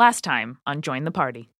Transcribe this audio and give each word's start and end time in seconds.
Last 0.00 0.24
time 0.24 0.56
on 0.66 0.80
Join 0.80 1.04
the 1.04 1.10
Party. 1.10 1.50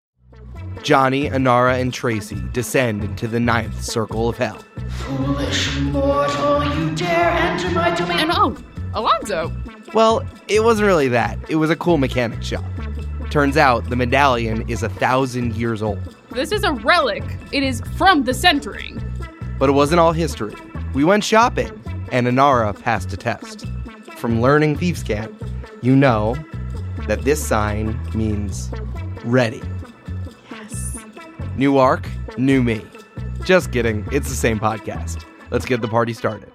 Johnny, 0.82 1.28
Inara, 1.28 1.78
and 1.78 1.92
Tracey 1.92 2.42
descend 2.54 3.04
into 3.04 3.28
the 3.28 3.38
ninth 3.38 3.84
circle 3.84 4.30
of 4.30 4.38
hell. 4.38 4.64
Foolish 4.88 5.78
mortal, 5.80 6.64
you 6.74 6.96
dare 6.96 7.32
enter 7.32 7.68
my 7.72 7.94
domain. 7.94 8.16
And 8.16 8.30
oh, 8.32 8.56
Alonzo. 8.94 9.52
Well, 9.92 10.26
it 10.48 10.64
wasn't 10.64 10.86
really 10.86 11.08
that. 11.08 11.38
It 11.50 11.56
was 11.56 11.68
a 11.68 11.76
cool 11.76 11.98
mechanic 11.98 12.42
shop. 12.42 12.64
Turns 13.28 13.58
out 13.58 13.90
the 13.90 13.96
medallion 13.96 14.66
is 14.70 14.82
a 14.82 14.88
thousand 14.88 15.54
years 15.54 15.82
old. 15.82 16.16
This 16.30 16.50
is 16.50 16.64
a 16.64 16.72
relic. 16.72 17.24
It 17.52 17.62
is 17.62 17.82
from 17.98 18.24
the 18.24 18.32
centering. 18.32 19.02
But 19.58 19.68
it 19.68 19.72
wasn't 19.72 20.00
all 20.00 20.12
history. 20.12 20.54
We 20.94 21.04
went 21.04 21.24
shopping, 21.24 21.78
and 22.10 22.26
Inara 22.26 22.72
passed 22.80 23.12
a 23.12 23.18
test. 23.18 23.66
From 24.16 24.40
learning 24.40 24.78
Thieves' 24.78 25.02
Cant, 25.02 25.30
you 25.82 25.94
know 25.94 26.36
that 27.06 27.22
this 27.22 27.44
sign 27.44 27.98
means 28.14 28.70
ready. 29.24 29.62
Yes. 30.50 30.98
New 31.56 31.78
arc, 31.78 32.08
new 32.38 32.62
me. 32.62 32.82
Just 33.44 33.72
kidding, 33.72 34.06
it's 34.12 34.28
the 34.28 34.36
same 34.36 34.58
podcast. 34.58 35.24
Let's 35.50 35.64
get 35.64 35.80
the 35.80 35.88
party 35.88 36.12
started. 36.12 36.49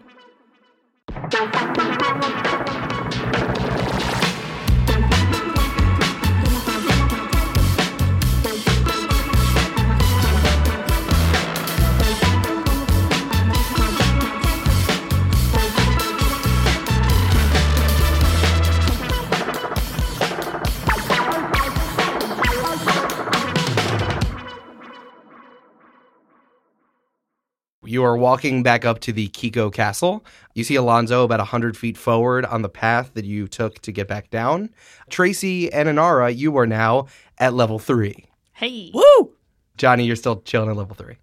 You 27.96 28.04
are 28.04 28.18
walking 28.18 28.62
back 28.62 28.84
up 28.84 29.00
to 29.00 29.14
the 29.14 29.30
Kiko 29.30 29.72
Castle. 29.72 30.26
You 30.54 30.66
see 30.66 30.76
Alonzo 30.76 31.24
about 31.24 31.40
100 31.40 31.78
feet 31.78 31.98
forward 31.98 32.46
on 32.46 32.62
the 32.62 32.68
path 32.68 33.14
that 33.14 33.24
you 33.24 33.48
took 33.48 33.80
to 33.84 33.94
get 33.94 34.06
back 34.06 34.30
down. 34.30 34.72
Tracey 35.10 35.72
and 35.72 35.88
Inara, 35.88 36.36
you 36.36 36.58
are 36.58 36.68
now 36.68 37.08
at 37.38 37.54
level 37.54 37.80
three. 37.80 38.26
Hey, 38.52 38.92
Woo! 38.94 39.32
Johnny, 39.78 40.04
you're 40.04 40.18
still 40.18 40.42
chilling 40.42 40.70
at 40.70 40.76
level 40.76 40.94
three. 40.94 41.16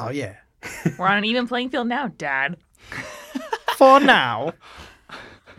Oh 0.00 0.10
yeah. 0.10 0.34
we're 0.98 1.06
on 1.06 1.18
an 1.18 1.24
even 1.24 1.46
playing 1.46 1.70
field 1.70 1.86
now, 1.86 2.08
Dad. 2.08 2.56
For 3.76 4.00
now. 4.00 4.54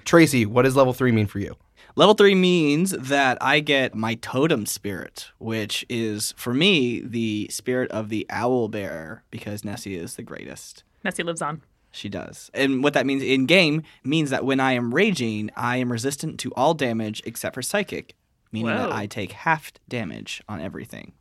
Tracey, 0.03 0.45
what 0.45 0.63
does 0.63 0.75
level 0.75 0.91
three 0.91 1.13
mean 1.13 1.27
for 1.27 1.39
you? 1.39 1.55
Level 1.95 2.15
three 2.15 2.33
means 2.33 2.89
that 2.91 3.37
I 3.39 3.59
get 3.59 3.93
my 3.93 4.15
totem 4.15 4.65
spirit, 4.65 5.29
which 5.37 5.85
is 5.89 6.33
for 6.35 6.51
me 6.51 7.01
the 7.01 7.47
spirit 7.51 7.91
of 7.91 8.09
the 8.09 8.25
owl 8.31 8.67
bear 8.67 9.23
because 9.29 9.63
Nessie 9.63 9.95
is 9.95 10.15
the 10.15 10.23
greatest. 10.23 10.83
Nessie 11.03 11.21
lives 11.21 11.41
on. 11.41 11.61
She 11.91 12.09
does. 12.09 12.49
And 12.55 12.83
what 12.83 12.95
that 12.95 13.05
means 13.05 13.21
in 13.21 13.45
game 13.45 13.83
means 14.03 14.31
that 14.31 14.43
when 14.43 14.59
I 14.59 14.71
am 14.71 14.95
raging, 14.95 15.51
I 15.55 15.77
am 15.77 15.91
resistant 15.91 16.39
to 16.39 16.51
all 16.55 16.73
damage 16.73 17.21
except 17.25 17.53
for 17.53 17.61
psychic, 17.61 18.15
meaning 18.51 18.75
that 18.75 18.91
I 18.91 19.05
take 19.05 19.33
half 19.33 19.71
damage 19.87 20.41
on 20.49 20.59
everything. 20.59 21.13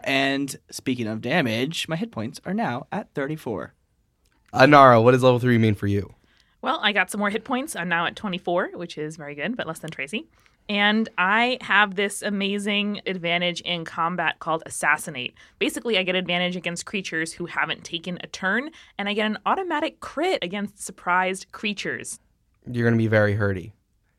And 0.00 0.54
speaking 0.70 1.06
of 1.06 1.22
damage, 1.22 1.88
my 1.88 1.96
hit 1.96 2.10
points 2.10 2.42
are 2.44 2.52
now 2.52 2.86
at 2.92 3.08
34. 3.14 3.72
Inara, 4.52 5.02
what 5.02 5.12
does 5.12 5.22
level 5.22 5.38
three 5.38 5.56
mean 5.56 5.74
for 5.74 5.86
you? 5.86 6.14
Well, 6.64 6.80
I 6.80 6.92
got 6.92 7.10
some 7.10 7.18
more 7.18 7.28
hit 7.28 7.44
points. 7.44 7.76
I'm 7.76 7.90
now 7.90 8.06
at 8.06 8.16
24, 8.16 8.70
which 8.72 8.96
is 8.96 9.18
very 9.18 9.34
good, 9.34 9.54
but 9.54 9.66
less 9.66 9.80
than 9.80 9.90
Tracey. 9.90 10.28
And 10.66 11.10
I 11.18 11.58
have 11.60 11.94
this 11.94 12.22
amazing 12.22 13.02
advantage 13.04 13.60
in 13.60 13.84
combat 13.84 14.38
called 14.38 14.62
Assassinate. 14.64 15.34
Basically, 15.58 15.98
I 15.98 16.04
get 16.04 16.14
advantage 16.14 16.56
against 16.56 16.86
creatures 16.86 17.34
who 17.34 17.44
haven't 17.44 17.84
taken 17.84 18.16
a 18.22 18.28
turn, 18.28 18.70
and 18.96 19.10
I 19.10 19.12
get 19.12 19.26
an 19.26 19.36
automatic 19.44 20.00
crit 20.00 20.42
against 20.42 20.82
surprised 20.82 21.52
creatures. 21.52 22.18
You're 22.66 22.88
going 22.88 22.98
to 22.98 23.04
be 23.04 23.08
very 23.08 23.36
hurty. 23.36 23.72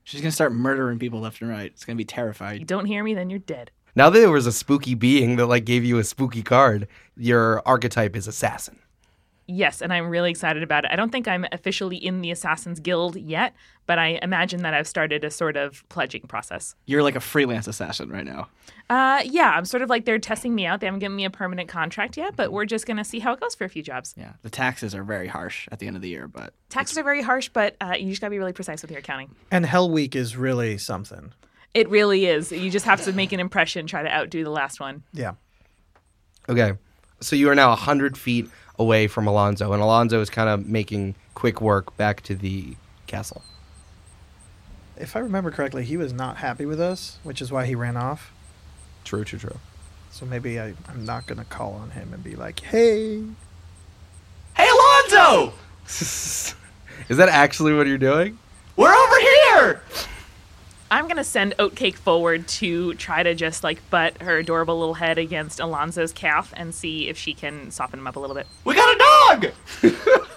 She's 0.04 0.22
going 0.22 0.30
to 0.30 0.36
start 0.36 0.54
murdering 0.54 1.00
people 1.00 1.22
left 1.22 1.42
and 1.42 1.50
right. 1.50 1.72
It's 1.72 1.84
going 1.84 1.98
to 1.98 2.00
be 2.00 2.06
terrifying. 2.06 2.60
You 2.60 2.66
don't 2.68 2.86
hear 2.86 3.04
me, 3.04 3.16
then 3.16 3.32
you're 3.32 3.40
dead. 3.40 3.72
Now 3.96 4.12
that 4.12 4.20
there 4.20 4.30
was 4.30 4.46
a 4.46 4.52
spooky 4.52 4.94
being 4.94 5.38
that 5.38 5.48
like 5.48 5.66
gave 5.66 5.84
you 5.84 5.98
a 5.98 6.04
spooky 6.04 6.44
card, 6.44 6.88
your 7.18 7.64
archetype 7.66 8.16
is 8.16 8.28
assassin. 8.28 8.78
Yes, 9.48 9.82
and 9.82 9.94
I'm 9.94 10.10
really 10.10 10.32
excited 10.32 10.64
about 10.64 10.86
it. 10.86 10.92
I 10.92 10.96
don't 10.96 11.12
think 11.12 11.28
I'm 11.28 11.46
officially 11.52 11.98
in 11.98 12.22
the 12.22 12.32
Assassin's 12.32 12.80
Guild 12.80 13.16
yet, 13.16 13.54
but 13.86 14.00
I 14.00 14.20
imagine 14.24 14.64
that 14.64 14.74
I've 14.74 14.88
started 14.88 15.24
a 15.24 15.30
sort 15.30 15.56
of 15.56 15.88
pledging 15.90 16.24
process. 16.24 16.76
You're 16.86 17.04
like 17.04 17.16
a 17.16 17.20
freelance 17.20 17.68
assassin 17.68 18.10
right 18.10 18.26
now. 18.26 18.48
Uh, 18.90 19.22
yeah, 19.24 19.52
I'm 19.52 19.66
sort 19.66 19.84
of 19.84 19.90
like 19.90 20.06
they're 20.06 20.18
testing 20.18 20.56
me 20.56 20.66
out. 20.66 20.80
They 20.80 20.88
haven't 20.88 21.00
given 21.00 21.16
me 21.16 21.26
a 21.26 21.30
permanent 21.30 21.70
contract 21.70 22.18
yet, 22.18 22.36
but 22.36 22.52
we're 22.52 22.66
just 22.66 22.88
going 22.88 22.98
to 22.98 23.04
see 23.04 23.20
how 23.20 23.34
it 23.34 23.40
goes 23.40 23.54
for 23.54 23.66
a 23.66 23.70
few 23.70 23.84
jobs. 23.84 24.16
Yeah. 24.18 24.34
The 24.42 24.50
taxes 24.50 24.96
are 24.96 25.04
very 25.04 25.28
harsh 25.28 25.68
at 25.72 25.78
the 25.78 25.86
end 25.86 25.96
of 25.96 26.02
the 26.02 26.10
year, 26.10 26.28
but 26.28 26.54
Taxes 26.70 26.98
are 26.98 27.04
very 27.04 27.22
harsh, 27.22 27.50
but 27.50 27.76
uh, 27.80 27.94
you 27.98 28.10
just 28.10 28.20
got 28.20 28.28
to 28.28 28.32
be 28.32 28.40
really 28.40 28.52
precise 28.52 28.82
with 28.82 28.92
your 28.92 29.00
accounting. 29.00 29.34
And 29.52 29.66
Hell 29.66 29.90
Week 29.90 30.16
is 30.16 30.36
really 30.36 30.78
something. 30.78 31.32
It 31.74 31.88
really 31.90 32.26
is. 32.26 32.52
You 32.52 32.70
just 32.72 32.86
have 32.86 33.04
to 33.04 33.14
make 33.14 33.32
an 33.32 33.40
impression, 33.40 33.86
try 33.88 34.04
to 34.04 34.14
outdo 34.14 34.44
the 34.44 34.50
last 34.50 34.80
one. 34.80 35.04
Yeah. 35.14 35.34
Okay. 36.50 36.74
So 37.22 37.36
you 37.36 37.50
are 37.50 37.56
now 37.56 37.70
100 37.70 38.18
feet 38.18 38.50
away 38.78 39.08
from 39.08 39.28
Alonzo, 39.28 39.74
and 39.74 39.82
Alonzo 39.82 40.22
is 40.22 40.30
kind 40.30 40.50
of 40.50 40.68
making 40.68 41.16
quick 41.34 41.62
work 41.62 41.96
back 41.98 42.22
to 42.22 42.36
the 42.36 42.76
castle. 43.08 43.42
If 44.98 45.16
I 45.16 45.20
remember 45.20 45.52
correctly, 45.52 45.84
he 45.84 45.98
was 45.98 46.14
not 46.14 46.38
happy 46.38 46.66
with 46.66 46.80
us, 46.80 47.20
which 47.24 47.42
is 47.42 47.52
why 47.52 47.66
he 47.66 47.76
ran 47.76 47.98
off. 47.98 48.32
True, 49.04 49.24
true, 49.24 49.40
true. 49.40 49.60
So 50.12 50.26
maybe 50.26 50.60
I, 50.60 50.74
I'm 50.88 51.04
not 51.04 51.28
going 51.28 51.40
to 51.40 51.46
call 51.46 51.74
on 51.74 51.92
him 51.92 52.14
and 52.14 52.24
be 52.24 52.36
like, 52.36 52.62
hey. 52.62 53.22
Hey 54.56 54.70
Alonzo! 54.70 55.54
is 55.88 56.56
that 57.10 57.28
actually 57.28 57.74
what 57.74 57.88
you're 57.88 57.98
doing? 57.98 58.40
We're 58.78 58.94
over 58.94 59.20
here! 59.20 59.82
I'm 60.92 61.06
going 61.06 61.18
to 61.18 61.24
send 61.24 61.56
Oatcake 61.58 61.96
forward 61.96 62.48
to 62.48 62.94
try 62.96 63.24
to 63.24 63.34
just 63.34 63.64
like 63.64 63.88
butt 63.90 64.22
her 64.22 64.38
adorable 64.38 64.78
little 64.78 64.94
head 64.94 65.18
against 65.18 65.60
Alonzo's 65.60 66.14
calf 66.14 66.54
and 66.56 66.74
see 66.74 67.10
if 67.10 67.18
she 67.18 67.34
can 67.34 67.72
soften 67.72 68.00
him 68.00 68.08
up 68.08 68.16
a 68.16 68.20
little 68.20 68.36
bit. 68.36 68.48
We 68.64 68.76
got 68.76 68.96
a 68.96 69.00
dog! 69.00 69.52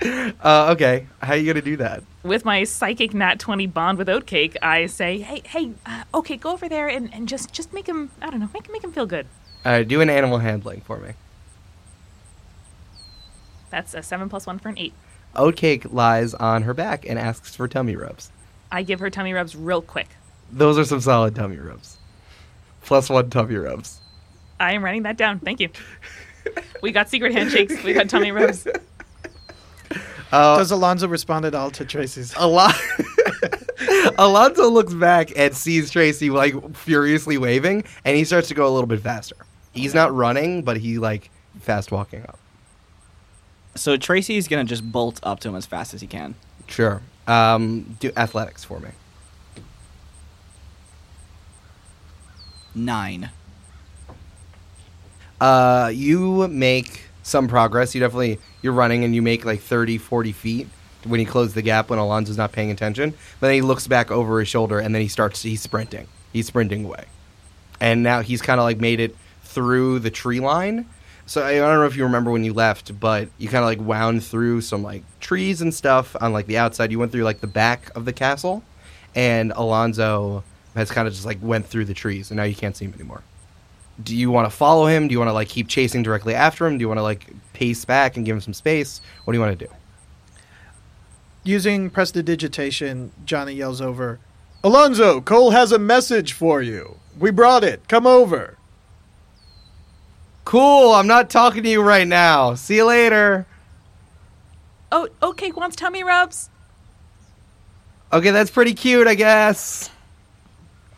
Uh, 0.00 0.70
okay. 0.70 1.06
How 1.20 1.32
are 1.32 1.36
you 1.36 1.44
going 1.44 1.56
to 1.56 1.70
do 1.70 1.76
that? 1.78 2.04
With 2.22 2.44
my 2.44 2.64
psychic 2.64 3.14
nat 3.14 3.40
20 3.40 3.66
bond 3.66 3.98
with 3.98 4.06
Oatcake, 4.06 4.56
I 4.62 4.86
say, 4.86 5.18
hey, 5.18 5.42
hey, 5.44 5.72
uh, 5.84 6.04
okay, 6.14 6.36
go 6.36 6.52
over 6.52 6.68
there 6.68 6.88
and, 6.88 7.12
and 7.12 7.26
just, 7.28 7.52
just 7.52 7.72
make 7.72 7.88
him, 7.88 8.10
I 8.22 8.30
don't 8.30 8.40
know, 8.40 8.48
make, 8.54 8.70
make 8.70 8.84
him 8.84 8.92
feel 8.92 9.06
good. 9.06 9.26
All 9.64 9.72
right, 9.72 9.86
do 9.86 10.00
an 10.00 10.08
animal 10.08 10.38
handling 10.38 10.82
for 10.82 10.98
me. 10.98 11.14
That's 13.70 13.92
a 13.94 14.02
7 14.02 14.28
plus 14.28 14.46
1 14.46 14.60
for 14.60 14.68
an 14.68 14.78
8. 14.78 14.92
Oatcake 15.34 15.92
lies 15.92 16.32
on 16.34 16.62
her 16.62 16.74
back 16.74 17.04
and 17.04 17.18
asks 17.18 17.56
for 17.56 17.66
tummy 17.66 17.96
rubs. 17.96 18.30
I 18.70 18.82
give 18.82 19.00
her 19.00 19.10
tummy 19.10 19.32
rubs 19.32 19.56
real 19.56 19.82
quick. 19.82 20.08
Those 20.50 20.78
are 20.78 20.84
some 20.84 21.00
solid 21.00 21.34
tummy 21.34 21.56
rubs. 21.56 21.98
Plus 22.82 23.10
one 23.10 23.30
tummy 23.30 23.56
rubs. 23.56 24.00
I 24.60 24.72
am 24.72 24.84
writing 24.84 25.02
that 25.04 25.16
down. 25.16 25.38
Thank 25.40 25.60
you. 25.60 25.68
We 26.82 26.92
got 26.92 27.08
secret 27.10 27.32
handshakes. 27.32 27.82
We 27.82 27.92
got 27.92 28.08
tummy 28.08 28.32
rubs. 28.32 28.66
Uh, 30.30 30.58
Does 30.58 30.70
Alonzo 30.70 31.08
respond 31.08 31.44
at 31.44 31.54
all 31.54 31.70
to 31.72 31.84
Tracey's? 31.84 32.34
Alon- 32.36 32.72
Alonzo 34.18 34.68
looks 34.68 34.92
back 34.94 35.32
and 35.36 35.54
sees 35.54 35.90
Tracey 35.90 36.30
like 36.30 36.76
furiously 36.76 37.38
waving, 37.38 37.84
and 38.04 38.16
he 38.16 38.24
starts 38.24 38.48
to 38.48 38.54
go 38.54 38.66
a 38.66 38.70
little 38.70 38.86
bit 38.86 39.00
faster. 39.00 39.36
He's 39.72 39.94
not 39.94 40.14
running, 40.14 40.62
but 40.62 40.76
he 40.76 40.98
like 40.98 41.30
fast 41.60 41.92
walking 41.92 42.22
up. 42.22 42.38
So 43.74 43.96
Tracey's 43.96 44.48
going 44.48 44.66
to 44.66 44.68
just 44.68 44.90
bolt 44.90 45.20
up 45.22 45.40
to 45.40 45.48
him 45.48 45.54
as 45.54 45.64
fast 45.66 45.94
as 45.94 46.00
he 46.00 46.06
can. 46.06 46.34
Sure. 46.66 47.00
Um, 47.28 47.96
do 48.00 48.10
athletics 48.16 48.64
for 48.64 48.80
me. 48.80 48.88
Nine. 52.74 53.30
Uh, 55.40 55.92
you 55.94 56.48
make 56.48 57.02
some 57.22 57.46
progress. 57.46 57.94
You 57.94 58.00
definitely 58.00 58.38
you're 58.62 58.72
running 58.72 59.04
and 59.04 59.14
you 59.14 59.22
make 59.22 59.44
like 59.44 59.60
30, 59.60 59.98
40 59.98 60.32
feet 60.32 60.68
when 61.04 61.20
you 61.20 61.26
close 61.26 61.54
the 61.54 61.62
gap 61.62 61.90
when 61.90 61.98
Alonzo's 61.98 62.36
not 62.36 62.52
paying 62.52 62.70
attention. 62.70 63.10
But 63.40 63.48
then 63.48 63.54
he 63.54 63.62
looks 63.62 63.86
back 63.86 64.10
over 64.10 64.40
his 64.40 64.48
shoulder 64.48 64.78
and 64.80 64.94
then 64.94 65.02
he 65.02 65.08
starts 65.08 65.42
he's 65.42 65.60
sprinting. 65.60 66.08
He's 66.32 66.46
sprinting 66.46 66.86
away. 66.86 67.04
And 67.80 68.02
now 68.02 68.22
he's 68.22 68.42
kind 68.42 68.58
of 68.58 68.64
like 68.64 68.80
made 68.80 69.00
it 69.00 69.14
through 69.42 70.00
the 70.00 70.10
tree 70.10 70.40
line. 70.40 70.86
So 71.28 71.44
I 71.44 71.56
don't 71.56 71.78
know 71.78 71.84
if 71.84 71.94
you 71.94 72.04
remember 72.04 72.30
when 72.30 72.42
you 72.42 72.52
left, 72.52 72.98
but 72.98 73.28
you 73.38 73.48
kind 73.48 73.62
of 73.62 73.66
like 73.66 73.80
wound 73.80 74.24
through 74.24 74.62
some 74.62 74.82
like 74.82 75.02
trees 75.20 75.60
and 75.60 75.72
stuff 75.72 76.16
on 76.20 76.32
like 76.32 76.46
the 76.46 76.58
outside. 76.58 76.90
You 76.90 76.98
went 76.98 77.12
through 77.12 77.22
like 77.22 77.40
the 77.40 77.46
back 77.46 77.94
of 77.94 78.04
the 78.04 78.12
castle, 78.12 78.64
and 79.14 79.52
Alonzo 79.54 80.42
has 80.74 80.90
kind 80.90 81.06
of 81.06 81.14
just 81.14 81.26
like 81.26 81.38
went 81.40 81.66
through 81.66 81.84
the 81.84 81.94
trees, 81.94 82.30
and 82.30 82.38
now 82.38 82.44
you 82.44 82.54
can't 82.54 82.76
see 82.76 82.86
him 82.86 82.94
anymore 82.94 83.22
do 84.02 84.14
you 84.14 84.30
want 84.30 84.48
to 84.48 84.56
follow 84.56 84.86
him? 84.86 85.08
Do 85.08 85.12
you 85.12 85.18
want 85.18 85.28
to 85.28 85.34
like 85.34 85.48
keep 85.48 85.68
chasing 85.68 86.02
directly 86.02 86.34
after 86.34 86.66
him? 86.66 86.78
Do 86.78 86.82
you 86.82 86.88
want 86.88 86.98
to 86.98 87.02
like 87.02 87.26
pace 87.52 87.84
back 87.84 88.16
and 88.16 88.24
give 88.24 88.36
him 88.36 88.40
some 88.40 88.54
space? 88.54 89.00
What 89.24 89.32
do 89.32 89.38
you 89.38 89.44
want 89.44 89.58
to 89.58 89.66
do? 89.66 89.72
Using 91.42 91.90
prestidigitation, 91.90 93.12
Johnny 93.24 93.54
yells 93.54 93.80
over, 93.80 94.20
Alonzo, 94.62 95.20
Cole 95.20 95.50
has 95.50 95.72
a 95.72 95.78
message 95.78 96.32
for 96.32 96.60
you. 96.60 96.98
We 97.18 97.30
brought 97.30 97.64
it. 97.64 97.88
Come 97.88 98.06
over. 98.06 98.57
Cool. 100.48 100.94
I'm 100.94 101.06
not 101.06 101.28
talking 101.28 101.62
to 101.62 101.68
you 101.68 101.82
right 101.82 102.08
now. 102.08 102.54
See 102.54 102.76
you 102.76 102.86
later. 102.86 103.44
Oh, 104.90 105.06
okay, 105.22 105.52
wants 105.52 105.76
tummy 105.76 106.02
rubs. 106.02 106.48
Okay, 108.14 108.30
that's 108.30 108.50
pretty 108.50 108.72
cute, 108.72 109.06
I 109.06 109.14
guess. 109.14 109.90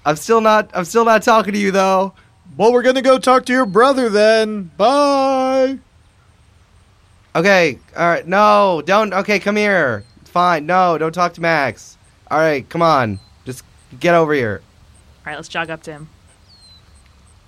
I'm 0.06 0.14
still 0.14 0.40
not. 0.40 0.70
I'm 0.72 0.84
still 0.84 1.04
not 1.04 1.24
talking 1.24 1.52
to 1.52 1.58
you 1.58 1.72
though. 1.72 2.14
Well, 2.56 2.72
we're 2.72 2.84
gonna 2.84 3.02
go 3.02 3.18
talk 3.18 3.44
to 3.46 3.52
your 3.52 3.66
brother 3.66 4.08
then. 4.08 4.70
Bye. 4.76 5.80
Okay. 7.34 7.80
All 7.96 8.06
right. 8.06 8.24
No, 8.24 8.84
don't. 8.86 9.12
Okay, 9.12 9.40
come 9.40 9.56
here. 9.56 10.04
Fine. 10.26 10.66
No, 10.66 10.96
don't 10.96 11.10
talk 11.12 11.34
to 11.34 11.40
Max. 11.40 11.98
All 12.30 12.38
right, 12.38 12.68
come 12.68 12.82
on. 12.82 13.18
Just 13.44 13.64
get 13.98 14.14
over 14.14 14.32
here. 14.32 14.62
All 15.26 15.32
right, 15.32 15.34
let's 15.34 15.48
jog 15.48 15.70
up 15.70 15.82
to 15.82 15.90
him. 15.90 16.08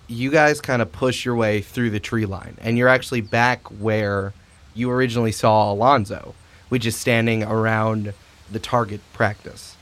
You 0.08 0.30
guys 0.30 0.60
kind 0.60 0.82
of 0.82 0.92
push 0.92 1.24
your 1.24 1.34
way 1.36 1.62
through 1.62 1.90
the 1.90 2.00
tree 2.00 2.26
line, 2.26 2.56
and 2.60 2.76
you're 2.76 2.88
actually 2.88 3.20
back 3.20 3.66
where 3.68 4.34
you 4.74 4.90
originally 4.90 5.32
saw 5.32 5.72
Alonzo, 5.72 6.34
which 6.68 6.86
is 6.86 6.96
standing 6.96 7.42
around 7.42 8.12
the 8.50 8.58
target 8.58 9.00
practice. 9.12 9.76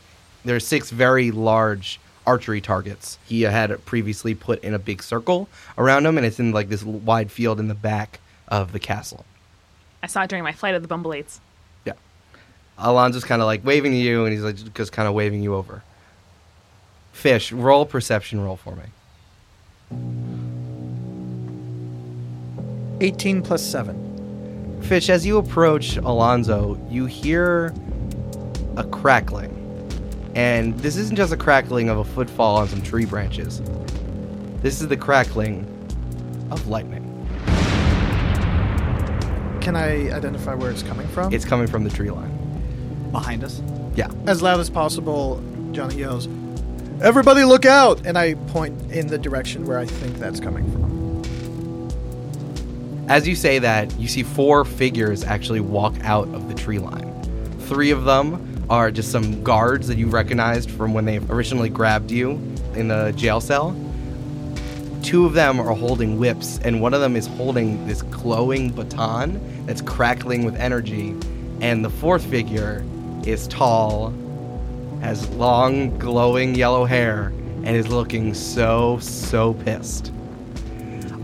There 0.44 0.56
are 0.56 0.61
six 0.61 0.90
very 0.90 1.31
large 1.31 2.00
archery 2.26 2.61
targets 2.61 3.19
he 3.26 3.43
had 3.43 3.84
previously 3.87 4.34
put 4.34 4.62
in 4.62 4.75
a 4.75 4.78
big 4.78 5.02
circle 5.02 5.49
around 5.76 6.06
him, 6.06 6.17
and 6.17 6.26
it's 6.26 6.38
in 6.38 6.52
like 6.52 6.69
this 6.69 6.84
wide 6.84 7.31
field 7.32 7.58
in 7.58 7.69
the 7.69 7.75
back 7.75 8.20
of 8.49 8.73
the 8.73 8.78
castle. 8.78 9.25
I 10.02 10.06
saw 10.06 10.23
it 10.23 10.31
during 10.31 10.44
my 10.44 10.52
flight 10.52 10.75
of 10.75 10.82
the 10.82 10.88
Bumbleates. 10.88 11.40
Yeah. 11.84 11.94
Alonzo's 12.78 13.25
kind 13.25 13.43
of 13.43 13.46
like 13.46 13.64
waving 13.64 13.93
to 13.93 13.99
you, 13.99 14.25
and 14.25 14.32
he's 14.32 14.43
like 14.43 14.75
just 14.75 14.93
kind 14.93 15.08
of 15.08 15.14
waving 15.14 15.43
you 15.43 15.55
over. 15.55 15.82
Fish, 17.12 17.52
roll 17.52 17.84
perception 17.84 18.40
roll 18.40 18.56
for 18.56 18.76
me. 18.76 18.84
18 23.00 23.42
plus 23.42 23.62
7. 23.62 24.81
Fish, 24.82 25.08
as 25.08 25.25
you 25.26 25.38
approach 25.38 25.96
Alonzo, 25.96 26.78
you 26.90 27.06
hear 27.06 27.75
a 28.76 28.84
crackling. 28.84 29.56
And 30.34 30.78
this 30.78 30.96
isn't 30.96 31.16
just 31.16 31.32
a 31.32 31.37
crackling 31.37 31.88
of 31.88 31.98
a 31.98 32.04
footfall 32.04 32.56
on 32.56 32.69
some 32.69 32.82
tree 32.82 33.04
branches. 33.04 33.62
This 34.62 34.81
is 34.81 34.88
the 34.88 34.96
crackling 34.96 35.66
of 36.50 36.66
lightning. 36.69 37.06
Can 39.60 39.76
I 39.76 40.10
identify 40.10 40.54
where 40.54 40.70
it's 40.70 40.82
coming 40.82 41.06
from? 41.08 41.32
It's 41.32 41.44
coming 41.44 41.66
from 41.66 41.84
the 41.84 41.90
tree 41.90 42.10
line. 42.10 42.31
Behind 43.12 43.44
us. 43.44 43.62
Yeah. 43.94 44.10
as 44.26 44.40
loud 44.40 44.60
as 44.60 44.70
possible. 44.70 45.42
Johnny 45.72 45.96
yells, 45.96 46.26
"Everybody, 47.02 47.44
look 47.44 47.64
out!" 47.64 48.06
And 48.06 48.19
I 48.19 48.35
point 48.35 48.93
in 48.93 49.06
the 49.06 49.19
direction 49.19 49.67
where 49.67 49.79
I 49.79 49.87
think 49.87 50.19
that's 50.19 50.41
coming 50.41 50.70
from. 50.70 50.91
As 53.08 53.26
you 53.26 53.35
say 53.35 53.58
that, 53.58 53.99
you 53.99 54.06
see 54.06 54.23
four 54.23 54.64
figures 54.64 55.25
actually 55.25 55.61
walk 55.61 55.94
out 56.02 56.29
of 56.29 56.49
the 56.49 56.55
tree 56.55 56.79
line. 56.79 57.12
Three 57.61 57.91
of 57.91 58.05
them 58.05 58.64
are 58.70 58.93
just 58.93 59.11
some 59.11 59.43
guards 59.43 59.88
that 59.88 59.99
you 59.99 60.06
recognized 60.06 60.70
from 60.70 60.94
when 60.94 61.05
they 61.05 61.19
originally 61.19 61.69
grabbed 61.69 62.12
you 62.12 62.32
in 62.75 62.87
the 62.87 63.12
jail 63.17 63.41
cell. 63.41 63.75
Two 65.02 65.26
of 65.26 65.32
them 65.32 65.58
are 65.58 65.75
holding 65.75 66.19
whips, 66.19 66.61
and 66.62 66.81
one 66.81 66.94
of 66.94 67.00
them 67.00 67.17
is 67.17 67.26
holding 67.26 67.85
this 67.88 68.02
glowing 68.02 68.70
baton 68.70 69.41
that's 69.67 69.81
crackling 69.81 70.44
with 70.44 70.55
energy. 70.55 71.17
And 71.61 71.85
the 71.85 71.91
fourth 71.91 72.25
figure 72.25 72.85
is 73.26 73.49
tall, 73.49 74.12
has 75.00 75.29
long, 75.31 75.99
glowing 75.99 76.55
yellow 76.55 76.85
hair, 76.85 77.32
and 77.64 77.69
is 77.69 77.88
looking 77.88 78.35
so, 78.35 78.99
so 78.99 79.55
pissed. 79.55 80.12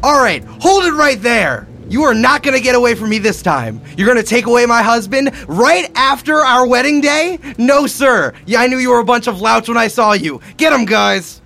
All 0.03 0.21
right, 0.21 0.45
hold 0.45 0.85
it 0.85 0.93
right 0.93 1.21
there. 1.21 1.67
You 1.89 2.03
are 2.03 2.15
not 2.15 2.43
going 2.43 2.57
to 2.57 2.63
get 2.63 2.75
away 2.75 2.95
from 2.95 3.11
me 3.11 3.19
this 3.19 3.43
time. 3.43 3.81
You're 3.97 4.07
going 4.07 4.23
to 4.23 4.29
take 4.29 4.47
away 4.47 4.67
my 4.67 4.83
husband 4.83 5.33
right 5.47 5.91
after 5.95 6.35
our 6.41 6.67
wedding 6.67 7.01
day? 7.01 7.39
No, 7.59 7.87
sir. 7.87 8.33
Yeah, 8.45 8.61
I 8.61 8.67
knew 8.67 8.79
you 8.79 8.91
were 8.91 8.99
a 8.99 9.05
bunch 9.05 9.29
of 9.29 9.41
louts 9.41 9.69
when 9.69 9.77
I 9.77 9.87
saw 9.87 10.13
you. 10.13 10.41
Get 10.57 10.73
him, 10.73 10.85
guys. 10.85 11.41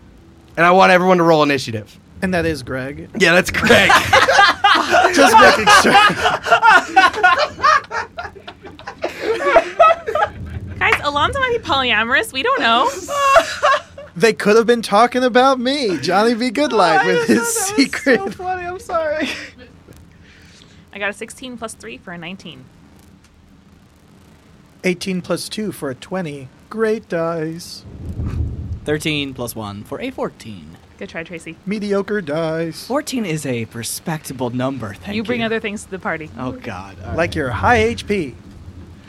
And 0.57 0.65
I 0.65 0.71
want 0.71 0.93
everyone 0.93 1.19
to 1.19 1.25
roll 1.25 1.43
initiative. 1.43 1.99
And 2.23 2.33
that 2.35 2.47
is 2.47 2.63
Greg. 2.63 3.11
Yeah, 3.19 3.35
that's 3.35 3.51
Greg. 3.51 3.91
Just 5.15 5.37
making 5.39 5.67
sure. 5.83 5.93
Guys, 10.81 11.01
Alonzo 11.05 11.39
might 11.39 11.57
be 11.59 11.63
polyamorous. 11.63 12.33
We 12.33 12.43
don't 12.43 12.61
know. 12.61 12.91
They 14.17 14.33
could 14.33 14.57
have 14.57 14.67
been 14.67 14.83
talking 14.83 15.23
about 15.23 15.61
me, 15.61 15.97
Johnny 15.99 16.35
B. 16.35 16.51
Goodlight, 16.51 17.01
oh, 17.05 17.07
with 17.07 17.29
his 17.29 17.47
secret. 17.49 18.19
So 18.19 18.31
funny. 18.33 18.67
I'm 18.67 18.81
sorry. 18.81 19.29
I 20.93 20.99
got 20.99 21.09
a 21.11 21.13
16 21.13 21.57
plus 21.57 21.75
3 21.75 21.97
for 21.99 22.13
a 22.13 22.19
19. 22.19 22.65
18 24.83 25.23
plus 25.23 25.49
2 25.49 25.71
for 25.71 25.91
a 25.91 25.95
20. 25.95 26.49
Great 26.69 27.09
dice. 27.09 27.85
Thirteen 28.85 29.33
plus 29.33 29.55
one 29.55 29.85
for 29.85 30.01
a 30.01 30.11
fourteen. 30.11 30.77
Good 30.99 31.09
try, 31.11 31.23
Tracey. 31.23 31.57
Mediocre 31.67 32.21
dice. 32.21 32.87
Fourteen 32.87 33.25
is 33.25 33.47
a 33.47 33.67
respectable 33.67 34.51
number. 34.51 34.95
Thank 34.95 35.09
you 35.09 35.15
you. 35.15 35.23
bring 35.25 35.43
other 35.43 35.61
things 35.61 35.85
to 35.85 35.91
the 35.91 35.99
party. 35.99 36.31
Oh 36.39 36.53
God. 36.53 36.97
All 37.03 37.09
Like 37.15 37.17
right. 37.31 37.35
your 37.37 37.51
high 37.51 37.95
HP. 37.95 38.35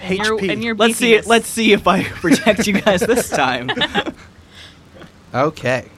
And 0.02 0.18
your, 0.18 0.38
HP. 0.38 0.52
and 0.52 0.64
your 0.64 0.76
Let's 0.76 0.98
see. 0.98 1.14
beefiness. 1.14 1.28
Let's 1.28 1.48
see 1.48 1.74
if 1.74 1.88
I 1.88 2.04
protect 2.04 2.68
you 2.68 2.82
guys 2.82 3.02
this 3.02 3.30
time. 3.30 3.70
okay. 5.34 5.90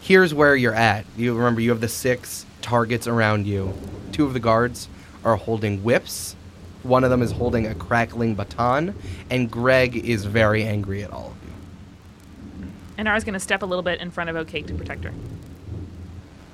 Here's 0.00 0.32
where 0.32 0.56
you're 0.56 0.74
at. 0.74 1.04
You 1.16 1.34
remember 1.34 1.60
you 1.60 1.70
have 1.70 1.80
the 1.80 1.88
six 1.88 2.46
targets 2.62 3.06
around 3.06 3.46
you. 3.46 3.74
Two 4.12 4.24
of 4.24 4.32
the 4.32 4.40
guards 4.40 4.88
are 5.24 5.36
holding 5.36 5.82
whips. 5.82 6.36
One 6.82 7.04
of 7.04 7.10
them 7.10 7.20
is 7.20 7.32
holding 7.32 7.66
a 7.66 7.74
crackling 7.74 8.34
baton, 8.34 8.94
and 9.28 9.50
Greg 9.50 9.96
is 9.96 10.24
very 10.24 10.64
angry 10.64 11.02
at 11.04 11.10
all 11.10 11.32
of 11.32 12.62
you. 12.62 12.68
And 12.96 13.04
Nara's 13.04 13.24
going 13.24 13.34
to 13.34 13.40
step 13.40 13.62
a 13.62 13.66
little 13.66 13.82
bit 13.82 14.00
in 14.00 14.10
front 14.10 14.30
of 14.30 14.36
Oatcake 14.36 14.66
to 14.68 14.74
protect 14.74 15.04
her. 15.04 15.12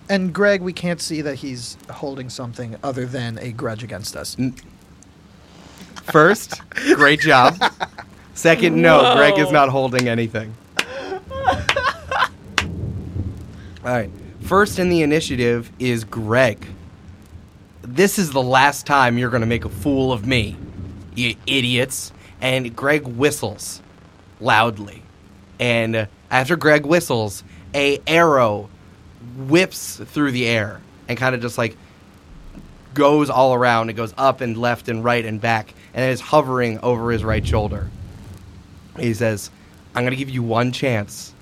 And 0.08 0.32
Greg, 0.32 0.62
we 0.62 0.72
can't 0.72 1.00
see 1.00 1.20
that 1.22 1.36
he's 1.36 1.76
holding 1.90 2.28
something 2.28 2.76
other 2.82 3.06
than 3.06 3.38
a 3.38 3.52
grudge 3.52 3.82
against 3.82 4.16
us. 4.16 4.36
First, 6.06 6.60
great 6.94 7.20
job. 7.20 7.60
Second, 8.34 8.80
no, 8.80 9.14
Greg 9.16 9.38
is 9.38 9.50
not 9.50 9.68
holding 9.68 10.08
anything. 10.08 10.54
All 13.86 13.92
right. 13.92 14.10
First 14.40 14.78
in 14.78 14.88
the 14.88 15.02
initiative 15.02 15.70
is 15.78 16.04
Greg. 16.04 16.66
This 17.82 18.18
is 18.18 18.30
the 18.32 18.42
last 18.42 18.86
time 18.86 19.18
you're 19.18 19.30
going 19.30 19.40
to 19.40 19.46
make 19.46 19.64
a 19.64 19.68
fool 19.68 20.12
of 20.12 20.26
me, 20.26 20.56
you 21.14 21.34
idiots. 21.46 22.12
And 22.40 22.74
Greg 22.76 23.06
whistles 23.06 23.80
loudly. 24.40 25.02
And 25.58 26.08
after 26.30 26.56
Greg 26.56 26.84
whistles, 26.84 27.42
a 27.74 28.00
arrow 28.06 28.68
whips 29.36 29.96
through 29.96 30.32
the 30.32 30.46
air 30.46 30.80
and 31.08 31.18
kind 31.18 31.34
of 31.34 31.40
just 31.40 31.58
like 31.58 31.76
goes 32.96 33.30
all 33.30 33.54
around. 33.54 33.90
It 33.90 33.92
goes 33.92 34.12
up 34.18 34.40
and 34.40 34.56
left 34.56 34.88
and 34.88 35.04
right 35.04 35.24
and 35.24 35.40
back, 35.40 35.72
and 35.94 36.04
it 36.04 36.08
is 36.08 36.20
hovering 36.20 36.80
over 36.80 37.12
his 37.12 37.22
right 37.22 37.46
shoulder. 37.46 37.88
He 38.98 39.14
says, 39.14 39.50
I'm 39.94 40.02
going 40.02 40.10
to 40.10 40.16
give 40.16 40.30
you 40.30 40.42
one 40.42 40.72
chance. 40.72 41.32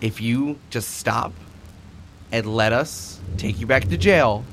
If 0.00 0.20
you 0.20 0.58
just 0.70 0.96
stop 0.96 1.32
and 2.32 2.46
let 2.46 2.72
us 2.72 3.20
take 3.36 3.60
you 3.60 3.66
back 3.66 3.88
to 3.88 3.96
jail, 3.96 4.44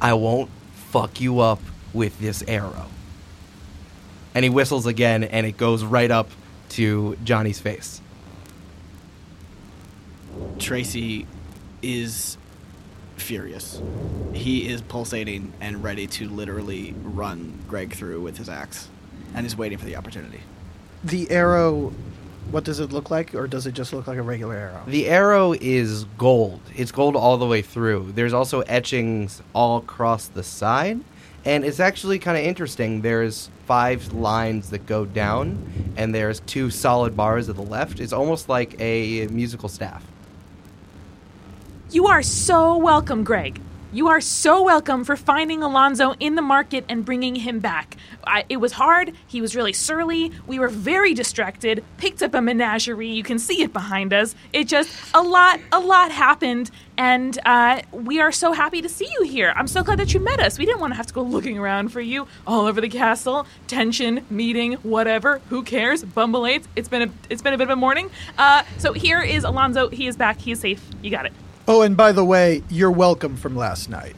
I 0.00 0.12
won't 0.14 0.50
fuck 0.74 1.20
you 1.20 1.40
up 1.40 1.60
with 1.92 2.18
this 2.20 2.44
arrow. 2.46 2.86
And 4.34 4.44
he 4.44 4.50
whistles 4.50 4.86
again, 4.86 5.24
and 5.24 5.46
it 5.46 5.56
goes 5.56 5.82
right 5.82 6.10
up 6.10 6.28
to 6.70 7.16
Johnny's 7.24 7.58
face. 7.58 8.00
Tracey 10.58 11.26
is 11.82 12.36
furious. 13.20 13.80
He 14.32 14.68
is 14.68 14.82
pulsating 14.82 15.52
and 15.60 15.82
ready 15.82 16.06
to 16.08 16.28
literally 16.28 16.94
run 17.02 17.58
Greg 17.68 17.94
through 17.94 18.20
with 18.20 18.38
his 18.38 18.48
axe, 18.48 18.88
and 19.34 19.46
is 19.46 19.56
waiting 19.56 19.78
for 19.78 19.86
the 19.86 19.96
opportunity. 19.96 20.40
The 21.04 21.30
arrow, 21.30 21.92
what 22.50 22.64
does 22.64 22.80
it 22.80 22.92
look 22.92 23.10
like? 23.10 23.34
Or 23.34 23.46
does 23.46 23.66
it 23.66 23.72
just 23.72 23.92
look 23.92 24.06
like 24.06 24.18
a 24.18 24.22
regular 24.22 24.54
arrow? 24.54 24.82
The 24.86 25.08
arrow 25.08 25.52
is 25.52 26.04
gold. 26.18 26.60
It's 26.74 26.92
gold 26.92 27.16
all 27.16 27.38
the 27.38 27.46
way 27.46 27.62
through. 27.62 28.12
There's 28.14 28.32
also 28.32 28.60
etchings 28.62 29.42
all 29.54 29.78
across 29.78 30.26
the 30.26 30.42
side. 30.42 31.00
And 31.44 31.64
it's 31.64 31.80
actually 31.80 32.18
kind 32.18 32.36
of 32.36 32.44
interesting. 32.44 33.00
There's 33.00 33.48
five 33.64 34.12
lines 34.12 34.70
that 34.70 34.84
go 34.84 35.06
down, 35.06 35.94
and 35.96 36.14
there's 36.14 36.40
two 36.40 36.68
solid 36.68 37.16
bars 37.16 37.48
at 37.48 37.56
the 37.56 37.62
left. 37.62 37.98
It's 37.98 38.12
almost 38.12 38.48
like 38.48 38.78
a 38.78 39.26
musical 39.28 39.68
staff. 39.68 40.04
You 41.92 42.06
are 42.06 42.22
so 42.22 42.76
welcome, 42.76 43.24
Greg. 43.24 43.60
You 43.92 44.06
are 44.06 44.20
so 44.20 44.62
welcome 44.62 45.02
for 45.02 45.16
finding 45.16 45.64
Alonzo 45.64 46.14
in 46.20 46.36
the 46.36 46.42
market 46.42 46.84
and 46.88 47.04
bringing 47.04 47.34
him 47.34 47.58
back. 47.58 47.96
I, 48.24 48.44
it 48.48 48.58
was 48.58 48.70
hard. 48.70 49.12
He 49.26 49.40
was 49.40 49.56
really 49.56 49.72
surly. 49.72 50.30
We 50.46 50.60
were 50.60 50.68
very 50.68 51.14
distracted. 51.14 51.82
Picked 51.96 52.22
up 52.22 52.32
a 52.34 52.40
menagerie. 52.40 53.08
You 53.08 53.24
can 53.24 53.40
see 53.40 53.62
it 53.62 53.72
behind 53.72 54.12
us. 54.12 54.36
It 54.52 54.68
just 54.68 54.96
a 55.14 55.20
lot, 55.20 55.58
a 55.72 55.80
lot 55.80 56.12
happened, 56.12 56.70
and 56.96 57.36
uh, 57.44 57.82
we 57.90 58.20
are 58.20 58.30
so 58.30 58.52
happy 58.52 58.80
to 58.82 58.88
see 58.88 59.08
you 59.18 59.24
here. 59.24 59.52
I'm 59.56 59.66
so 59.66 59.82
glad 59.82 59.98
that 59.98 60.14
you 60.14 60.20
met 60.20 60.38
us. 60.38 60.60
We 60.60 60.66
didn't 60.66 60.80
want 60.80 60.92
to 60.92 60.96
have 60.96 61.08
to 61.08 61.14
go 61.14 61.22
looking 61.22 61.58
around 61.58 61.88
for 61.88 62.00
you 62.00 62.28
all 62.46 62.66
over 62.66 62.80
the 62.80 62.88
castle. 62.88 63.48
Tension, 63.66 64.24
meeting, 64.30 64.74
whatever. 64.74 65.40
Who 65.48 65.64
cares? 65.64 66.04
Bumble 66.04 66.46
eights. 66.46 66.68
It's 66.76 66.88
been 66.88 67.02
a, 67.02 67.12
it's 67.28 67.42
been 67.42 67.54
a 67.54 67.58
bit 67.58 67.64
of 67.64 67.70
a 67.70 67.76
morning. 67.76 68.10
Uh, 68.38 68.62
so 68.78 68.92
here 68.92 69.20
is 69.20 69.42
Alonzo. 69.42 69.88
He 69.88 70.06
is 70.06 70.16
back. 70.16 70.38
He 70.38 70.52
is 70.52 70.60
safe. 70.60 70.80
You 71.02 71.10
got 71.10 71.26
it. 71.26 71.32
Oh, 71.70 71.82
and 71.82 71.96
by 71.96 72.10
the 72.10 72.24
way, 72.24 72.64
you're 72.68 72.90
welcome 72.90 73.36
from 73.36 73.54
last 73.54 73.88
night. 73.88 74.16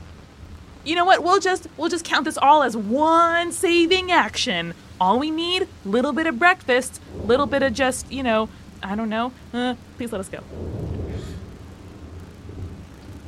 you 0.87 0.95
know 0.95 1.05
what? 1.05 1.23
We'll 1.23 1.39
just 1.39 1.67
we'll 1.77 1.91
just 1.91 2.03
count 2.05 2.25
this 2.25 2.39
all 2.39 2.63
as 2.63 2.75
one 2.75 3.53
saving 3.53 4.11
action. 4.11 4.73
All 4.99 5.19
we 5.19 5.31
need, 5.31 5.69
little 5.85 6.13
bit 6.15 6.27
of 6.27 6.39
breakfast, 6.39 6.99
little 7.25 7.45
bit 7.47 7.63
of 7.63 7.75
just 7.75 8.11
you 8.11 8.23
know, 8.23 8.49
I 8.83 8.97
don't 8.97 9.11
know. 9.11 9.33
Uh, 9.53 9.75
please 9.99 10.13
let 10.13 10.21
us 10.21 10.29
go. 10.31 10.41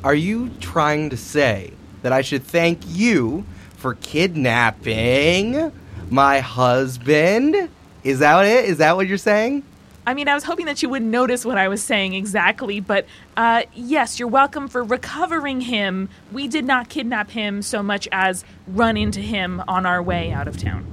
Are 0.03 0.15
you 0.15 0.51
trying 0.61 1.11
to 1.11 1.17
say 1.19 1.73
that 2.03 2.13
I 2.13 2.23
should 2.23 2.45
thank 2.45 2.81
you 2.87 3.45
for 3.77 3.95
kidnapping 3.95 5.71
my 6.09 6.41
husband? 6.41 7.69
Is 8.03 8.21
that 8.21 8.47
it? 8.47 8.65
Is 8.67 8.79
that 8.79 8.97
what 8.97 9.07
you're 9.07 9.19
saying? 9.19 9.65
I 10.07 10.13
mean, 10.13 10.29
I 10.29 10.35
was 10.35 10.45
hoping 10.45 10.67
that 10.67 10.83
you 10.83 10.89
wouldn't 10.91 11.11
notice 11.11 11.47
what 11.47 11.57
I 11.57 11.69
was 11.69 11.83
saying 11.83 12.13
exactly, 12.13 12.79
but 12.79 13.07
uh, 13.39 13.63
yes, 13.73 14.19
you're 14.19 14.29
welcome 14.29 14.69
for 14.69 14.85
recovering 14.85 15.63
him. 15.63 16.11
We 16.31 16.47
did 16.47 16.67
not 16.67 16.91
kidnap 16.91 17.31
him 17.31 17.63
so 17.63 17.83
much 17.83 18.07
as 18.13 18.45
run 18.67 18.99
into 18.99 19.21
him 19.21 19.63
on 19.67 19.87
our 19.87 20.03
way 20.03 20.31
out 20.31 20.47
of 20.47 20.59
town. 20.59 20.85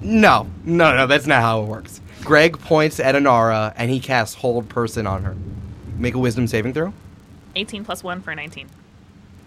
No, 0.00 0.48
no, 0.64 0.96
no, 0.96 1.06
that's 1.06 1.26
not 1.26 1.42
how 1.42 1.62
it 1.62 1.66
works. 1.66 2.00
Greg 2.22 2.58
points 2.58 3.00
at 3.00 3.14
Inara 3.14 3.74
and 3.76 3.90
he 3.90 4.00
casts 4.00 4.36
Hold 4.36 4.68
Person 4.68 5.06
on 5.06 5.22
her. 5.24 5.36
Make 5.98 6.14
a 6.14 6.18
wisdom 6.18 6.46
saving 6.46 6.72
throw. 6.72 6.94
18 7.54 7.84
plus 7.84 8.02
1 8.02 8.22
for 8.22 8.34
19. 8.34 8.68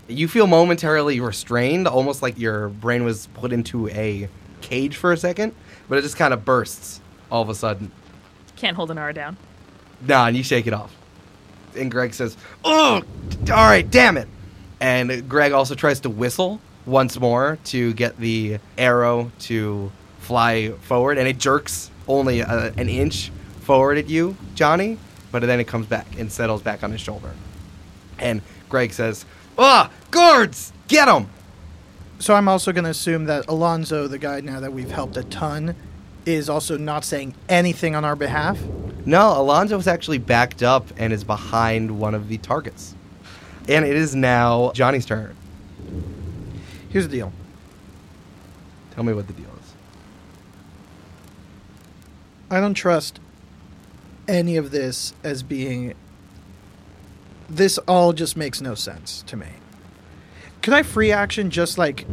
You 0.07 0.27
feel 0.27 0.47
momentarily 0.47 1.19
restrained, 1.19 1.87
almost 1.87 2.21
like 2.21 2.37
your 2.37 2.69
brain 2.69 3.03
was 3.03 3.27
put 3.33 3.51
into 3.51 3.87
a 3.89 4.27
cage 4.61 4.95
for 4.95 5.11
a 5.11 5.17
second, 5.17 5.53
but 5.87 5.97
it 5.97 6.01
just 6.01 6.17
kind 6.17 6.33
of 6.33 6.45
bursts 6.45 7.01
all 7.31 7.41
of 7.41 7.49
a 7.49 7.55
sudden. 7.55 7.91
Can't 8.59 8.75
hold 8.75 8.91
an 8.91 8.97
R 8.97 9.13
down. 9.13 9.37
Nah, 10.05 10.27
and 10.27 10.37
you 10.37 10.43
shake 10.43 10.67
it 10.67 10.73
off. 10.73 10.95
And 11.75 11.89
Greg 11.89 12.13
says, 12.13 12.35
Oh, 12.63 13.01
all 13.01 13.47
right, 13.47 13.89
damn 13.89 14.17
it. 14.17 14.27
And 14.79 15.27
Greg 15.27 15.51
also 15.53 15.75
tries 15.75 16.01
to 16.01 16.09
whistle 16.09 16.59
once 16.85 17.19
more 17.19 17.57
to 17.65 17.93
get 17.93 18.17
the 18.17 18.59
arrow 18.77 19.31
to 19.39 19.91
fly 20.19 20.71
forward, 20.81 21.17
and 21.17 21.27
it 21.27 21.37
jerks 21.37 21.89
only 22.07 22.41
a, 22.41 22.73
an 22.77 22.89
inch 22.89 23.31
forward 23.61 23.97
at 23.97 24.09
you, 24.09 24.35
Johnny, 24.55 24.97
but 25.31 25.41
then 25.41 25.59
it 25.59 25.67
comes 25.67 25.85
back 25.85 26.19
and 26.19 26.31
settles 26.31 26.61
back 26.61 26.83
on 26.83 26.91
his 26.91 27.01
shoulder. 27.01 27.31
And 28.17 28.41
Greg 28.67 28.91
says, 28.93 29.25
Ah, 29.57 29.89
guards, 30.11 30.73
get 30.87 31.07
him! 31.07 31.29
So 32.19 32.33
I'm 32.33 32.49
also 32.49 32.73
going 32.73 32.83
to 32.83 32.89
assume 32.89 33.25
that 33.25 33.47
Alonzo, 33.47 34.07
the 34.07 34.17
guy 34.17 34.41
now 34.41 34.59
that 34.59 34.73
we've 34.73 34.91
helped 34.91 35.15
a 35.15 35.23
ton, 35.23 35.75
is 36.33 36.49
also 36.49 36.77
not 36.77 37.03
saying 37.05 37.33
anything 37.47 37.95
on 37.95 38.05
our 38.05 38.15
behalf. 38.15 38.59
No, 39.05 39.39
Alonzo 39.39 39.77
is 39.77 39.87
actually 39.87 40.17
backed 40.17 40.61
up 40.61 40.87
and 40.97 41.13
is 41.13 41.23
behind 41.23 41.99
one 41.99 42.13
of 42.13 42.27
the 42.27 42.37
targets. 42.37 42.95
And 43.67 43.85
it 43.85 43.95
is 43.95 44.15
now 44.15 44.71
Johnny's 44.73 45.05
turn. 45.05 45.35
Here's 46.89 47.07
the 47.07 47.11
deal. 47.11 47.31
Tell 48.91 49.03
me 49.03 49.13
what 49.13 49.27
the 49.27 49.33
deal 49.33 49.45
is. 49.45 49.73
I 52.51 52.59
don't 52.59 52.73
trust 52.73 53.19
any 54.27 54.57
of 54.57 54.71
this 54.71 55.13
as 55.23 55.43
being. 55.43 55.93
This 57.49 57.77
all 57.79 58.13
just 58.13 58.35
makes 58.37 58.61
no 58.61 58.75
sense 58.75 59.23
to 59.27 59.37
me. 59.37 59.47
Could 60.61 60.73
I 60.73 60.83
free 60.83 61.11
action 61.11 61.49
just 61.49 61.77
like 61.77 62.05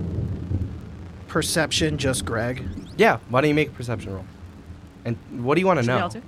perception, 1.26 1.98
just 1.98 2.24
Greg? 2.24 2.64
Yeah, 2.96 3.18
why 3.28 3.40
don't 3.40 3.48
you 3.48 3.54
make 3.54 3.68
a 3.68 3.72
perception 3.72 4.14
roll? 4.14 4.24
And 5.04 5.16
what 5.44 5.54
do 5.54 5.60
you 5.60 5.66
want 5.66 5.78
to 5.78 5.84
Should 5.84 5.92
we 5.92 5.98
know? 5.98 6.02
all 6.04 6.08
do? 6.10 6.22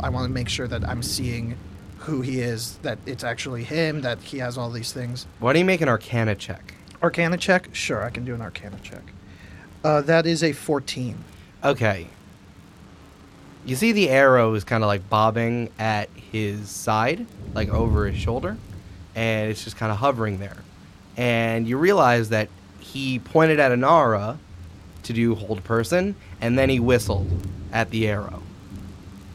I 0.00 0.08
want 0.08 0.26
to 0.26 0.32
make 0.32 0.48
sure 0.48 0.68
that 0.68 0.86
I'm 0.88 1.02
seeing 1.02 1.56
who 1.98 2.20
he 2.20 2.40
is, 2.40 2.76
that 2.82 2.98
it's 3.06 3.24
actually 3.24 3.64
him, 3.64 4.02
that 4.02 4.20
he 4.20 4.38
has 4.38 4.58
all 4.58 4.70
these 4.70 4.92
things. 4.92 5.26
Why 5.40 5.52
don't 5.52 5.60
you 5.60 5.64
make 5.64 5.80
an 5.80 5.88
arcana 5.88 6.34
check? 6.34 6.74
Arcana 7.02 7.36
check? 7.36 7.68
Sure, 7.72 8.02
I 8.02 8.10
can 8.10 8.24
do 8.24 8.34
an 8.34 8.40
Arcana 8.42 8.78
check. 8.82 9.02
Uh, 9.82 10.00
that 10.02 10.26
is 10.26 10.42
a 10.42 10.52
14. 10.52 11.22
Okay. 11.62 12.06
You 13.66 13.76
see 13.76 13.92
the 13.92 14.10
arrow 14.10 14.54
is 14.54 14.64
kind 14.64 14.82
of 14.84 14.88
like 14.88 15.08
bobbing 15.08 15.70
at 15.78 16.10
his 16.10 16.68
side, 16.68 17.26
like 17.54 17.68
over 17.70 18.06
his 18.06 18.18
shoulder, 18.20 18.56
and 19.14 19.50
it's 19.50 19.64
just 19.64 19.76
kind 19.76 19.90
of 19.90 19.98
hovering 19.98 20.38
there. 20.38 20.56
And 21.16 21.66
you 21.66 21.78
realize 21.78 22.30
that 22.30 22.48
he 22.80 23.18
pointed 23.18 23.60
at 23.60 23.72
Inara 23.72 24.38
to 25.04 25.12
do 25.12 25.34
hold 25.34 25.62
person, 25.64 26.16
and 26.40 26.58
then 26.58 26.68
he 26.68 26.80
whistled 26.80 27.30
at 27.72 27.90
the 27.90 28.08
arrow. 28.08 28.42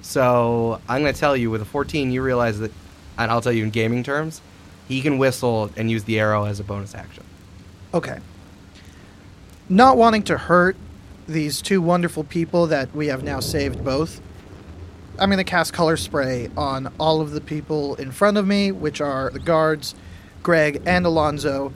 So 0.01 0.81
I'm 0.87 1.01
going 1.01 1.13
to 1.13 1.19
tell 1.19 1.35
you 1.37 1.51
with 1.51 1.61
a 1.61 1.65
14, 1.65 2.11
you 2.11 2.21
realize 2.21 2.59
that, 2.59 2.71
and 3.17 3.31
I'll 3.31 3.41
tell 3.41 3.51
you 3.51 3.63
in 3.63 3.69
gaming 3.69 4.03
terms, 4.03 4.41
he 4.87 5.01
can 5.01 5.17
whistle 5.17 5.69
and 5.75 5.91
use 5.91 6.03
the 6.05 6.19
arrow 6.19 6.45
as 6.45 6.59
a 6.59 6.63
bonus 6.63 6.95
action. 6.95 7.23
Okay. 7.93 8.19
Not 9.67 9.97
wanting 9.97 10.23
to 10.23 10.37
hurt 10.37 10.75
these 11.27 11.61
two 11.61 11.81
wonderful 11.81 12.23
people 12.23 12.67
that 12.67 12.93
we 12.95 13.07
have 13.07 13.23
now 13.23 13.39
saved 13.39 13.83
both, 13.83 14.19
I'm 15.19 15.29
going 15.29 15.37
to 15.37 15.43
cast 15.43 15.73
color 15.73 15.97
spray 15.97 16.49
on 16.55 16.93
all 16.97 17.19
of 17.19 17.31
the 17.31 17.41
people 17.41 17.95
in 17.95 18.11
front 18.11 18.37
of 18.37 18.47
me, 18.47 18.71
which 18.71 19.01
are 19.01 19.29
the 19.29 19.39
guards, 19.39 19.93
Greg, 20.41 20.81
and 20.85 21.05
Alonzo. 21.05 21.73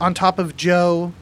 On 0.00 0.12
top 0.12 0.40
of 0.40 0.56
Joe, 0.56 1.12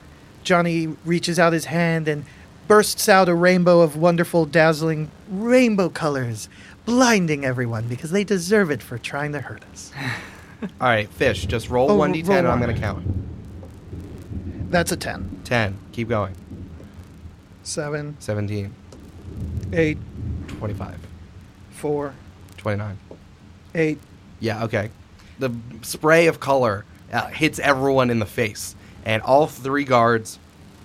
Johnny 0.52 0.86
reaches 1.04 1.38
out 1.38 1.52
his 1.52 1.66
hand 1.66 2.08
and 2.08 2.24
bursts 2.68 3.06
out 3.06 3.28
a 3.28 3.34
rainbow 3.34 3.82
of 3.82 3.96
wonderful, 3.98 4.46
dazzling 4.46 5.10
rainbow 5.28 5.90
colors, 5.90 6.48
blinding 6.86 7.44
everyone 7.44 7.86
because 7.86 8.12
they 8.12 8.24
deserve 8.24 8.70
it 8.70 8.82
for 8.82 8.96
trying 8.96 9.32
to 9.32 9.42
hurt 9.42 9.62
us. 9.70 9.92
All 10.62 10.68
right, 10.88 11.06
Fish, 11.10 11.44
just 11.44 11.68
roll 11.68 11.90
Oh, 11.90 11.98
1d10 11.98 12.26
roll 12.28 12.38
and 12.38 12.46
I'm 12.48 12.60
one. 12.60 12.62
going 12.62 12.74
to 12.74 12.80
count. 12.80 14.70
That's 14.70 14.90
a 14.90 14.96
10. 14.96 15.42
10. 15.44 15.76
Keep 15.92 16.08
going. 16.08 16.34
7, 17.62 18.16
17. 18.18 18.74
8, 19.74 19.98
25. 20.48 20.98
4, 21.72 22.14
29. 22.56 22.98
8, 23.74 23.98
Yeah, 24.40 24.64
okay. 24.64 24.88
The 25.38 25.50
spray 25.82 26.26
of 26.26 26.40
color 26.40 26.86
uh, 27.12 27.26
hits 27.26 27.58
everyone 27.58 28.08
in 28.08 28.18
the 28.18 28.26
face. 28.26 28.74
And 29.08 29.22
all 29.22 29.46
three 29.46 29.84
guards, 29.84 30.38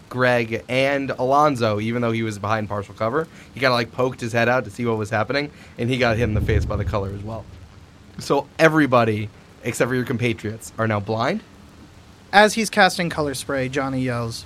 Greg 0.07 0.63
and 0.69 1.09
Alonzo, 1.09 1.81
even 1.81 2.01
though 2.01 2.13
he 2.13 2.23
was 2.23 2.39
behind 2.39 2.69
partial 2.69 2.95
cover, 2.95 3.27
he 3.53 3.59
kind 3.59 3.73
of 3.73 3.77
like 3.77 3.91
poked 3.91 4.21
his 4.21 4.31
head 4.31 4.47
out 4.47 4.63
to 4.63 4.69
see 4.69 4.85
what 4.85 4.97
was 4.97 5.09
happening, 5.09 5.51
and 5.77 5.89
he 5.89 5.97
got 5.97 6.15
hit 6.15 6.23
in 6.23 6.33
the 6.33 6.39
face 6.39 6.63
by 6.63 6.77
the 6.77 6.85
color 6.85 7.09
as 7.09 7.21
well. 7.21 7.43
So 8.19 8.47
everybody, 8.57 9.27
except 9.61 9.89
for 9.89 9.95
your 9.95 10.05
compatriots, 10.05 10.71
are 10.77 10.87
now 10.87 11.01
blind. 11.01 11.43
As 12.31 12.53
he's 12.53 12.69
casting 12.69 13.09
color 13.09 13.33
spray, 13.33 13.67
Johnny 13.67 13.99
yells, 13.99 14.45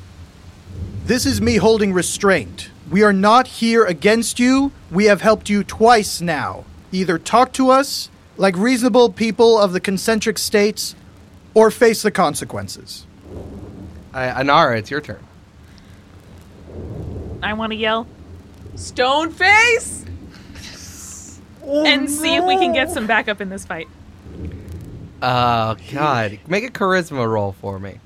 This 1.06 1.28
is 1.28 1.40
me 1.40 1.58
holding 1.58 1.94
restraint. 1.94 2.72
We 2.90 3.04
are 3.04 3.14
not 3.14 3.46
here 3.46 3.86
against 3.86 4.40
you. 4.40 4.72
We 4.90 5.06
have 5.06 5.22
helped 5.22 5.52
you 5.52 5.64
twice 5.64 6.20
now. 6.20 6.66
Either 6.92 7.20
talk 7.20 7.54
to 7.54 7.70
us 7.70 8.10
like 8.38 8.58
reasonable 8.58 9.12
people 9.12 9.60
of 9.60 9.72
the 9.72 9.80
concentric 9.80 10.40
states 10.40 10.96
or 11.54 11.70
face 11.70 12.02
the 12.02 12.10
consequences. 12.10 13.06
Uh, 14.14 14.42
Inara, 14.42 14.78
it's 14.78 14.90
your 14.90 15.02
turn. 15.02 15.24
I 17.44 17.54
want 17.54 17.72
to 17.72 17.76
yell, 17.76 18.08
Stone 18.76 19.32
Face! 19.32 20.06
and 21.68 22.10
see 22.10 22.36
if 22.36 22.46
we 22.46 22.56
can 22.56 22.74
get 22.74 22.90
some 22.90 23.08
backup 23.08 23.42
in 23.42 23.50
this 23.50 23.66
fight. 23.66 23.88
Oh, 25.22 25.76
God. 25.92 26.40
Make 26.48 26.64
a 26.64 26.72
charisma 26.72 27.28
roll 27.30 27.52
for 27.52 27.80
me. 27.80 28.00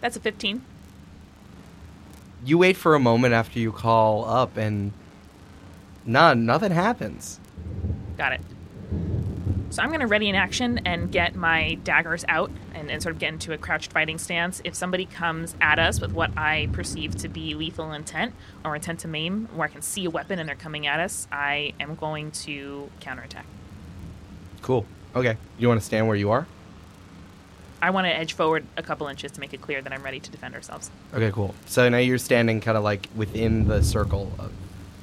That's 0.00 0.16
a 0.16 0.20
15. 0.20 0.64
You 2.44 2.58
wait 2.58 2.76
for 2.76 2.94
a 2.94 3.00
moment 3.00 3.34
after 3.34 3.58
you 3.58 3.72
call 3.72 4.24
up, 4.24 4.56
and 4.56 4.92
none, 6.06 6.46
nothing 6.46 6.72
happens. 6.72 7.40
Got 8.16 8.32
it. 8.34 8.40
So 9.70 9.82
I'm 9.82 9.88
going 9.88 10.00
to 10.00 10.06
ready 10.06 10.30
an 10.30 10.34
action 10.34 10.80
and 10.86 11.12
get 11.12 11.34
my 11.34 11.74
daggers 11.84 12.24
out 12.26 12.50
and, 12.74 12.90
and 12.90 13.02
sort 13.02 13.14
of 13.14 13.18
get 13.18 13.34
into 13.34 13.52
a 13.52 13.58
crouched 13.58 13.92
fighting 13.92 14.16
stance. 14.16 14.62
If 14.64 14.74
somebody 14.74 15.04
comes 15.04 15.54
at 15.60 15.78
us 15.78 16.00
with 16.00 16.12
what 16.12 16.30
I 16.38 16.70
perceive 16.72 17.16
to 17.16 17.28
be 17.28 17.54
lethal 17.54 17.92
intent 17.92 18.34
or 18.64 18.74
intent 18.74 19.00
to 19.00 19.08
maim, 19.08 19.46
where 19.54 19.68
I 19.68 19.70
can 19.70 19.82
see 19.82 20.06
a 20.06 20.10
weapon 20.10 20.38
and 20.38 20.48
they're 20.48 20.56
coming 20.56 20.86
at 20.86 21.00
us, 21.00 21.28
I 21.30 21.74
am 21.78 21.96
going 21.96 22.30
to 22.30 22.90
counterattack. 23.00 23.44
Cool. 24.62 24.86
Okay. 25.14 25.36
You 25.58 25.68
want 25.68 25.80
to 25.80 25.86
stand 25.86 26.08
where 26.08 26.16
you 26.16 26.30
are? 26.30 26.46
I 27.82 27.90
want 27.90 28.06
to 28.06 28.10
edge 28.10 28.32
forward 28.32 28.64
a 28.76 28.82
couple 28.82 29.06
inches 29.06 29.32
to 29.32 29.40
make 29.40 29.52
it 29.52 29.60
clear 29.60 29.82
that 29.82 29.92
I'm 29.92 30.02
ready 30.02 30.18
to 30.18 30.30
defend 30.30 30.54
ourselves. 30.54 30.90
Okay, 31.14 31.30
cool. 31.30 31.54
So 31.66 31.88
now 31.90 31.98
you're 31.98 32.18
standing 32.18 32.60
kind 32.60 32.76
of 32.76 32.84
like 32.84 33.06
within 33.14 33.68
the 33.68 33.82
circle 33.84 34.32
of 34.38 34.50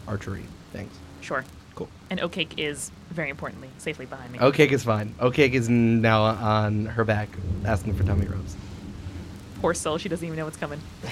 archery 0.07 0.43
things. 0.74 0.91
Sure. 1.22 1.45
Cool. 1.75 1.89
And 2.10 2.22
Oat 2.22 2.32
Cake 2.32 2.53
is 2.58 2.91
very 3.10 3.29
importantly 3.29 3.70
safely 3.77 4.05
behind 4.05 4.32
me. 4.32 4.39
Oat 4.39 4.55
Cake 4.55 4.72
is 4.72 4.84
fine. 4.84 5.13
Oat 5.20 5.34
Cake 5.34 5.53
is 5.53 5.70
now 5.70 6.24
on 6.24 6.86
her 6.86 7.03
back 7.03 7.29
asking 7.65 7.96
for 7.96 8.03
tummy 8.03 8.25
rubs. 8.25 8.55
Poor 9.62 9.74
soul, 9.74 9.98
she 9.98 10.10
doesn't 10.10 10.25
even 10.25 10.38
know 10.38 10.46
what's 10.46 10.58
coming. 10.58 10.82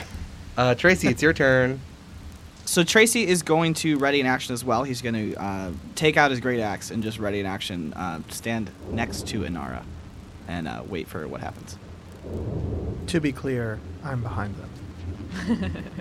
Uh, 0.55 0.75
Tracey, 0.75 1.07
it's 1.07 1.23
your 1.23 1.33
turn. 1.33 1.79
So 2.65 2.83
Tracey 2.83 3.25
is 3.25 3.41
going 3.41 3.73
to 3.73 3.97
ready 3.97 4.19
in 4.19 4.27
action 4.27 4.53
as 4.53 4.63
well. 4.63 4.83
He's 4.83 5.01
going 5.01 5.15
to 5.15 5.35
uh, 5.35 5.71
take 5.95 6.15
out 6.15 6.29
his 6.29 6.39
great 6.39 6.59
axe 6.59 6.91
and 6.91 7.01
just 7.01 7.17
ready 7.17 7.39
in 7.39 7.47
action, 7.47 7.91
uh, 7.93 8.19
stand 8.29 8.69
next 8.91 9.25
to 9.29 9.39
Inara, 9.39 9.81
and 10.47 10.67
uh, 10.67 10.83
wait 10.85 11.07
for 11.07 11.27
what 11.27 11.41
happens. 11.41 11.75
To 13.07 13.19
be 13.19 13.31
clear, 13.31 13.79
I'm 14.03 14.21
behind 14.21 14.53
them. 14.53 15.83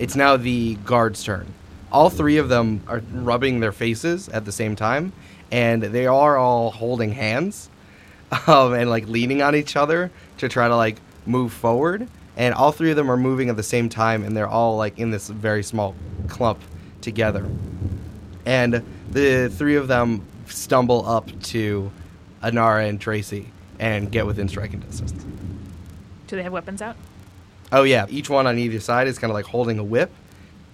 It's 0.00 0.16
now 0.16 0.38
the 0.38 0.76
guard's 0.86 1.22
turn. 1.22 1.52
All 1.92 2.10
three 2.10 2.36
of 2.36 2.48
them 2.48 2.82
are 2.86 3.02
rubbing 3.12 3.60
their 3.60 3.72
faces 3.72 4.28
at 4.28 4.44
the 4.44 4.52
same 4.52 4.76
time, 4.76 5.12
and 5.50 5.82
they 5.82 6.06
are 6.06 6.36
all 6.36 6.70
holding 6.70 7.12
hands 7.12 7.68
um, 8.46 8.74
and 8.74 8.88
like 8.88 9.08
leaning 9.08 9.42
on 9.42 9.54
each 9.54 9.76
other 9.76 10.10
to 10.38 10.48
try 10.48 10.68
to 10.68 10.76
like 10.76 10.96
move 11.26 11.52
forward. 11.52 12.08
And 12.36 12.54
all 12.54 12.72
three 12.72 12.90
of 12.90 12.96
them 12.96 13.10
are 13.10 13.16
moving 13.16 13.50
at 13.50 13.56
the 13.56 13.62
same 13.62 13.88
time, 13.88 14.24
and 14.24 14.36
they're 14.36 14.48
all 14.48 14.76
like 14.76 14.98
in 14.98 15.10
this 15.10 15.28
very 15.28 15.62
small 15.62 15.94
clump 16.28 16.60
together. 17.00 17.46
And 18.46 18.82
the 19.10 19.48
three 19.48 19.76
of 19.76 19.88
them 19.88 20.24
stumble 20.46 21.06
up 21.06 21.28
to 21.42 21.90
Inara 22.42 22.88
and 22.88 23.00
Tracey 23.00 23.48
and 23.78 24.10
get 24.10 24.26
within 24.26 24.48
striking 24.48 24.80
distance. 24.80 25.12
Do 26.26 26.36
they 26.36 26.42
have 26.42 26.52
weapons 26.52 26.80
out? 26.80 26.96
Oh 27.72 27.82
yeah, 27.82 28.06
each 28.08 28.30
one 28.30 28.46
on 28.46 28.58
either 28.58 28.80
side 28.80 29.08
is 29.08 29.18
kind 29.18 29.30
of 29.30 29.34
like 29.34 29.46
holding 29.46 29.78
a 29.78 29.84
whip, 29.84 30.10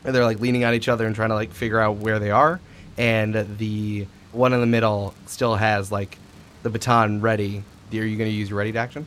and 0.07 0.15
they're 0.15 0.25
like 0.25 0.41
leaning 0.41 0.65
on 0.65 0.73
each 0.73 0.89
other 0.89 1.05
and 1.07 1.15
trying 1.15 1.31
to 1.31 1.35
like 1.35 1.53
figure 1.53 1.81
out 1.81 1.97
where 1.97 2.19
they 2.19 2.31
are. 2.31 2.61
And 2.97 3.59
the 3.59 4.07
one 4.33 4.53
in 4.53 4.61
the 4.61 4.67
middle 4.67 5.15
still 5.27 5.57
has 5.57 5.91
like 5.91 6.17
the 6.63 6.71
baton 6.71 7.21
ready. 7.21 7.65
Are 7.91 7.97
you 7.97 8.17
going 8.17 8.31
to 8.31 8.37
use 8.37 8.49
your 8.49 8.59
ready 8.59 8.73
to 8.73 8.79
action? 8.79 9.07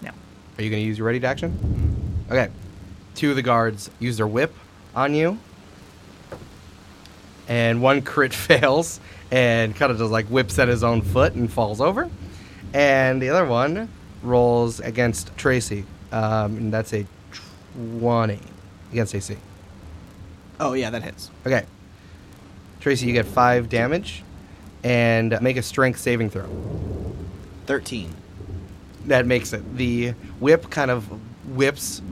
No. 0.00 0.08
Are 0.08 0.62
you 0.62 0.70
going 0.70 0.82
to 0.82 0.86
use 0.86 0.98
your 0.98 1.06
ready 1.06 1.20
to 1.20 1.26
action? 1.26 2.24
Okay. 2.30 2.48
Two 3.14 3.30
of 3.30 3.36
the 3.36 3.42
guards 3.42 3.90
use 3.98 4.16
their 4.16 4.26
whip 4.26 4.54
on 4.94 5.14
you, 5.14 5.38
and 7.46 7.82
one 7.82 8.00
crit 8.00 8.32
fails 8.34 9.00
and 9.30 9.76
kind 9.76 9.92
of 9.92 9.98
just 9.98 10.10
like 10.10 10.26
whips 10.26 10.58
at 10.58 10.68
his 10.68 10.82
own 10.82 11.02
foot 11.02 11.34
and 11.34 11.52
falls 11.52 11.80
over. 11.80 12.08
And 12.72 13.20
the 13.20 13.28
other 13.28 13.44
one 13.44 13.88
rolls 14.22 14.80
against 14.80 15.36
Tracey, 15.36 15.84
um, 16.12 16.56
and 16.56 16.72
that's 16.72 16.94
a 16.94 17.06
20 17.74 18.38
against 18.92 19.14
AC. 19.14 19.36
Oh 20.60 20.72
yeah, 20.72 20.90
that 20.90 21.02
hits. 21.02 21.30
Okay. 21.46 21.64
Tracey, 22.80 23.06
you 23.06 23.12
get 23.12 23.26
five 23.26 23.68
damage, 23.68 24.22
and 24.84 25.36
make 25.40 25.56
a 25.56 25.62
strength 25.62 26.00
saving 26.00 26.30
throw. 26.30 26.48
Thirteen. 27.66 28.14
That 29.06 29.26
makes 29.26 29.52
it. 29.52 29.76
The 29.76 30.10
whip 30.40 30.70
kind 30.70 30.90
of 30.90 31.06
whips 31.54 32.02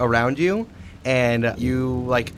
around 0.00 0.38
you, 0.38 0.68
and 1.04 1.54
you 1.58 2.04
like 2.06 2.32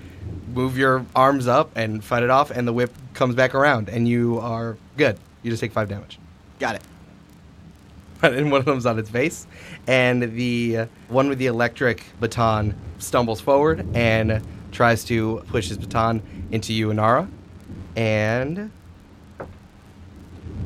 move 0.53 0.77
your 0.77 1.05
arms 1.15 1.47
up 1.47 1.77
and 1.77 2.03
fight 2.03 2.23
it 2.23 2.31
off, 2.31 2.51
and 2.51 2.67
the 2.67 2.73
whip 2.73 2.93
comes 3.15 3.35
back 3.35 3.55
around, 3.55 3.89
and 3.89 4.09
you 4.09 4.39
are 4.41 4.77
good. 4.97 5.19
You 5.43 5.51
just 5.51 5.61
take 5.61 5.73
five 5.73 5.89
damage. 5.89 6.19
Got 6.59 6.77
it. 6.77 6.83
and 8.23 8.51
one 8.51 8.61
of 8.61 8.67
them's 8.67 8.87
on 8.87 8.99
its 8.99 9.11
face. 9.11 9.47
And 9.87 10.35
the 10.35 10.87
one 11.09 11.29
with 11.29 11.39
the 11.39 11.47
electric 11.47 12.05
baton 12.21 12.75
stumbles 12.99 13.41
forward 13.41 13.87
and 13.95 14.43
tries 14.79 15.03
to 15.03 15.43
push 15.49 15.67
his 15.67 15.77
baton 15.77 16.23
into 16.53 16.73
you, 16.73 16.87
Inara. 16.91 17.29
And 17.97 18.71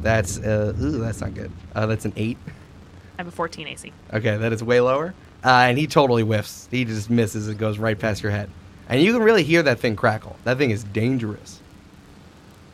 that's 0.03 0.39
uh, 0.39 0.75
ooh, 0.79 0.99
that's 0.99 1.23
not 1.23 1.33
good. 1.33 1.51
Uh, 1.75 1.87
that's 1.87 2.05
an 2.05 2.13
eight. 2.17 2.37
I 2.45 3.23
have 3.23 3.27
a 3.27 3.31
14 3.31 3.67
AC. 3.69 3.91
Okay, 4.13 4.37
that 4.37 4.53
is 4.53 4.63
way 4.63 4.83
lower. 4.83 5.15
Uh, 5.43 5.49
and 5.49 5.79
he 5.79 5.87
totally 5.87 6.23
whiffs. 6.23 6.69
He 6.71 6.85
just 6.85 7.09
misses 7.09 7.49
and 7.49 7.59
goes 7.59 7.79
right 7.79 7.99
past 7.99 8.23
your 8.23 8.33
head. 8.33 8.51
And 8.87 9.01
you 9.01 9.15
can 9.15 9.23
really 9.23 9.45
hear 9.45 9.63
that 9.63 9.81
thing 9.81 9.97
crackle. 9.97 10.37
That 10.45 10.59
thing 10.59 10.73
is 10.73 10.85
dangerous. 10.85 11.61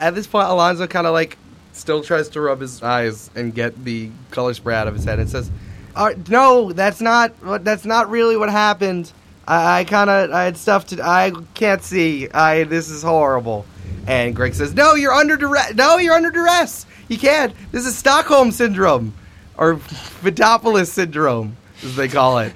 At 0.00 0.16
this 0.16 0.26
point, 0.26 0.48
Alonzo 0.48 0.88
kind 0.88 1.06
of 1.06 1.12
like 1.12 1.38
still 1.72 2.02
tries 2.02 2.28
to 2.30 2.40
rub 2.40 2.60
his 2.60 2.82
eyes 2.82 3.30
and 3.36 3.54
get 3.54 3.84
the 3.84 4.10
color 4.32 4.54
spray 4.54 4.74
out 4.74 4.88
of 4.88 4.94
his 4.94 5.04
head. 5.04 5.20
and 5.20 5.30
says, 5.30 5.52
uh, 5.94 6.14
"No, 6.28 6.72
that's 6.72 7.00
not. 7.00 7.32
That's 7.64 7.84
not 7.84 8.10
really 8.10 8.36
what 8.36 8.50
happened. 8.50 9.12
I, 9.48 9.80
I 9.80 9.84
kind 9.84 10.10
of 10.10 10.30
I 10.30 10.44
had 10.44 10.56
stuff 10.56 10.86
to. 10.88 11.02
I 11.02 11.32
can't 11.54 11.82
see. 11.82 12.30
I 12.30 12.64
this 12.64 12.90
is 12.90 13.02
horrible." 13.02 13.64
And 14.06 14.36
Greg 14.36 14.54
says, 14.54 14.74
"No, 14.74 14.94
you're 14.94 15.12
under 15.12 15.36
duress. 15.36 15.74
No, 15.74 15.96
you're 15.96 16.14
under 16.14 16.30
duress. 16.30 16.86
You 17.08 17.18
can't. 17.18 17.54
This 17.72 17.86
is 17.86 17.96
Stockholm 17.96 18.52
syndrome, 18.52 19.14
or 19.56 19.76
Vidopolis 20.22 20.92
syndrome, 20.92 21.56
as 21.82 21.96
they 21.96 22.08
call 22.08 22.38
it." 22.38 22.52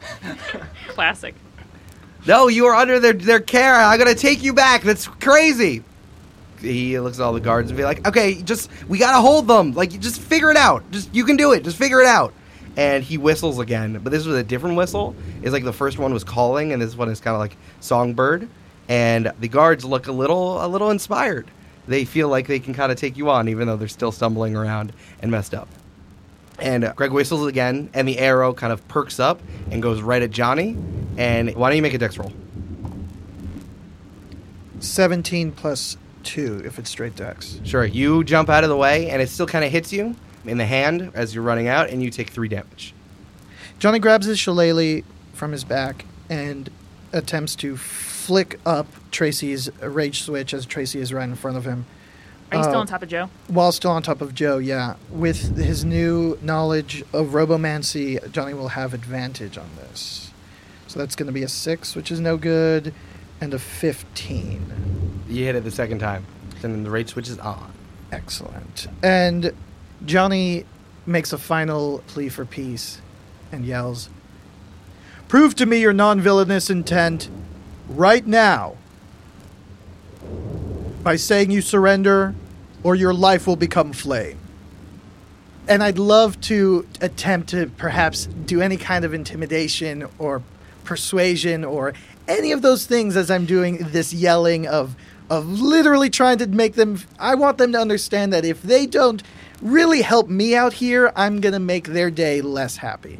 Classic. 0.89 1.35
No, 2.27 2.49
you 2.49 2.67
are 2.67 2.75
under 2.75 3.01
their 3.01 3.15
their 3.15 3.41
care. 3.41 3.75
I'm 3.75 3.99
gonna 3.99 4.15
take 4.15 4.43
you 4.43 4.53
back. 4.53 4.83
That's 4.83 5.09
crazy. 5.09 5.83
He 6.61 7.01
looks 7.01 7.19
at 7.19 7.25
all 7.25 7.33
the 7.33 7.41
guards 7.41 7.71
and 7.71 7.77
be 7.77 7.85
like, 7.85 8.07
"Okay, 8.07 8.41
just 8.43 8.71
we 8.87 8.99
gotta 8.99 9.21
hold 9.21 9.49
them. 9.49 9.73
Like, 9.73 9.99
just 9.99 10.21
figure 10.21 10.51
it 10.51 10.57
out. 10.59 10.89
Just 10.91 11.13
you 11.15 11.25
can 11.25 11.37
do 11.37 11.53
it. 11.53 11.65
Just 11.65 11.79
figure 11.79 12.01
it 12.01 12.07
out." 12.07 12.35
And 12.77 13.05
he 13.05 13.19
whistles 13.19 13.59
again, 13.59 14.01
but 14.03 14.11
this 14.11 14.25
was 14.25 14.37
a 14.37 14.43
different 14.43 14.77
whistle. 14.77 15.15
It's 15.43 15.53
like 15.53 15.65
the 15.65 15.73
first 15.73 15.99
one 15.99 16.15
was 16.15 16.25
calling, 16.25 16.73
and 16.73 16.81
this 16.81 16.97
one 16.97 17.11
is 17.11 17.21
kind 17.21 17.35
of 17.35 17.41
like 17.41 17.57
songbird. 17.81 18.49
And 18.89 19.33
the 19.41 19.49
guards 19.49 19.85
look 19.85 20.07
a 20.07 20.13
little 20.13 20.65
a 20.65 20.69
little 20.69 20.91
inspired. 20.91 21.51
They 21.87 22.05
feel 22.05 22.29
like 22.29 22.47
they 22.47 22.61
can 22.61 22.75
kind 22.75 22.91
of 22.91 22.99
take 22.99 23.17
you 23.17 23.31
on, 23.31 23.49
even 23.49 23.67
though 23.67 23.77
they're 23.77 23.89
still 23.89 24.13
stumbling 24.13 24.57
around 24.57 24.93
and 25.21 25.31
messed 25.31 25.53
up. 25.53 25.69
And 26.59 26.85
uh, 26.85 26.93
Greg 26.95 27.13
whistles 27.13 27.47
again, 27.47 27.91
and 27.93 28.07
the 28.07 28.19
arrow 28.19 28.55
kind 28.55 28.73
of 28.73 28.87
perks 28.89 29.19
up 29.19 29.41
and 29.71 29.83
goes 29.83 30.01
right 30.01 30.23
at 30.23 30.31
Johnny. 30.31 30.77
And 31.17 31.55
why 31.55 31.69
don't 31.69 31.77
you 31.77 31.83
make 31.83 31.95
a 31.95 31.99
dex 31.99 32.17
roll? 32.17 32.33
17 34.79 35.53
plus 35.53 35.97
2 36.25 36.63
if 36.65 36.79
it's 36.79 36.91
straight 36.91 37.17
dex. 37.17 37.61
Sure. 37.65 37.85
You 37.85 38.25
jump 38.25 38.49
out 38.49 38.65
of 38.65 38.71
the 38.71 38.77
way, 38.77 39.11
and 39.11 39.21
it 39.21 39.29
still 39.29 39.47
kind 39.47 39.65
of 39.65 39.71
hits 39.71 39.93
you 39.93 40.17
in 40.45 40.59
the 40.59 40.67
hand 40.67 41.11
as 41.15 41.35
you're 41.35 41.45
running 41.45 41.69
out, 41.69 41.91
and 41.91 42.03
you 42.03 42.11
take 42.11 42.31
three 42.31 42.49
damage. 42.49 42.95
Johnny 43.79 43.99
grabs 43.99 44.27
his 44.27 44.39
shillelagh 44.39 45.03
from 45.33 45.53
his 45.53 45.65
back 45.65 46.05
and 46.31 46.71
attempts 47.13 47.55
to 47.57 47.77
flick 47.77 48.59
up 48.65 48.87
Tracey's 49.11 49.71
rage 49.81 50.23
switch 50.23 50.55
as 50.55 50.65
Tracey 50.67 51.01
is 51.01 51.13
right 51.13 51.29
in 51.29 51.35
front 51.35 51.57
of 51.57 51.65
him. 51.65 51.85
Are 52.51 52.59
you 52.59 52.65
still 52.65 52.77
Uh, 52.77 52.81
on 52.81 52.87
top 52.87 53.03
of 53.03 53.09
Joe? 53.09 53.31
While 53.49 53.73
still 53.73 53.91
on 53.93 54.03
top 54.03 54.21
of 54.21 54.35
Joe, 54.35 54.59
yeah. 54.59 54.95
With 55.11 55.57
his 55.57 55.85
new 55.85 56.39
knowledge 56.43 57.03
of 57.13 57.29
robomancy, 57.29 58.31
Johnny 58.31 58.53
will 58.55 58.69
have 58.69 58.93
advantage 58.95 59.57
on 59.57 59.69
this. 59.79 60.31
So 60.87 60.99
that's 60.99 61.17
going 61.17 61.27
to 61.29 61.33
be 61.33 61.43
a 61.43 61.49
6, 61.49 61.97
which 61.97 62.11
is 62.11 62.21
no 62.21 62.37
good, 62.37 62.93
and 63.41 63.55
a 63.55 63.59
15. 63.59 65.23
You 65.29 65.45
hit 65.47 65.57
it 65.57 65.65
the 65.65 65.71
second 65.71 66.01
time, 66.01 66.27
and 66.63 66.75
then 66.75 66.85
the 66.85 66.91
rage 66.91 67.09
switch 67.11 67.29
is 67.29 67.39
on. 67.39 67.73
Excellent. 68.13 68.87
And 69.03 69.53
Johnny 70.05 70.65
makes 71.07 71.33
a 71.33 71.39
final 71.39 71.99
plea 72.07 72.29
for 72.29 72.45
peace 72.45 73.01
and 73.51 73.65
yells, 73.65 74.09
Prove 75.29 75.55
to 75.57 75.67
me 75.67 75.81
your 75.81 75.93
non 75.93 76.21
villainous 76.21 76.69
intent 76.69 77.31
right 77.89 78.27
now 78.27 78.77
by 81.03 81.17
saying 81.17 81.51
you 81.51 81.61
surrender 81.61 82.35
or 82.83 82.95
your 82.95 83.15
life 83.15 83.47
will 83.47 83.57
become 83.57 83.93
flame. 83.93 84.39
And 85.69 85.83
I'd 85.83 85.99
love 85.99 86.41
to 86.43 86.87
attempt 87.01 87.51
to 87.51 87.69
perhaps 87.69 88.27
do 88.27 88.61
any 88.61 88.77
kind 88.77 89.05
of 89.05 89.15
intimidation 89.15 90.07
or 90.19 90.43
persuasion 90.85 91.65
or 91.65 91.95
any 92.27 92.53
of 92.53 92.63
those 92.63 92.87
things 92.87 93.17
as 93.17 93.31
I'm 93.31 93.47
doing 93.47 93.79
this 93.79 94.13
yelling 94.13 94.67
of 94.67 94.97
of 95.31 95.47
literally 95.61 96.11
trying 96.11 96.39
to 96.39 96.47
make 96.47 96.75
them 96.75 96.99
I 97.19 97.37
want 97.37 97.59
them 97.59 97.73
to 97.73 97.79
understand 97.79 98.33
that 98.33 98.45
if 98.45 98.63
they 98.63 98.87
don't 98.87 99.23
really 99.63 100.03
help 100.03 100.29
me 100.29 100.55
out 100.55 100.75
here, 100.75 101.13
I'm 101.17 101.41
going 101.41 101.55
to 101.55 101.61
make 101.61 101.89
their 101.89 102.11
day 102.11 102.43
less 102.43 102.77
happy. 102.77 103.19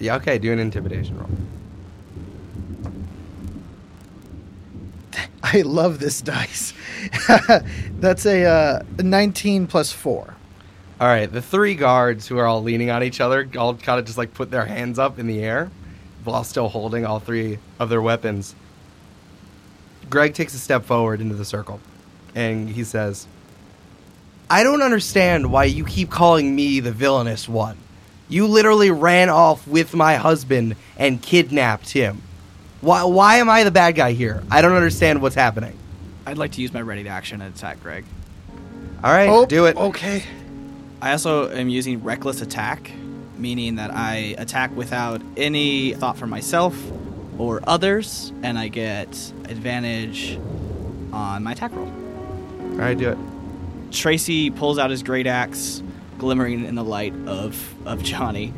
Yeah, 0.00 0.16
okay, 0.16 0.38
do 0.38 0.52
an 0.52 0.58
intimidation 0.58 1.18
roll. 1.18 1.30
I 5.42 5.62
love 5.62 6.00
this 6.00 6.20
dice. 6.20 6.72
That's 8.00 8.26
a 8.26 8.44
uh, 8.44 8.82
19 8.98 9.66
plus 9.66 9.92
4. 9.92 10.34
All 11.00 11.08
right, 11.08 11.30
the 11.30 11.42
three 11.42 11.74
guards 11.74 12.28
who 12.28 12.38
are 12.38 12.46
all 12.46 12.62
leaning 12.62 12.90
on 12.90 13.02
each 13.02 13.20
other 13.20 13.48
all 13.58 13.74
kind 13.74 13.98
of 13.98 14.06
just 14.06 14.18
like 14.18 14.34
put 14.34 14.50
their 14.50 14.64
hands 14.64 14.98
up 14.98 15.18
in 15.18 15.26
the 15.26 15.40
air 15.42 15.70
while 16.24 16.44
still 16.44 16.68
holding 16.68 17.04
all 17.04 17.18
three 17.18 17.58
of 17.80 17.88
their 17.88 18.00
weapons. 18.00 18.54
Greg 20.08 20.34
takes 20.34 20.54
a 20.54 20.58
step 20.58 20.84
forward 20.84 21.20
into 21.20 21.34
the 21.34 21.44
circle 21.44 21.80
and 22.34 22.68
he 22.68 22.84
says, 22.84 23.26
I 24.52 24.64
don't 24.64 24.82
understand 24.82 25.50
why 25.50 25.64
you 25.64 25.82
keep 25.86 26.10
calling 26.10 26.54
me 26.54 26.80
the 26.80 26.92
villainous 26.92 27.48
one. 27.48 27.78
You 28.28 28.46
literally 28.46 28.90
ran 28.90 29.30
off 29.30 29.66
with 29.66 29.94
my 29.94 30.16
husband 30.16 30.76
and 30.98 31.22
kidnapped 31.22 31.88
him. 31.88 32.20
Why, 32.82 33.04
why 33.04 33.36
am 33.36 33.48
I 33.48 33.64
the 33.64 33.70
bad 33.70 33.94
guy 33.94 34.12
here? 34.12 34.42
I 34.50 34.60
don't 34.60 34.74
understand 34.74 35.22
what's 35.22 35.34
happening. 35.34 35.74
I'd 36.26 36.36
like 36.36 36.52
to 36.52 36.60
use 36.60 36.70
my 36.70 36.82
ready 36.82 37.02
to 37.04 37.08
action 37.08 37.40
and 37.40 37.56
attack 37.56 37.82
Greg. 37.82 38.04
All 39.02 39.10
right, 39.10 39.26
Oh, 39.30 39.46
do 39.46 39.64
it. 39.64 39.74
Okay. 39.74 40.22
I 41.00 41.12
also 41.12 41.50
am 41.50 41.70
using 41.70 42.04
reckless 42.04 42.42
attack, 42.42 42.90
meaning 43.38 43.76
that 43.76 43.90
I 43.90 44.34
attack 44.36 44.76
without 44.76 45.22
any 45.34 45.94
thought 45.94 46.18
for 46.18 46.26
myself 46.26 46.76
or 47.38 47.62
others, 47.66 48.34
and 48.42 48.58
I 48.58 48.68
get 48.68 49.08
advantage 49.48 50.38
on 51.10 51.42
my 51.42 51.52
attack 51.52 51.74
roll. 51.74 51.86
All 51.86 52.76
right, 52.76 52.98
do 52.98 53.08
it. 53.08 53.18
Tracey 53.92 54.50
pulls 54.50 54.78
out 54.78 54.90
his 54.90 55.02
great 55.02 55.26
axe, 55.26 55.82
glimmering 56.18 56.64
in 56.64 56.74
the 56.74 56.84
light 56.84 57.14
of, 57.26 57.74
of 57.86 58.02
Johnny, 58.02 58.52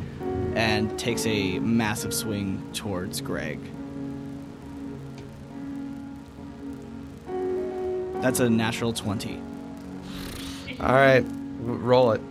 and 0.55 0.97
takes 0.97 1.25
a 1.25 1.59
massive 1.59 2.13
swing 2.13 2.65
towards 2.73 3.21
Greg. 3.21 3.59
That's 8.21 8.39
a 8.39 8.49
natural 8.49 8.93
20. 8.93 9.41
All 10.79 10.93
right, 10.93 11.23
r- 11.23 11.27
roll 11.73 12.11
it. 12.13 12.21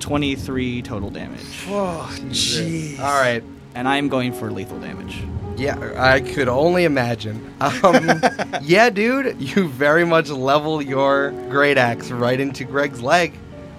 Twenty-three 0.00 0.82
total 0.82 1.10
damage, 1.10 1.64
Oh, 1.66 2.08
jeez. 2.30 2.98
All 3.00 3.20
right. 3.20 3.42
And 3.78 3.86
I 3.86 3.96
am 3.96 4.08
going 4.08 4.32
for 4.32 4.50
lethal 4.50 4.80
damage. 4.80 5.22
Yeah, 5.56 5.78
I 5.96 6.18
could 6.18 6.48
only 6.48 6.82
imagine. 6.82 7.54
Um, 7.60 8.20
yeah, 8.62 8.90
dude, 8.90 9.40
you 9.40 9.68
very 9.68 10.04
much 10.04 10.30
level 10.30 10.82
your 10.82 11.30
great 11.48 11.78
axe 11.78 12.10
right 12.10 12.40
into 12.40 12.64
Greg's 12.64 13.00
leg, 13.00 13.34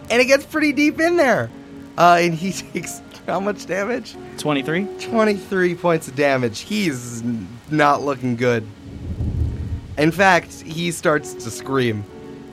and 0.09 0.21
it 0.21 0.25
gets 0.25 0.45
pretty 0.45 0.71
deep 0.71 1.01
in 1.01 1.17
there. 1.17 1.49
Uh, 1.97 2.17
and 2.21 2.33
he 2.33 2.53
takes 2.71 3.01
how 3.27 3.41
much 3.41 3.65
damage? 3.65 4.15
Twenty-three. 4.37 4.87
23 5.01 5.75
points 5.75 6.07
of 6.07 6.15
damage. 6.15 6.61
He's 6.61 7.21
not 7.69 8.01
looking 8.01 8.37
good. 8.37 8.65
In 9.97 10.13
fact, 10.13 10.53
he 10.61 10.91
starts 10.91 11.33
to 11.33 11.51
scream 11.51 12.05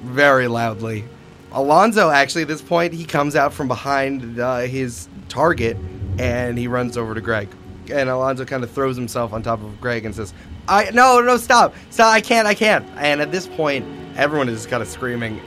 very 0.02 0.48
loudly. 0.48 1.04
Alonzo, 1.52 2.10
actually, 2.10 2.42
at 2.42 2.48
this 2.48 2.60
point, 2.60 2.92
he 2.92 3.04
comes 3.04 3.36
out 3.36 3.54
from 3.54 3.68
behind 3.68 4.40
uh, 4.40 4.58
his 4.62 5.08
target 5.28 5.76
and 6.18 6.58
he 6.58 6.68
runs 6.68 6.96
over 6.96 7.14
to 7.14 7.20
Greg. 7.20 7.48
And 7.90 8.08
Alonzo 8.08 8.44
kind 8.44 8.64
of 8.64 8.70
throws 8.70 8.96
himself 8.96 9.32
on 9.32 9.42
top 9.42 9.62
of 9.62 9.80
Greg 9.80 10.04
and 10.04 10.14
says, 10.14 10.34
"I 10.66 10.90
no, 10.92 11.20
no, 11.20 11.36
stop, 11.36 11.74
stop! 11.90 12.12
I 12.12 12.20
can't, 12.20 12.46
I 12.46 12.54
can't!" 12.54 12.84
And 12.96 13.20
at 13.20 13.30
this 13.30 13.46
point, 13.46 13.86
everyone 14.16 14.48
is 14.48 14.58
just 14.58 14.70
kind 14.70 14.82
of 14.82 14.88
screaming, 14.88 15.40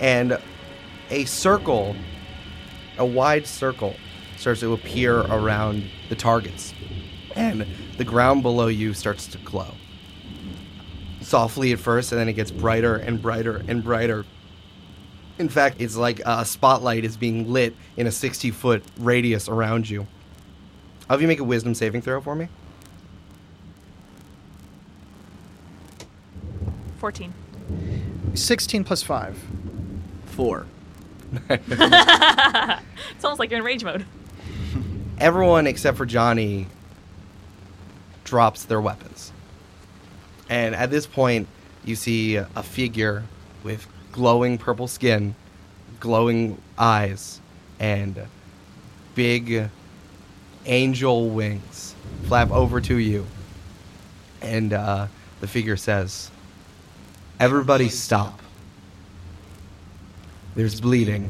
and 0.00 0.38
a 1.10 1.24
circle, 1.24 1.96
a 2.98 3.06
wide 3.06 3.46
circle, 3.46 3.94
starts 4.36 4.60
to 4.60 4.74
appear 4.74 5.20
around 5.20 5.84
the 6.10 6.14
targets, 6.14 6.74
and 7.34 7.66
the 7.96 8.04
ground 8.04 8.42
below 8.42 8.66
you 8.66 8.92
starts 8.92 9.26
to 9.28 9.38
glow. 9.38 9.72
Softly 11.22 11.72
at 11.72 11.78
first, 11.78 12.12
and 12.12 12.20
then 12.20 12.28
it 12.28 12.34
gets 12.34 12.50
brighter 12.50 12.96
and 12.96 13.22
brighter 13.22 13.64
and 13.66 13.82
brighter. 13.82 14.26
In 15.38 15.48
fact, 15.48 15.76
it's 15.80 15.96
like 15.96 16.20
a 16.24 16.44
spotlight 16.44 17.04
is 17.04 17.16
being 17.16 17.52
lit 17.52 17.74
in 17.96 18.06
a 18.06 18.12
60 18.12 18.50
foot 18.52 18.84
radius 18.98 19.48
around 19.48 19.88
you. 19.88 20.06
I'll 21.08 21.14
have 21.14 21.22
you 21.22 21.28
make 21.28 21.40
a 21.40 21.44
wisdom 21.44 21.74
saving 21.74 22.02
throw 22.02 22.20
for 22.20 22.34
me. 22.34 22.48
14. 26.98 27.34
16 28.34 28.84
plus 28.84 29.02
5. 29.02 29.44
Four. 30.26 30.66
It's 31.50 33.24
almost 33.24 33.38
like 33.38 33.50
you're 33.50 33.60
in 33.60 33.64
rage 33.64 33.84
mode. 33.84 34.04
Everyone 35.18 35.66
except 35.66 35.96
for 35.96 36.06
Johnny 36.06 36.66
drops 38.24 38.64
their 38.64 38.80
weapons. 38.80 39.32
And 40.48 40.74
at 40.74 40.90
this 40.90 41.06
point, 41.06 41.48
you 41.84 41.96
see 41.96 42.36
a 42.36 42.62
figure 42.62 43.24
with 43.62 43.86
glowing 44.14 44.56
purple 44.56 44.86
skin, 44.86 45.34
glowing 45.98 46.56
eyes, 46.78 47.40
and 47.80 48.16
big 49.16 49.68
angel 50.66 51.30
wings 51.30 51.96
flap 52.22 52.52
over 52.52 52.80
to 52.80 52.96
you. 52.96 53.26
And 54.40 54.72
uh, 54.72 55.08
the 55.40 55.48
figure 55.48 55.76
says, 55.76 56.30
Everybody 57.40 57.88
stop. 57.88 58.40
There's 60.54 60.80
bleeding. 60.80 61.28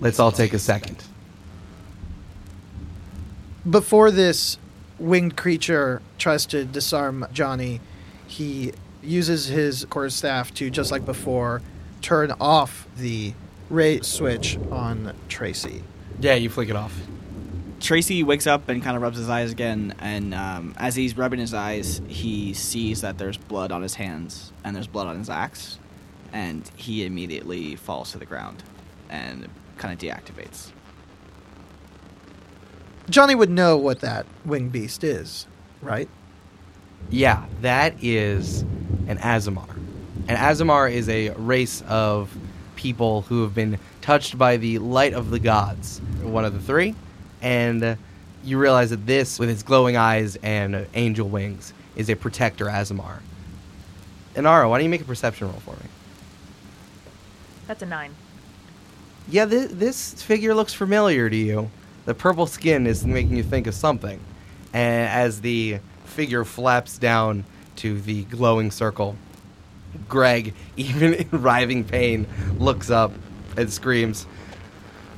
Let's 0.00 0.20
all 0.20 0.30
take 0.30 0.52
a 0.52 0.60
second. 0.60 1.02
Before 3.68 4.12
this 4.12 4.58
winged 5.00 5.36
creature 5.36 6.02
tries 6.18 6.46
to 6.46 6.64
disarm 6.64 7.26
Johnny, 7.32 7.80
he 8.28 8.72
uses 9.02 9.46
his 9.46 9.84
quarterstaff 9.86 10.52
to, 10.54 10.70
just 10.70 10.90
like 10.90 11.04
before, 11.04 11.62
turn 12.02 12.32
off 12.40 12.86
the 12.96 13.34
rage 13.68 14.04
switch 14.04 14.58
on 14.70 15.14
Tracey. 15.28 15.82
Yeah, 16.20 16.34
you 16.34 16.50
flick 16.50 16.68
it 16.68 16.76
off. 16.76 16.94
Tracey 17.80 18.22
wakes 18.22 18.46
up 18.46 18.68
and 18.68 18.82
kind 18.82 18.94
of 18.94 19.02
rubs 19.02 19.16
his 19.16 19.30
eyes 19.30 19.52
again, 19.52 19.94
and 20.00 20.34
um, 20.34 20.74
as 20.76 20.94
he's 20.94 21.16
rubbing 21.16 21.40
his 21.40 21.54
eyes, 21.54 22.02
he 22.08 22.52
sees 22.52 23.00
that 23.00 23.16
there's 23.16 23.38
blood 23.38 23.72
on 23.72 23.80
his 23.80 23.94
hands 23.94 24.52
and 24.64 24.76
there's 24.76 24.86
blood 24.86 25.06
on 25.06 25.18
his 25.18 25.30
axe, 25.30 25.78
and 26.32 26.70
he 26.76 27.06
immediately 27.06 27.76
falls 27.76 28.12
to 28.12 28.18
the 28.18 28.26
ground 28.26 28.62
and 29.08 29.48
kind 29.78 29.94
of 29.94 29.98
deactivates. 29.98 30.72
Johnny 33.08 33.34
would 33.34 33.50
know 33.50 33.78
what 33.78 34.00
that 34.00 34.26
winged 34.44 34.72
beast 34.72 35.02
is, 35.02 35.46
right? 35.80 36.08
Yeah, 37.08 37.44
that 37.62 37.94
is 38.02 38.62
an 39.08 39.18
Aasimar. 39.18 39.68
An 40.28 40.36
Aasimar 40.36 40.92
is 40.92 41.08
a 41.08 41.30
race 41.30 41.82
of 41.88 42.36
people 42.76 43.22
who 43.22 43.42
have 43.42 43.54
been 43.54 43.78
touched 44.00 44.38
by 44.38 44.56
the 44.56 44.78
light 44.78 45.12
of 45.12 45.30
the 45.30 45.38
gods, 45.38 46.00
one 46.22 46.44
of 46.44 46.52
the 46.52 46.60
three. 46.60 46.94
And 47.42 47.96
you 48.44 48.58
realize 48.58 48.90
that 48.90 49.06
this, 49.06 49.38
with 49.38 49.50
its 49.50 49.62
glowing 49.62 49.96
eyes 49.96 50.36
and 50.36 50.86
angel 50.94 51.28
wings, 51.28 51.72
is 51.96 52.08
a 52.08 52.14
protector 52.14 52.66
Aasimar. 52.66 53.20
Inara, 54.34 54.68
why 54.68 54.78
don't 54.78 54.84
you 54.84 54.90
make 54.90 55.00
a 55.00 55.04
perception 55.04 55.48
roll 55.48 55.60
for 55.60 55.72
me? 55.72 55.88
That's 57.66 57.82
a 57.82 57.86
9. 57.86 58.14
Yeah, 59.28 59.44
this, 59.44 59.70
this 59.72 60.22
figure 60.22 60.54
looks 60.54 60.72
familiar 60.74 61.28
to 61.28 61.36
you. 61.36 61.70
The 62.04 62.14
purple 62.14 62.46
skin 62.46 62.86
is 62.86 63.04
making 63.04 63.36
you 63.36 63.42
think 63.42 63.66
of 63.66 63.74
something. 63.74 64.20
And 64.72 65.08
as 65.08 65.40
the 65.40 65.78
figure 66.10 66.44
flaps 66.44 66.98
down 66.98 67.44
to 67.76 68.00
the 68.00 68.24
glowing 68.24 68.70
circle, 68.70 69.16
Greg, 70.08 70.54
even 70.76 71.14
in 71.14 71.42
writhing 71.42 71.84
pain, 71.84 72.26
looks 72.58 72.90
up 72.90 73.12
and 73.56 73.72
screams, 73.72 74.26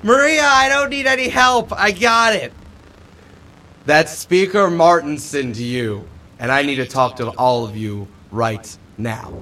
Maria, 0.03 0.43
I 0.43 0.69
don't 0.69 0.91
need 0.91 1.07
any 1.07 1.29
help. 1.29 1.73
I 1.73 1.93
got 1.93 2.35
it. 2.35 2.53
That's 3.87 4.13
Speaker 4.13 4.69
Martinson 4.69 5.53
to 5.53 5.63
you. 5.63 6.09
And 6.41 6.51
I 6.51 6.63
need 6.63 6.77
to 6.77 6.87
talk 6.87 7.17
to 7.17 7.29
all 7.31 7.65
of 7.65 7.77
you 7.77 8.09
right 8.33 8.77
now. 8.99 9.33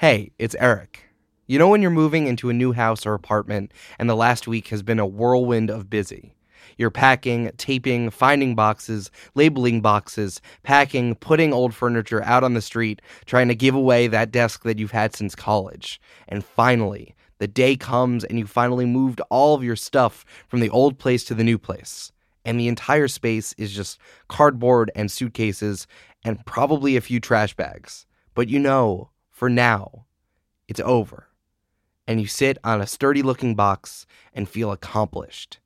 Hey, 0.00 0.30
it's 0.38 0.56
Eric. 0.58 1.10
You 1.46 1.58
know 1.58 1.68
when 1.68 1.82
you're 1.82 1.90
moving 1.90 2.26
into 2.26 2.48
a 2.48 2.54
new 2.54 2.72
house 2.72 3.04
or 3.04 3.12
apartment 3.12 3.70
and 3.98 4.08
the 4.08 4.16
last 4.16 4.48
week 4.48 4.68
has 4.68 4.82
been 4.82 4.98
a 4.98 5.04
whirlwind 5.04 5.68
of 5.68 5.90
busy? 5.90 6.34
You're 6.78 6.90
packing, 6.90 7.50
taping, 7.58 8.08
finding 8.08 8.54
boxes, 8.54 9.10
labeling 9.34 9.82
boxes, 9.82 10.40
packing, 10.62 11.16
putting 11.16 11.52
old 11.52 11.74
furniture 11.74 12.24
out 12.24 12.44
on 12.44 12.54
the 12.54 12.62
street, 12.62 13.02
trying 13.26 13.48
to 13.48 13.54
give 13.54 13.74
away 13.74 14.06
that 14.06 14.30
desk 14.30 14.62
that 14.62 14.78
you've 14.78 14.90
had 14.90 15.14
since 15.14 15.34
college. 15.34 16.00
And 16.28 16.42
finally, 16.42 17.14
the 17.36 17.46
day 17.46 17.76
comes 17.76 18.24
and 18.24 18.38
you 18.38 18.46
finally 18.46 18.86
moved 18.86 19.20
all 19.28 19.54
of 19.54 19.62
your 19.62 19.76
stuff 19.76 20.24
from 20.48 20.60
the 20.60 20.70
old 20.70 20.98
place 20.98 21.24
to 21.24 21.34
the 21.34 21.44
new 21.44 21.58
place. 21.58 22.10
And 22.46 22.58
the 22.58 22.68
entire 22.68 23.06
space 23.06 23.52
is 23.58 23.74
just 23.74 23.98
cardboard 24.28 24.90
and 24.94 25.10
suitcases 25.10 25.86
and 26.24 26.42
probably 26.46 26.96
a 26.96 27.02
few 27.02 27.20
trash 27.20 27.54
bags. 27.54 28.06
But 28.34 28.48
you 28.48 28.58
know, 28.58 29.10
for 29.40 29.48
now, 29.48 30.04
it's 30.68 30.80
over. 30.80 31.26
And 32.06 32.20
you 32.20 32.26
sit 32.26 32.58
on 32.62 32.82
a 32.82 32.86
sturdy 32.86 33.22
looking 33.22 33.54
box 33.54 34.04
and 34.34 34.46
feel 34.46 34.70
accomplished. 34.70 35.60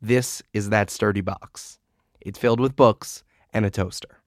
This 0.00 0.42
is 0.54 0.70
that 0.70 0.88
sturdy 0.88 1.20
box. 1.20 1.78
It's 2.22 2.38
filled 2.38 2.58
with 2.58 2.74
books 2.74 3.24
and 3.52 3.66
a 3.66 3.70
toaster. 3.70 4.22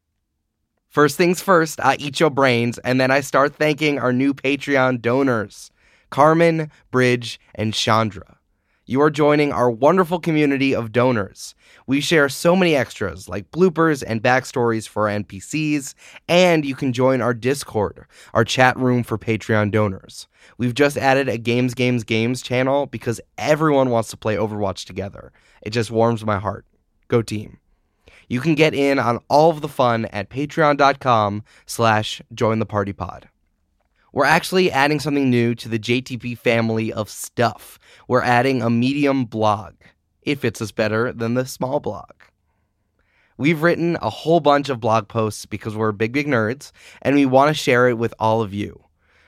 First 0.87 1.17
things 1.17 1.41
first, 1.41 1.79
I 1.81 1.95
eat 1.97 2.19
your 2.19 2.29
brains, 2.29 2.77
and 2.77 3.01
then 3.01 3.09
I 3.09 3.21
start 3.21 3.55
thanking 3.55 3.97
our 3.97 4.13
new 4.13 4.35
Patreon 4.35 5.01
donors 5.01 5.71
Carmen, 6.11 6.69
Bridge, 6.91 7.39
and 7.55 7.73
Chandra. 7.73 8.37
You 8.91 8.99
are 8.99 9.09
joining 9.09 9.53
our 9.53 9.71
wonderful 9.71 10.19
community 10.19 10.75
of 10.75 10.91
donors. 10.91 11.55
We 11.87 12.01
share 12.01 12.27
so 12.27 12.57
many 12.57 12.75
extras 12.75 13.29
like 13.29 13.49
bloopers 13.51 14.03
and 14.05 14.21
backstories 14.21 14.85
for 14.85 15.07
our 15.07 15.17
NPCs, 15.17 15.93
and 16.27 16.65
you 16.65 16.75
can 16.75 16.91
join 16.91 17.21
our 17.21 17.33
Discord, 17.33 18.05
our 18.33 18.43
chat 18.43 18.77
room 18.77 19.03
for 19.03 19.17
Patreon 19.17 19.71
donors. 19.71 20.27
We've 20.57 20.73
just 20.73 20.97
added 20.97 21.29
a 21.29 21.37
Games, 21.37 21.73
Games, 21.73 22.03
Games 22.03 22.41
channel 22.41 22.85
because 22.85 23.21
everyone 23.37 23.91
wants 23.91 24.09
to 24.09 24.17
play 24.17 24.35
Overwatch 24.35 24.83
together. 24.83 25.31
It 25.61 25.69
just 25.69 25.89
warms 25.89 26.25
my 26.25 26.37
heart. 26.37 26.65
Go 27.07 27.21
team. 27.21 27.59
You 28.27 28.41
can 28.41 28.55
get 28.55 28.73
in 28.73 28.99
on 28.99 29.19
all 29.29 29.51
of 29.51 29.61
the 29.61 29.69
fun 29.69 30.03
at 30.07 30.29
patreon.com 30.29 31.45
slash 31.65 32.21
join 32.33 32.59
the 32.59 32.65
party 32.65 32.91
pod. 32.91 33.29
We're 34.13 34.25
actually 34.25 34.69
adding 34.69 34.99
something 34.99 35.29
new 35.29 35.55
to 35.55 35.69
the 35.69 35.79
JTP 35.79 36.37
family 36.37 36.91
of 36.91 37.09
stuff. 37.09 37.79
We're 38.09 38.23
adding 38.23 38.61
a 38.61 38.69
medium 38.69 39.23
blog. 39.23 39.75
It 40.21 40.39
fits 40.39 40.61
us 40.61 40.73
better 40.73 41.13
than 41.13 41.35
the 41.35 41.45
small 41.45 41.79
blog. 41.79 42.11
We've 43.37 43.63
written 43.63 43.97
a 44.01 44.09
whole 44.09 44.41
bunch 44.41 44.67
of 44.67 44.81
blog 44.81 45.07
posts 45.07 45.45
because 45.45 45.77
we're 45.77 45.93
big, 45.93 46.11
big 46.11 46.27
nerds, 46.27 46.73
and 47.01 47.15
we 47.15 47.25
want 47.25 47.49
to 47.49 47.53
share 47.53 47.87
it 47.87 47.97
with 47.97 48.13
all 48.19 48.41
of 48.41 48.53
you. 48.53 48.83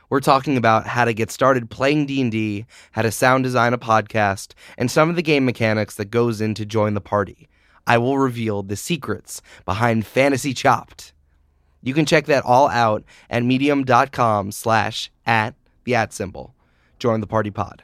We're 0.09 0.19
talking 0.19 0.57
about 0.57 0.85
how 0.85 1.05
to 1.05 1.13
get 1.13 1.31
started 1.31 1.69
playing 1.69 2.05
D&D, 2.05 2.65
how 2.91 3.03
to 3.03 3.11
sound 3.11 3.45
design 3.45 3.73
a 3.73 3.77
podcast, 3.77 4.53
and 4.77 4.91
some 4.91 5.09
of 5.09 5.15
the 5.15 5.23
game 5.23 5.45
mechanics 5.45 5.95
that 5.95 6.11
goes 6.11 6.41
into 6.41 6.65
join 6.65 6.93
the 6.93 7.01
party. 7.01 7.47
I 7.87 7.97
will 7.97 8.17
reveal 8.17 8.63
the 8.63 8.75
secrets 8.75 9.41
behind 9.63 10.05
Fantasy 10.05 10.53
Chopped. 10.53 11.12
You 11.83 11.93
can 11.93 12.05
check 12.05 12.25
that 12.25 12.45
all 12.45 12.69
out 12.69 13.03
at 13.29 13.43
medium.com 13.43 14.51
slash 14.51 15.11
at 15.25 15.53
the 15.83 15.95
at 15.95 16.13
symbol. 16.13 16.55
Join 16.97 17.19
the 17.19 17.27
party 17.27 17.51
pod. 17.51 17.83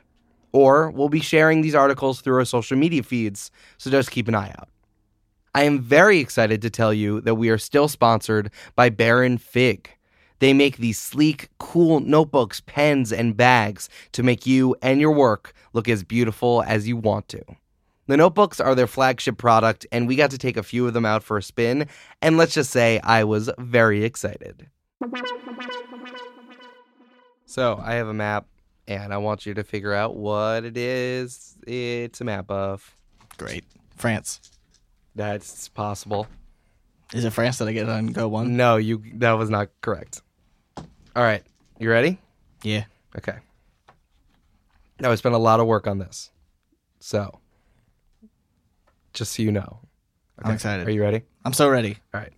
Or 0.52 0.90
we'll 0.90 1.10
be 1.10 1.20
sharing 1.20 1.62
these 1.62 1.76
articles 1.76 2.22
through 2.22 2.38
our 2.38 2.46
social 2.46 2.78
media 2.78 3.04
feeds, 3.04 3.52
so 3.78 3.92
just 3.92 4.10
keep 4.10 4.28
an 4.28 4.36
eye 4.36 4.56
out. 4.58 4.70
I 5.54 5.64
am 5.64 5.80
very 5.80 6.20
excited 6.20 6.62
to 6.62 6.70
tell 6.70 6.94
you 6.94 7.22
that 7.22 7.36
we 7.36 7.50
are 7.50 7.58
still 7.58 7.88
sponsored 7.88 8.52
by 8.76 8.90
Baron 8.90 9.38
Fig. 9.38 9.90
They 10.40 10.54
make 10.54 10.78
these 10.78 10.98
sleek, 10.98 11.50
cool 11.58 12.00
notebooks, 12.00 12.62
pens, 12.62 13.12
and 13.12 13.36
bags 13.36 13.90
to 14.14 14.24
make 14.24 14.46
you 14.46 14.76
and 14.82 15.02
your 15.02 15.12
work 15.12 15.54
look 15.74 15.90
as 15.90 16.04
beautiful 16.04 16.64
as 16.64 16.88
you 16.88 16.96
want 16.96 17.28
to. 17.30 17.44
The 18.10 18.18
notebooks 18.18 18.60
are 18.60 18.74
their 18.74 18.88
flagship 18.88 19.38
product, 19.38 19.86
and 19.92 20.08
we 20.08 20.16
got 20.16 20.32
to 20.32 20.40
take 20.40 20.58
a 20.58 20.64
few 20.64 20.88
of 20.88 20.96
them 20.96 21.06
out 21.06 21.22
for 21.22 21.38
a 21.38 21.44
spin, 21.44 21.88
and 22.24 22.38
let's 22.38 22.56
just 22.56 22.72
say 22.72 23.00
I 23.04 23.24
was 23.24 23.52
very 23.60 24.04
excited. 24.04 24.66
So, 27.46 27.80
I 27.86 27.94
have 27.94 28.08
a 28.08 28.14
map, 28.16 28.48
and 28.88 29.14
I 29.14 29.18
want 29.18 29.46
you 29.46 29.54
to 29.54 29.64
figure 29.64 29.94
out 29.94 30.16
what 30.16 30.66
it 30.66 30.76
is 30.76 31.56
it's 31.68 32.20
a 32.20 32.24
map 32.24 32.50
of. 32.50 32.96
Great. 33.38 33.64
France. 33.96 34.42
That's 35.14 35.70
possible. 35.70 36.26
Is 37.14 37.26
it 37.26 37.30
France 37.32 37.60
that 37.60 37.68
I 37.68 37.74
get 37.74 37.88
on 37.90 38.08
go 38.08 38.28
one? 38.28 38.58
No, 38.58 38.78
you 38.78 39.04
that 39.18 39.34
was 39.34 39.52
not 39.52 39.70
correct. 39.82 40.24
All 41.16 41.22
right, 41.22 41.44
you 41.78 41.92
ready? 41.92 42.18
Yeah. 42.64 42.86
Okay. 43.16 43.38
Now 45.00 45.12
I 45.12 45.16
spent 45.16 45.36
a 45.36 45.40
lot 45.40 45.60
of 45.60 45.68
work 45.68 45.86
on 45.86 46.00
this, 46.00 46.32
so 47.00 47.40
just 49.20 49.34
so 49.34 49.44
you 49.44 49.52
know. 49.52 49.80
I'm 50.42 50.54
excited. 50.54 50.88
Are 50.88 50.92
you 50.92 51.02
ready? 51.02 51.22
I'm 51.46 51.54
so 51.54 51.70
ready. 51.70 51.98
All 52.14 52.22
right. 52.22 52.34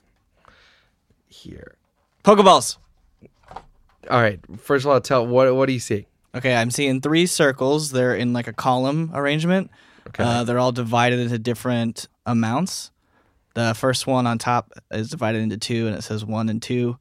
Here. 1.28 1.76
Pokeballs. 2.24 2.78
All 4.10 4.22
right. 4.22 4.40
First 4.60 4.86
of 4.86 4.92
all, 4.92 5.00
tell 5.00 5.26
what 5.26 5.56
what 5.56 5.68
do 5.68 5.74
you 5.74 5.80
see? 5.80 6.08
Okay, 6.34 6.56
I'm 6.56 6.72
seeing 6.72 7.02
three 7.02 7.26
circles. 7.26 7.92
They're 7.92 8.16
in 8.16 8.34
like 8.34 8.48
a 8.48 8.54
column 8.54 9.12
arrangement. 9.14 9.70
Okay. 10.08 10.24
Uh, 10.24 10.44
they're 10.44 10.60
all 10.60 10.72
divided 10.72 11.20
into 11.20 11.38
different 11.38 12.08
amounts. 12.26 12.92
The 13.54 13.74
first 13.76 14.08
one 14.08 14.26
on 14.28 14.38
top 14.38 14.72
is 14.90 15.10
divided 15.10 15.42
into 15.42 15.58
two, 15.58 15.88
and 15.88 15.96
it 15.96 16.02
says 16.02 16.26
one 16.26 16.50
and 16.50 16.62
two. 16.62 16.98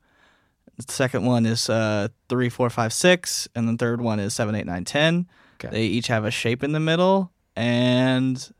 The 0.76 0.92
second 0.92 1.24
one 1.24 1.46
is 1.46 1.70
uh, 1.70 2.08
three, 2.28 2.48
four, 2.48 2.68
five, 2.70 2.92
six, 2.92 3.48
and 3.54 3.68
the 3.68 3.76
third 3.76 4.00
one 4.00 4.18
is 4.18 4.34
seven, 4.34 4.54
eight, 4.54 4.66
nine, 4.66 4.84
ten. 4.84 5.28
Okay. 5.56 5.68
They 5.70 5.84
each 5.84 6.08
have 6.08 6.24
a 6.24 6.30
shape 6.30 6.64
in 6.64 6.72
the 6.72 6.80
middle, 6.80 7.32
and 7.54 8.52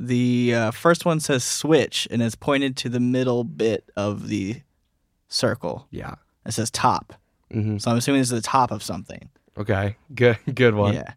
the 0.00 0.54
uh, 0.54 0.70
first 0.70 1.04
one 1.04 1.20
says 1.20 1.44
switch, 1.44 2.08
and 2.10 2.22
it's 2.22 2.34
pointed 2.34 2.76
to 2.78 2.88
the 2.88 3.00
middle 3.00 3.44
bit 3.44 3.90
of 3.96 4.28
the 4.28 4.62
circle. 5.28 5.86
yeah. 5.90 6.14
It 6.46 6.52
says 6.52 6.70
top, 6.70 7.14
hmm 7.50 7.78
so 7.78 7.90
I'm 7.90 7.96
assuming 7.96 8.20
this 8.20 8.30
is 8.30 8.42
the 8.42 8.46
top 8.46 8.70
of 8.70 8.82
something. 8.82 9.30
Okay. 9.56 9.96
Good. 10.14 10.36
Good 10.54 10.74
one. 10.74 10.94
Yeah. 10.94 11.12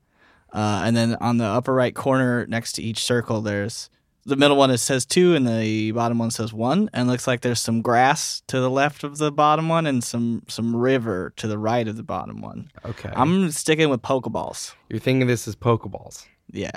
Uh, 0.54 0.84
and 0.86 0.96
then 0.96 1.16
on 1.16 1.38
the 1.38 1.46
upper 1.46 1.74
right 1.74 1.94
corner 1.94 2.46
next 2.48 2.74
to 2.74 2.82
each 2.84 3.04
circle, 3.04 3.42
there's 3.42 3.90
the 4.26 4.38
middle 4.38 4.56
one. 4.56 4.72
It 4.72 4.78
says 4.78 5.06
two, 5.06 5.36
and 5.36 5.46
the 5.46 5.92
bottom 5.92 6.20
one 6.20 6.32
says 6.32 6.54
one. 6.54 6.90
And 6.94 7.10
it 7.10 7.12
looks 7.12 7.28
like 7.28 7.42
there's 7.42 7.60
some 7.60 7.82
grass 7.82 8.42
to 8.48 8.60
the 8.62 8.70
left 8.70 9.04
of 9.04 9.18
the 9.18 9.32
bottom 9.32 9.68
one, 9.68 9.86
and 9.86 10.02
some 10.04 10.44
some 10.48 10.74
river 10.76 11.34
to 11.36 11.48
the 11.48 11.58
right 11.58 11.88
of 11.88 11.98
the 11.98 12.04
bottom 12.04 12.42
one. 12.42 12.70
Okay. 12.86 13.12
I'm 13.14 13.52
sticking 13.52 13.90
with 13.90 14.02
Pokeballs. 14.02 14.74
You're 14.88 15.00
thinking 15.00 15.28
this 15.28 15.46
is 15.48 15.56
Pokeballs. 15.58 16.26
Yeah. 16.52 16.72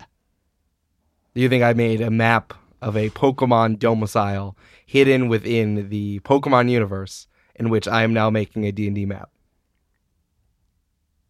Do 1.34 1.40
you 1.40 1.48
think 1.48 1.62
I 1.62 1.72
made 1.72 2.00
a 2.00 2.10
map 2.10 2.54
of 2.82 2.96
a 2.96 3.10
Pokemon 3.10 3.78
domicile 3.78 4.56
hidden 4.86 5.28
within 5.28 5.88
the 5.88 6.20
Pokemon 6.20 6.70
universe 6.70 7.26
in 7.54 7.68
which 7.70 7.86
I 7.86 8.02
am 8.02 8.12
now 8.12 8.30
making 8.30 8.64
a 8.66 8.72
D&D 8.72 9.06
map? 9.06 9.30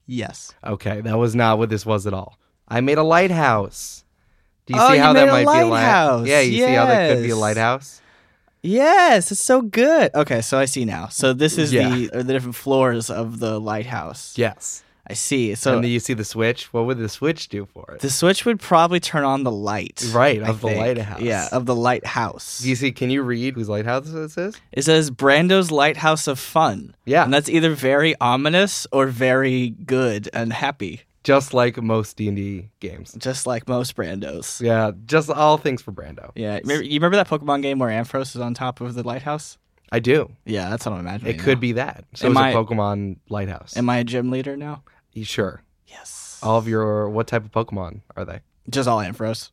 Yes. 0.06 0.52
Okay, 0.64 1.00
that 1.02 1.18
was 1.18 1.34
not 1.34 1.58
what 1.58 1.68
this 1.70 1.86
was 1.86 2.06
at 2.06 2.14
all. 2.14 2.38
I 2.68 2.80
made 2.80 2.98
a 2.98 3.02
lighthouse. 3.02 4.04
Do 4.66 4.74
you 4.74 4.80
Oh, 4.80 4.88
see 4.88 4.94
you 4.96 5.00
how 5.00 5.12
made 5.12 5.20
that 5.28 5.32
might 5.32 5.38
be 5.40 5.60
a 5.60 5.66
lighthouse. 5.66 5.70
lighthouse? 5.70 6.26
Yeah, 6.28 6.40
you 6.40 6.64
see 6.66 6.72
how 6.72 6.86
that 6.86 7.14
could 7.14 7.22
be 7.22 7.30
a 7.30 7.36
lighthouse? 7.36 8.00
Yes, 8.62 9.32
it's 9.32 9.40
so 9.40 9.62
good. 9.62 10.10
Okay, 10.14 10.40
so 10.42 10.58
I 10.58 10.66
see 10.66 10.84
now. 10.84 11.08
So 11.08 11.32
this 11.32 11.56
is 11.58 11.72
Yeah. 11.72 11.88
the 11.88 12.08
the 12.22 12.24
different 12.32 12.56
floors 12.56 13.08
of 13.10 13.38
the 13.38 13.58
lighthouse. 13.58 14.34
Yes. 14.36 14.82
I 15.10 15.14
see. 15.14 15.54
So 15.56 15.74
and 15.74 15.84
then 15.84 15.90
you 15.90 16.00
see 16.00 16.14
the 16.14 16.24
switch. 16.24 16.72
What 16.72 16.86
would 16.86 16.98
the 16.98 17.08
switch 17.08 17.48
do 17.48 17.66
for 17.66 17.84
it? 17.94 18.00
the 18.00 18.10
switch 18.10 18.44
would 18.44 18.60
probably 18.60 19.00
turn 19.00 19.24
on 19.24 19.42
the 19.42 19.50
light. 19.50 20.04
Right, 20.12 20.42
I 20.42 20.48
of 20.48 20.60
the 20.60 20.68
think. 20.68 20.78
lighthouse. 20.80 21.20
Yeah, 21.20 21.48
of 21.52 21.66
the 21.66 21.74
lighthouse. 21.74 22.64
You 22.64 22.74
see? 22.76 22.92
Can 22.92 23.10
you 23.10 23.22
read 23.22 23.54
whose 23.54 23.68
lighthouse 23.68 24.08
this 24.10 24.38
is? 24.38 24.60
It 24.72 24.82
says 24.82 25.10
Brando's 25.10 25.70
Lighthouse 25.70 26.26
of 26.26 26.38
Fun. 26.38 26.94
Yeah. 27.04 27.24
And 27.24 27.34
that's 27.34 27.48
either 27.48 27.74
very 27.74 28.14
ominous 28.20 28.86
or 28.92 29.06
very 29.06 29.70
good 29.70 30.28
and 30.32 30.52
happy, 30.52 31.02
Just 31.24 31.52
like 31.52 31.76
most 31.82 32.16
D 32.16 32.28
and 32.28 32.36
D 32.36 32.68
games. 32.80 33.12
just 33.18 33.46
like 33.46 33.66
most 33.68 33.96
Brandos. 33.96 34.60
Yeah, 34.60 34.92
just 35.06 35.28
all 35.30 35.56
things 35.58 35.82
for 35.82 35.92
Brando. 35.92 36.30
Yeah. 36.34 36.60
You 36.64 36.94
remember 37.00 37.16
that 37.16 37.28
Pokemon 37.28 37.62
game 37.62 37.78
where 37.78 37.90
Ampharos 37.90 38.34
is 38.34 38.40
on 38.40 38.54
top 38.54 38.80
of 38.80 38.94
the 38.94 39.02
lighthouse? 39.02 39.58
I 39.92 39.98
do. 39.98 40.30
Yeah, 40.46 40.70
that's 40.70 40.86
what 40.86 40.92
I'm 40.92 41.00
imagining. 41.00 41.34
It 41.34 41.40
could 41.40 41.58
now. 41.58 41.60
be 41.62 41.72
that. 41.72 42.04
So 42.14 42.26
Am 42.26 42.32
it's 42.32 42.40
I- 42.40 42.50
a 42.50 42.54
Pokemon 42.54 43.16
lighthouse. 43.28 43.76
Am 43.76 43.90
I 43.90 43.98
a 43.98 44.04
gym 44.04 44.30
leader 44.30 44.56
now? 44.56 44.84
You 45.12 45.24
sure? 45.24 45.62
Yes. 45.86 46.38
All 46.42 46.58
of 46.58 46.68
your 46.68 47.08
what 47.08 47.26
type 47.26 47.44
of 47.44 47.50
Pokemon 47.52 48.00
are 48.16 48.24
they? 48.24 48.40
Just 48.68 48.88
all 48.88 48.98
Ampharos. 48.98 49.50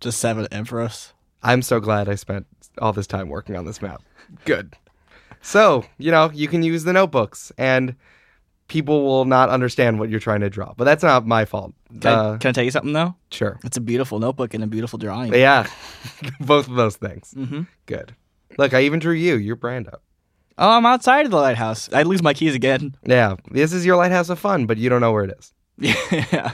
Just 0.00 0.18
seven 0.18 0.46
Ampharos. 0.46 1.12
I'm 1.42 1.62
so 1.62 1.80
glad 1.80 2.08
I 2.08 2.14
spent 2.14 2.46
all 2.78 2.92
this 2.92 3.06
time 3.06 3.28
working 3.28 3.56
on 3.56 3.64
this 3.64 3.80
map. 3.82 4.02
Good. 4.44 4.74
So, 5.40 5.84
you 5.98 6.10
know, 6.10 6.30
you 6.32 6.46
can 6.48 6.62
use 6.62 6.84
the 6.84 6.92
notebooks 6.92 7.50
and 7.58 7.96
people 8.68 9.02
will 9.04 9.24
not 9.24 9.48
understand 9.48 9.98
what 9.98 10.08
you're 10.08 10.20
trying 10.20 10.40
to 10.40 10.48
draw. 10.50 10.72
But 10.76 10.84
that's 10.84 11.02
not 11.02 11.26
my 11.26 11.44
fault. 11.44 11.74
Can, 12.00 12.12
Uh, 12.12 12.32
I, 12.34 12.36
can 12.38 12.50
I 12.50 12.52
tell 12.52 12.64
you 12.64 12.70
something 12.70 12.92
though? 12.92 13.14
sure. 13.30 13.58
It's 13.64 13.76
a 13.76 13.80
beautiful 13.80 14.18
notebook 14.20 14.54
and 14.54 14.62
a 14.62 14.66
beautiful 14.66 14.98
drawing. 14.98 15.34
Yeah. 15.34 15.66
Both 16.40 16.68
of 16.68 16.74
those 16.76 16.96
things. 16.96 17.34
Mm-hmm. 17.36 17.62
Good. 17.86 18.14
Look, 18.58 18.72
I 18.74 18.82
even 18.82 18.98
drew 19.00 19.14
you. 19.14 19.34
You're 19.36 19.56
Brando. 19.56 19.96
Oh, 20.58 20.70
I'm 20.70 20.86
outside 20.86 21.24
of 21.24 21.30
the 21.30 21.38
lighthouse. 21.38 21.92
I'd 21.92 22.06
lose 22.06 22.22
my 22.22 22.34
keys 22.34 22.54
again. 22.54 22.94
Yeah. 23.06 23.36
This 23.50 23.72
is 23.72 23.84
your 23.86 23.96
lighthouse 23.96 24.28
of 24.28 24.38
fun, 24.38 24.66
but 24.66 24.78
you 24.78 24.88
don't 24.88 25.00
know 25.00 25.12
where 25.12 25.24
it 25.24 25.34
is. 25.38 25.52
yeah. 25.78 26.52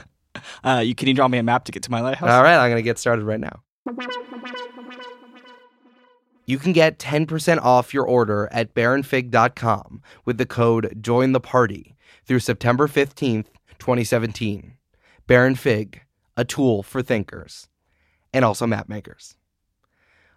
Uh, 0.65 0.83
you 0.85 0.95
can 0.95 1.09
you 1.09 1.15
draw 1.15 1.29
me 1.29 1.39
a 1.39 1.43
map 1.43 1.65
to 1.65 1.73
get 1.73 1.83
to 1.85 1.91
my 1.91 2.01
lighthouse? 2.01 2.31
All 2.31 2.43
right, 2.43 2.57
I'm 2.57 2.71
going 2.71 2.77
to 2.77 2.83
get 2.83 2.99
started 2.99 3.25
right 3.25 3.41
now. 3.41 3.61
You 6.47 6.59
can 6.59 6.73
get 6.73 6.99
10% 6.99 7.59
off 7.63 7.93
your 7.93 8.07
order 8.07 8.49
at 8.53 8.75
baronfig.com 8.75 10.03
with 10.25 10.39
the 10.39 10.47
code 10.47 10.97
join 11.01 11.33
the 11.33 11.41
party 11.41 11.97
through 12.25 12.41
September 12.41 12.89
15th, 12.89 13.47
2017. 13.79 14.75
Baron 15.27 15.55
Fig, 15.57 16.03
a 16.37 16.45
tool 16.45 16.83
for 16.83 17.03
thinkers 17.03 17.69
and 18.33 18.45
also 18.45 18.67
map 18.67 18.89
makers. 18.89 19.35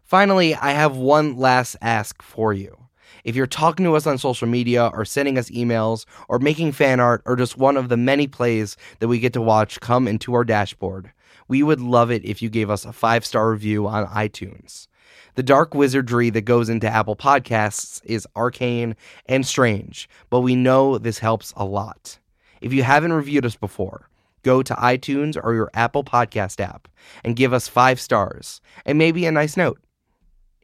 Finally, 0.04 0.54
I 0.56 0.72
have 0.72 0.98
one 0.98 1.38
last 1.38 1.78
ask 1.82 2.22
for 2.22 2.52
you. 2.52 2.88
If 3.24 3.36
you're 3.36 3.48
talking 3.48 3.86
to 3.86 3.96
us 3.96 4.08
on 4.08 4.18
social 4.18 4.48
media 4.48 4.90
or 4.94 5.06
sending 5.06 5.38
us 5.38 5.50
emails 5.50 6.06
or 6.28 6.40
making 6.40 6.72
fan 6.72 7.00
art 7.00 7.22
or 7.26 7.36
just 7.36 7.58
one 7.58 7.78
of 7.78 7.90
the 7.90 7.98
many 7.98 8.28
plays 8.28 8.78
that 9.00 9.08
we 9.08 9.20
get 9.20 9.34
to 9.34 9.42
watch 9.42 9.80
come 9.80 10.08
into 10.08 10.34
our 10.34 10.44
dashboard, 10.44 11.12
we 11.48 11.64
would 11.64 11.82
love 11.82 12.12
it 12.12 12.24
if 12.26 12.42
you 12.42 12.50
gave 12.50 12.70
us 12.70 12.86
a 12.86 12.94
five 12.94 13.26
star 13.26 13.52
review 13.52 13.88
on 13.88 14.08
iTunes. 14.08 14.88
The 15.36 15.44
dark 15.44 15.74
wizardry 15.74 16.30
that 16.32 16.42
goes 16.42 16.68
into 16.68 16.88
Apple 16.88 17.16
Podcasts 17.16 18.02
is 18.04 18.28
arcane 18.36 18.96
and 19.28 19.46
strange, 19.46 20.10
but 20.30 20.42
we 20.42 20.56
know 20.56 20.98
this 20.98 21.20
helps 21.20 21.54
a 21.56 21.64
lot. 21.64 22.20
If 22.60 22.74
you 22.74 22.84
haven't 22.84 23.14
reviewed 23.14 23.46
us 23.46 23.56
before, 23.56 24.10
go 24.44 24.62
to 24.62 24.74
iTunes 24.76 25.40
or 25.42 25.54
your 25.54 25.70
Apple 25.74 26.04
Podcast 26.04 26.60
app 26.60 26.88
and 27.24 27.36
give 27.36 27.54
us 27.54 27.68
five 27.68 28.00
stars 28.00 28.62
and 28.86 28.98
maybe 28.98 29.26
a 29.26 29.32
nice 29.32 29.56
note. 29.56 29.80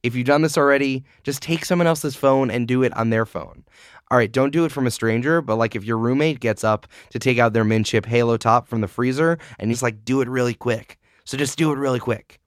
If 0.04 0.16
you've 0.16 0.28
done 0.28 0.42
this 0.42 0.58
already, 0.58 1.04
just 1.24 1.42
take 1.42 1.66
someone 1.66 1.88
else's 1.88 2.16
phone 2.16 2.52
and 2.52 2.68
do 2.68 2.84
it 2.84 2.96
on 2.96 3.10
their 3.10 3.26
phone. 3.26 3.66
All 4.10 4.18
right, 4.18 4.32
don't 4.32 4.52
do 4.52 4.64
it 4.64 4.72
from 4.72 4.88
a 4.88 4.92
stranger, 4.92 5.42
but 5.42 5.58
like 5.58 5.76
if 5.76 5.84
your 5.84 5.98
roommate 5.98 6.40
gets 6.40 6.64
up 6.64 6.88
to 7.12 7.20
take 7.20 7.40
out 7.40 7.54
their 7.54 7.66
Minchip 7.66 8.06
Halo 8.06 8.38
top 8.38 8.68
from 8.68 8.82
the 8.82 8.88
freezer 8.88 9.38
and 9.60 9.70
he's 9.70 9.84
like, 9.84 10.06
do 10.06 10.22
it 10.22 10.30
really 10.30 10.54
quick. 10.54 10.98
So 11.26 11.38
just 11.38 11.58
do 11.58 11.72
it 11.74 11.78
really 11.78 12.00
quick. 12.00 12.40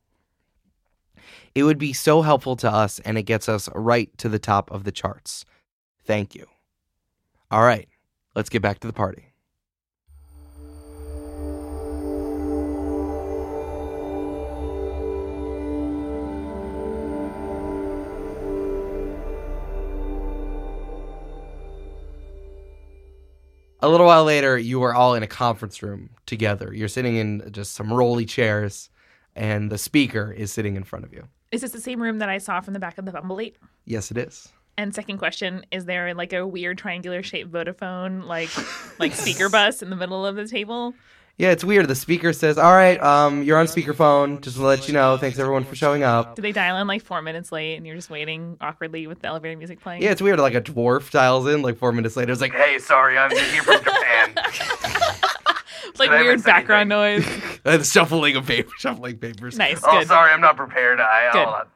It 1.55 1.65
would 1.65 1.79
be 1.79 1.93
so 1.93 2.23
helpful 2.23 2.57
to 2.57 2.71
us 2.73 2.99
and 3.01 3.19
it 3.19 3.25
gets 3.25 3.49
us 3.49 3.69
right 3.75 4.17
to 4.19 4.29
the 4.29 4.39
top 4.39 4.71
of 4.71 4.85
the 4.85 4.93
charts. 4.93 5.45
Thank 6.07 6.35
you. 6.35 6.47
All 7.51 7.63
right, 7.63 7.89
let's 8.35 8.49
get 8.49 8.63
back 8.63 8.79
to 8.81 8.87
the 8.87 8.93
party. 8.93 9.30
A 23.83 23.89
little 23.89 24.07
while 24.07 24.25
later, 24.25 24.59
you 24.59 24.83
are 24.83 24.95
all 24.95 25.15
in 25.15 25.23
a 25.23 25.27
conference 25.27 25.83
room 25.83 26.11
together. 26.27 26.73
You're 26.75 26.89
sitting 26.89 27.17
in 27.17 27.51
just 27.51 27.73
some 27.73 27.91
rolly 27.91 28.27
chairs, 28.27 28.91
and 29.35 29.73
the 29.73 29.79
speaker 29.79 30.31
is 30.31 30.53
sitting 30.53 30.77
in 30.77 30.85
front 30.85 31.07
of 31.07 31.15
you. 31.15 31.27
Is 31.51 31.63
this 31.63 31.73
the 31.73 31.81
same 31.81 32.03
room 32.03 32.19
that 32.19 32.29
I 32.29 32.39
saw 32.39 32.61
from 32.61 32.75
the 32.75 32.81
back 32.81 32.99
of 32.99 33.07
the 33.07 33.13
Bumblebee? 33.13 33.53
Yes, 33.87 34.11
it 34.11 34.19
is. 34.19 34.49
And 34.77 34.95
second 34.95 35.19
question, 35.19 35.65
is 35.71 35.87
there 35.87 36.15
like 36.15 36.33
a 36.33 36.47
weird 36.47 36.79
triangular 36.79 37.23
shaped 37.23 37.51
Vodafone 37.51 38.25
like 38.25 38.51
like 38.99 39.15
speaker 39.15 39.49
bus 39.49 39.83
in 39.83 39.91
the 39.91 39.97
middle 39.97 40.25
of 40.25 40.37
the 40.37 40.47
table? 40.47 40.95
Yeah, 41.41 41.53
it's 41.53 41.65
weird. 41.65 41.89
The 41.89 41.95
speaker 41.95 42.35
says, 42.35 42.59
"All 42.59 42.73
right, 42.75 43.03
um, 43.03 43.43
you're 43.43 43.57
on 43.59 43.65
speakerphone. 43.65 44.43
Just 44.43 44.57
to 44.59 44.63
let 44.63 44.87
you 44.89 44.93
know, 44.93 45.17
thanks 45.17 45.39
everyone 45.39 45.65
for 45.65 45.75
showing 45.75 46.03
up." 46.03 46.37
Do 46.37 46.43
they 46.43 46.53
dial 46.53 46.77
in 46.77 46.87
like 46.87 47.03
four 47.03 47.23
minutes 47.23 47.51
late 47.51 47.77
and 47.77 47.87
you're 47.87 47.97
just 47.97 48.11
waiting 48.11 48.59
awkwardly 48.61 49.07
with 49.07 49.21
the 49.21 49.29
elevator 49.29 49.57
music 49.57 49.81
playing? 49.81 50.03
Yeah, 50.03 50.11
it's 50.11 50.21
weird. 50.21 50.39
Like 50.39 50.55
a 50.55 50.61
dwarf 50.61 51.11
dials 51.11 51.47
in 51.47 51.63
like 51.63 51.79
four 51.79 51.93
minutes 51.93 52.15
later. 52.15 52.31
It's 52.31 52.43
like, 52.43 52.53
"Hey, 52.53 52.79
sorry, 52.79 53.17
I'm 53.17 53.31
here 53.31 53.63
from 53.63 53.83
Japan." 53.83 54.35
It's 55.89 55.99
like 55.99 56.11
weird 56.11 56.45
background 56.45 56.89
noise. 56.91 57.27
and 57.65 57.85
shuffling 57.87 58.37
of 58.37 58.47
paper, 58.47 58.71
shuffling 58.79 59.17
papers. 59.17 59.57
Nice, 59.59 59.81
Oh, 59.83 59.99
good. 59.99 60.09
sorry, 60.09 60.31
I'm 60.31 60.41
not 60.41 60.57
prepared. 60.57 61.01
I 61.01 61.31
Good. 61.33 61.45
hold 61.45 61.55
on. 61.57 61.67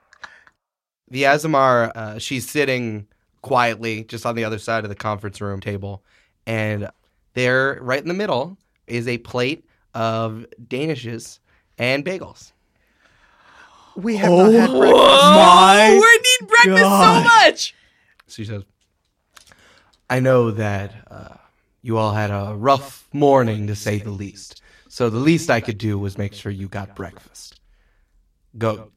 The 1.10 1.22
Aasimar, 1.24 1.90
uh, 1.96 2.18
she's 2.18 2.48
sitting 2.48 3.08
quietly 3.42 4.04
just 4.04 4.24
on 4.24 4.34
the 4.36 4.44
other 4.44 4.58
side 4.58 4.84
of 4.84 4.88
the 4.90 4.94
conference 4.94 5.40
room 5.40 5.60
table, 5.60 6.04
and 6.46 6.88
they're 7.32 7.78
right 7.80 8.00
in 8.00 8.08
the 8.08 8.14
middle, 8.14 8.56
is 8.86 9.08
a 9.08 9.18
plate 9.18 9.64
of 9.94 10.46
danishes 10.62 11.38
and 11.78 12.04
bagels. 12.04 12.52
We 13.96 14.16
have 14.16 14.30
not 14.30 14.52
had 14.52 14.70
breakfast. 14.70 15.24
My 15.24 15.90
we 15.92 15.98
need 15.98 16.48
breakfast 16.48 16.82
God. 16.82 17.22
so 17.22 17.24
much. 17.24 17.74
She 18.26 18.44
says, 18.44 18.64
"I 20.10 20.20
know 20.20 20.50
that 20.50 20.92
uh, 21.10 21.36
you 21.82 21.96
all 21.98 22.12
had 22.12 22.30
a 22.30 22.54
rough 22.56 23.08
morning, 23.12 23.68
to 23.68 23.76
say 23.76 23.98
the 23.98 24.10
least. 24.10 24.60
So 24.88 25.10
the 25.10 25.18
least 25.18 25.50
I 25.50 25.60
could 25.60 25.78
do 25.78 25.98
was 25.98 26.18
make 26.18 26.34
sure 26.34 26.50
you 26.50 26.68
got 26.68 26.96
breakfast. 26.96 27.60
Go, 28.58 28.90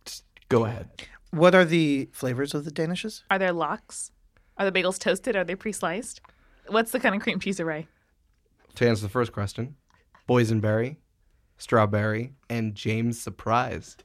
go 0.50 0.66
ahead." 0.66 0.90
What 1.32 1.54
are 1.54 1.66
the 1.66 2.10
flavors 2.14 2.54
of 2.56 2.66
the 2.66 2.72
danishes? 2.72 3.22
Are 3.30 3.38
there 3.38 3.52
lox? 3.52 4.12
Are 4.58 4.70
the 4.70 4.72
bagels 4.72 4.98
toasted? 4.98 5.36
Are 5.36 5.44
they 5.44 5.56
pre-sliced? 5.56 6.22
What's 6.68 6.92
the 6.92 7.00
kind 7.00 7.14
of 7.16 7.22
cream 7.22 7.40
cheese 7.40 7.60
array? 7.60 7.88
To 8.78 8.88
answer 8.88 9.02
the 9.02 9.10
first 9.10 9.32
question, 9.32 9.76
boysenberry, 10.30 10.98
strawberry, 11.58 12.34
and 12.48 12.76
James 12.76 13.20
surprise. 13.20 13.98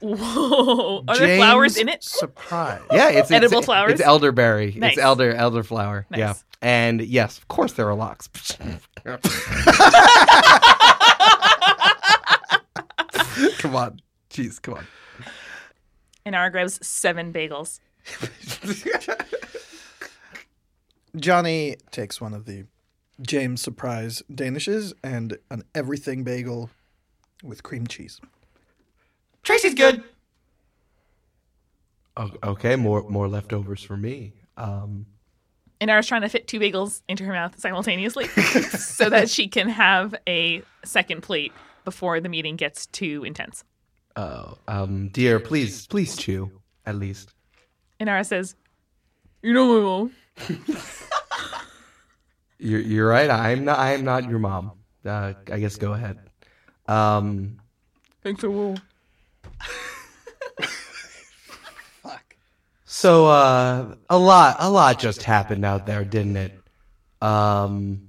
Whoa! 0.00 1.02
Are 1.08 1.18
there 1.18 1.38
flowers 1.38 1.76
in 1.76 1.88
it? 1.88 2.04
Surprise. 2.04 2.82
Yeah, 2.92 3.08
it's 3.08 3.32
Edible 3.32 3.58
it's, 3.58 3.66
flowers? 3.66 3.94
It's 3.94 4.00
elderberry. 4.00 4.74
Nice. 4.76 4.92
It's 4.92 5.02
elder 5.02 5.34
elderflower. 5.34 6.04
Yeah, 6.14 6.34
and 6.62 7.00
yes, 7.00 7.38
of 7.38 7.48
course 7.48 7.72
there 7.72 7.88
are 7.88 7.96
lox. 7.96 8.28
come 13.58 13.74
on, 13.74 13.98
jeez, 14.30 14.62
come 14.62 14.74
on. 14.74 14.86
Inara 16.24 16.52
grabs 16.52 16.86
seven 16.86 17.32
bagels. 17.32 17.80
Johnny 21.16 21.76
takes 21.90 22.20
one 22.20 22.32
of 22.32 22.44
the 22.44 22.66
James 23.20 23.62
Surprise 23.62 24.22
Danishes 24.30 24.92
and 25.02 25.38
an 25.50 25.64
everything 25.74 26.24
bagel 26.24 26.70
with 27.42 27.62
cream 27.62 27.86
cheese. 27.86 28.20
Tracey's 29.42 29.74
good. 29.74 30.02
Okay, 32.42 32.76
more 32.76 33.08
more 33.08 33.28
leftovers 33.28 33.82
for 33.82 33.96
me. 33.96 34.32
Um, 34.56 35.06
Inara's 35.80 36.06
trying 36.06 36.22
to 36.22 36.28
fit 36.28 36.48
two 36.48 36.58
bagels 36.58 37.02
into 37.08 37.24
her 37.24 37.32
mouth 37.32 37.58
simultaneously 37.60 38.26
so 38.28 39.10
that 39.10 39.28
she 39.28 39.48
can 39.48 39.68
have 39.68 40.14
a 40.26 40.62
second 40.84 41.22
plate 41.22 41.52
before 41.84 42.20
the 42.20 42.28
meeting 42.28 42.56
gets 42.56 42.86
too 42.86 43.22
intense. 43.24 43.64
oh, 44.16 44.56
um, 44.66 45.08
dear, 45.08 45.38
please, 45.38 45.86
please 45.86 46.16
chew 46.16 46.50
at 46.86 46.94
least. 46.96 47.34
Inara 48.00 48.24
says, 48.24 48.56
You 49.42 49.52
know 49.52 49.78
my 49.78 49.80
mom. 49.84 50.12
You're 52.58 52.80
you're 52.80 53.08
right. 53.08 53.28
I'm 53.28 53.64
not. 53.64 53.78
I'm 53.78 54.04
not 54.04 54.28
your 54.28 54.38
mom. 54.38 54.72
Uh, 55.04 55.34
I 55.52 55.58
guess 55.58 55.76
go 55.76 55.92
ahead. 55.92 56.18
Um, 56.86 57.58
Thanks 58.22 58.42
a 58.42 58.50
will. 58.50 58.76
Fuck. 62.02 62.34
So 62.84 63.26
uh 63.26 63.94
a 64.10 64.18
lot 64.18 64.56
a 64.58 64.68
lot 64.70 64.98
just 64.98 65.22
happened 65.22 65.64
out 65.64 65.86
there, 65.86 66.04
didn't 66.04 66.36
it? 66.36 66.58
Um 67.22 68.08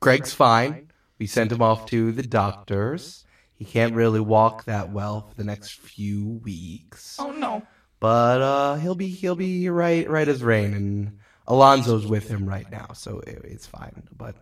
Greg's 0.00 0.32
fine. 0.32 0.90
We 1.18 1.26
sent 1.26 1.52
him 1.52 1.62
off 1.62 1.86
to 1.90 2.12
the 2.12 2.22
doctors. 2.22 3.24
He 3.54 3.64
can't 3.64 3.94
really 3.94 4.20
walk 4.20 4.64
that 4.64 4.90
well 4.90 5.28
for 5.28 5.34
the 5.34 5.44
next 5.44 5.72
few 5.72 6.40
weeks. 6.42 7.16
Oh 7.20 7.32
no. 7.32 7.62
But 8.00 8.40
uh 8.40 8.74
he'll 8.76 8.94
be 8.94 9.08
he'll 9.08 9.36
be 9.36 9.68
right 9.68 10.08
right 10.08 10.28
as 10.28 10.42
rain 10.42 10.74
and 10.74 11.18
Alonzo's 11.48 12.06
with 12.06 12.28
him 12.28 12.48
right 12.48 12.70
now, 12.70 12.88
so 12.94 13.20
it, 13.20 13.40
it's 13.44 13.66
fine. 13.66 14.02
But 14.16 14.36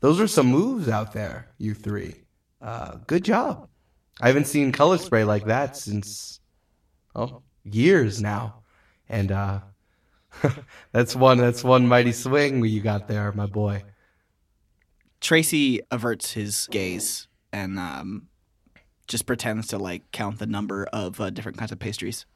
those 0.00 0.20
are 0.20 0.26
some 0.26 0.46
moves 0.46 0.88
out 0.88 1.12
there, 1.12 1.48
you 1.58 1.74
three. 1.74 2.24
Uh 2.60 2.96
good 3.06 3.24
job. 3.24 3.68
I 4.20 4.28
haven't 4.28 4.46
seen 4.46 4.72
color 4.72 4.98
spray 4.98 5.24
like 5.24 5.46
that 5.46 5.76
since 5.76 6.40
oh, 7.14 7.42
years 7.64 8.20
now. 8.20 8.62
And 9.08 9.32
uh 9.32 9.60
that's 10.92 11.14
one 11.14 11.38
that's 11.38 11.62
one 11.62 11.86
mighty 11.86 12.12
swing 12.12 12.64
you 12.64 12.80
got 12.80 13.08
there, 13.08 13.32
my 13.32 13.46
boy. 13.46 13.84
Tracey 15.22 15.80
averts 15.92 16.32
his 16.32 16.66
gaze 16.70 17.28
and 17.52 17.78
um, 17.78 18.26
just 19.06 19.24
pretends 19.24 19.68
to 19.68 19.78
like 19.78 20.10
count 20.10 20.40
the 20.40 20.46
number 20.46 20.84
of 20.92 21.20
uh, 21.20 21.30
different 21.30 21.58
kinds 21.58 21.70
of 21.70 21.78
pastries. 21.78 22.26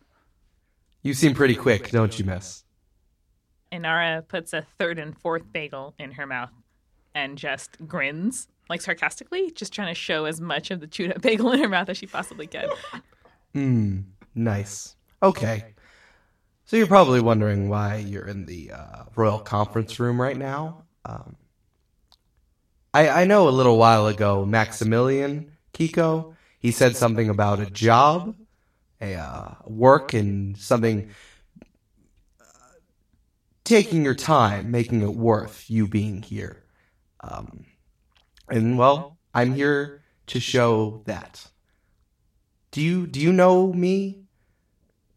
You 1.02 1.12
seem 1.12 1.34
pretty 1.34 1.56
quick, 1.56 1.90
don't 1.90 2.16
you, 2.18 2.24
miss? 2.24 2.62
Inara 3.72 4.26
puts 4.26 4.52
a 4.52 4.66
third 4.78 4.98
and 4.98 5.16
fourth 5.16 5.52
bagel 5.52 5.94
in 5.98 6.12
her 6.12 6.26
mouth 6.26 6.52
and 7.14 7.38
just 7.38 7.76
grins, 7.86 8.48
like 8.68 8.80
sarcastically, 8.80 9.50
just 9.50 9.72
trying 9.72 9.88
to 9.88 9.94
show 9.94 10.24
as 10.26 10.40
much 10.40 10.70
of 10.70 10.80
the 10.80 10.86
chewed 10.86 11.12
up 11.12 11.22
bagel 11.22 11.52
in 11.52 11.60
her 11.60 11.68
mouth 11.68 11.88
as 11.88 11.96
she 11.96 12.06
possibly 12.06 12.46
can. 12.46 12.68
Hmm, 13.52 14.00
nice. 14.34 14.96
Okay. 15.22 15.64
So 16.66 16.76
you're 16.76 16.86
probably 16.86 17.22
wondering 17.22 17.70
why 17.70 17.96
you're 17.96 18.26
in 18.26 18.44
the 18.44 18.72
uh, 18.72 19.04
royal 19.14 19.38
conference 19.38 19.98
room 19.98 20.20
right 20.20 20.36
now. 20.36 20.82
Um, 21.06 21.36
I 22.92 23.08
I 23.22 23.24
know 23.24 23.48
a 23.48 23.50
little 23.50 23.78
while 23.78 24.08
ago, 24.08 24.44
Maximilian 24.44 25.52
Kiko, 25.72 26.34
he 26.58 26.70
said 26.70 26.96
something 26.96 27.30
about 27.30 27.60
a 27.60 27.70
job, 27.70 28.34
a 29.00 29.14
uh, 29.14 29.54
work, 29.64 30.12
and 30.12 30.56
something 30.58 31.08
taking 33.66 34.04
your 34.04 34.14
time, 34.14 34.70
making 34.70 35.02
it 35.02 35.14
worth 35.14 35.68
you 35.68 35.86
being 35.86 36.22
here. 36.22 36.64
Um, 37.20 37.66
and 38.48 38.78
well, 38.78 39.18
I'm 39.34 39.54
here 39.54 40.02
to 40.28 40.40
show 40.40 41.02
that. 41.06 41.48
Do 42.70 42.80
you 42.80 43.06
do 43.06 43.20
you 43.20 43.32
know 43.32 43.72
me? 43.72 44.22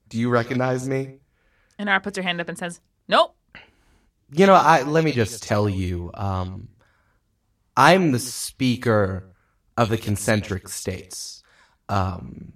Do 0.09 0.17
you 0.17 0.29
recognize 0.29 0.89
me? 0.89 1.19
And 1.77 1.87
Inara 1.87 2.03
puts 2.03 2.17
her 2.17 2.23
hand 2.23 2.41
up 2.41 2.49
and 2.49 2.57
says, 2.57 2.81
Nope. 3.07 3.35
You 4.31 4.45
know, 4.45 4.53
I 4.53 4.81
let 4.83 5.03
me 5.03 5.11
just 5.11 5.43
tell 5.43 5.69
you. 5.69 6.11
Um, 6.13 6.69
I'm 7.77 8.11
the 8.11 8.19
speaker 8.19 9.31
of 9.77 9.89
the 9.89 9.97
concentric 9.97 10.67
states. 10.67 11.43
Um, 11.87 12.53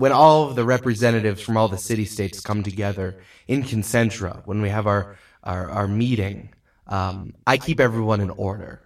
when 0.00 0.12
all 0.12 0.48
of 0.48 0.56
the 0.56 0.64
representatives 0.64 1.42
from 1.42 1.58
all 1.58 1.68
the 1.68 1.76
city 1.76 2.06
states 2.06 2.40
come 2.40 2.62
together 2.62 3.20
in 3.48 3.62
Concentra, 3.62 4.40
when 4.46 4.62
we 4.62 4.70
have 4.70 4.86
our, 4.86 5.18
our, 5.44 5.68
our 5.68 5.86
meeting, 5.86 6.54
um, 6.86 7.34
I 7.46 7.58
keep 7.58 7.78
everyone 7.78 8.22
in 8.22 8.30
order. 8.30 8.80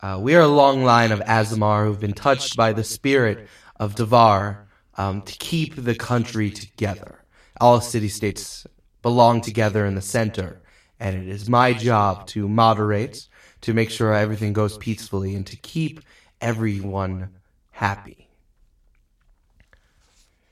Uh, 0.00 0.20
we 0.22 0.36
are 0.36 0.42
a 0.42 0.46
long 0.46 0.84
line 0.84 1.10
of 1.10 1.18
Aasimar 1.22 1.84
who've 1.84 1.98
been 1.98 2.12
touched 2.12 2.56
by 2.56 2.72
the 2.72 2.84
spirit 2.84 3.48
of 3.80 3.96
Devar 3.96 4.68
um, 4.96 5.22
to 5.22 5.36
keep 5.38 5.74
the 5.74 5.96
country 5.96 6.52
together. 6.52 7.24
All 7.60 7.80
city 7.80 8.08
states 8.08 8.64
belong 9.02 9.40
together 9.40 9.84
in 9.84 9.96
the 9.96 10.00
center, 10.00 10.62
and 11.00 11.16
it 11.16 11.26
is 11.26 11.48
my 11.48 11.72
job 11.72 12.28
to 12.28 12.48
moderate, 12.48 13.26
to 13.62 13.74
make 13.74 13.90
sure 13.90 14.14
everything 14.14 14.52
goes 14.52 14.78
peacefully, 14.78 15.34
and 15.34 15.48
to 15.48 15.56
keep 15.56 16.00
everyone 16.40 17.30
happy. 17.72 18.23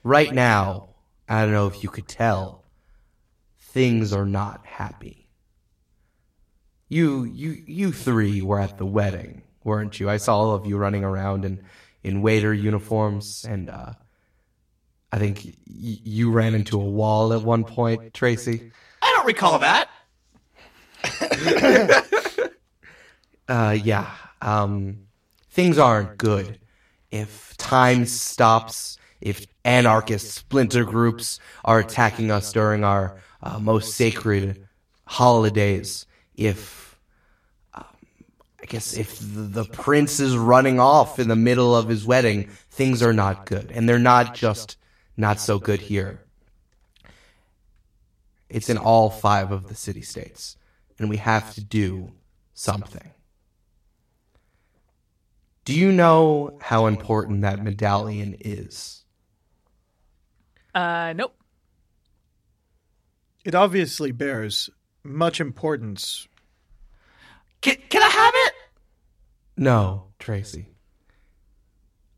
Right 0.03 0.33
now, 0.33 0.91
I 1.29 1.43
don't 1.43 1.53
know 1.53 1.67
if 1.69 1.83
you 1.83 1.89
could 1.89 2.09
tell, 2.09 2.65
things 3.59 4.13
are 4.13 4.27
not 4.27 4.67
happy. 4.67 5.29
You, 6.89 7.25
you, 7.25 7.63
you 7.67 7.93
three 7.93 8.43
were 8.43 8.61
at 8.61 8.79
the 8.79 8.85
wedding, 8.87 9.43
weren't 9.65 9.99
you? 9.99 10.11
I 10.11 10.17
saw 10.19 10.37
all 10.39 10.53
of 10.53 10.67
you 10.67 10.77
running 10.77 11.05
around 11.05 11.45
in, 11.45 11.65
in 12.03 12.21
waiter 12.21 12.53
uniforms, 12.53 13.47
and 13.49 13.71
uh, 13.71 13.93
I 15.11 15.19
think 15.19 15.45
y- 15.45 15.53
you 15.67 16.31
ran 16.33 16.55
into 16.55 16.81
a 16.81 16.85
wall 16.85 17.33
at 17.33 17.43
one 17.43 17.65
point, 17.65 18.13
Tracey. 18.13 18.73
I 19.01 19.13
don't 19.17 19.27
recall 19.27 19.59
that. 19.61 19.89
Uh, 23.49 23.77
yeah. 23.83 24.09
Um, 24.41 25.01
things 25.51 25.77
aren't 25.77 26.17
good. 26.17 26.59
If 27.11 27.55
time 27.59 28.07
stops, 28.07 28.97
if 29.23 29.47
anarchist 29.65 30.33
splinter 30.33 30.85
groups 30.85 31.39
are 31.65 31.79
attacking 31.79 32.31
us 32.31 32.53
during 32.53 32.83
our 32.83 33.17
uh, 33.43 33.59
most 33.59 33.95
sacred 33.95 34.67
holidays, 35.07 36.07
if 36.35 36.99
um, 37.73 37.85
I 38.61 38.67
guess 38.67 38.95
if 38.95 39.19
the, 39.21 39.63
the 39.63 39.65
prince 39.65 40.19
is 40.19 40.37
running 40.37 40.81
off 40.81 41.21
in 41.21 41.29
the 41.29 41.37
middle 41.37 41.75
of 41.75 41.89
his 41.89 42.05
wedding, 42.05 42.49
things 42.71 43.01
are 43.01 43.13
not 43.13 43.47
good, 43.47 43.71
and 43.71 43.89
they're 43.89 43.99
not 43.99 44.35
just 44.35 44.77
not 45.17 45.39
so 45.39 45.59
good 45.59 45.81
here. 45.81 46.21
It's 48.49 48.69
in 48.69 48.77
all 48.77 49.09
five 49.09 49.53
of 49.53 49.69
the 49.69 49.75
city 49.77 50.03
states, 50.03 50.57
and 50.99 51.09
we 51.09 51.19
have 51.19 51.55
to 51.55 51.63
do 51.63 52.13
something. 52.55 53.13
Do 55.65 55.79
you 55.79 55.93
know 55.93 56.59
how 56.61 56.87
important 56.87 57.43
that 57.43 57.63
medallion 57.63 58.37
is? 58.41 59.02
Uh, 60.75 61.13
nope. 61.15 61.35
It 63.45 63.55
obviously 63.55 64.13
bears 64.13 64.71
much 65.03 65.41
importance. 65.41 66.29
Can, 67.61 67.77
can 67.89 68.03
I 68.03 68.09
have 68.09 68.35
it? 68.37 68.53
No, 69.57 70.09
Tracey. 70.19 70.69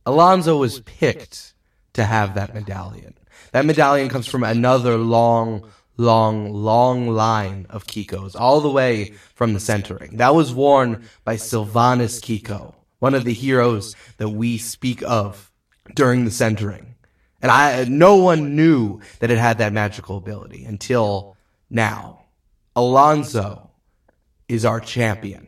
Alonzo 0.07 0.57
was 0.59 0.81
picked 0.81 1.55
to 1.95 2.05
have 2.05 2.35
that 2.35 2.55
medallion. 2.55 3.15
That 3.53 3.65
medallion 3.65 4.09
comes 4.09 4.27
from 4.27 4.45
another 4.45 4.99
long, 4.99 5.71
long, 5.97 6.53
long 6.53 7.09
line 7.09 7.67
of 7.71 7.87
Kikos, 7.87 8.37
all 8.39 8.61
the 8.61 8.71
way 8.71 9.15
from 9.35 9.55
the 9.55 9.61
centering. 9.61 10.17
That 10.19 10.35
was 10.35 10.53
worn 10.53 11.05
by 11.25 11.37
Sylvanus 11.37 12.21
Kiko, 12.21 12.75
one 12.99 13.15
of 13.15 13.25
the 13.25 13.33
heroes 13.33 13.97
that 14.19 14.29
we 14.29 14.59
speak 14.59 15.03
of 15.03 15.51
during 15.95 16.25
the 16.25 16.31
centering. 16.31 16.94
And 17.45 17.51
I, 17.51 17.85
no 17.85 18.17
one 18.17 18.57
knew 18.57 19.01
that 19.19 19.31
it 19.31 19.37
had 19.37 19.59
that 19.59 19.75
magical 19.75 20.17
ability 20.17 20.65
until 20.65 21.37
now. 21.69 22.25
Alonzo 22.75 23.71
is 24.49 24.65
our 24.65 24.81
champion. 24.81 25.47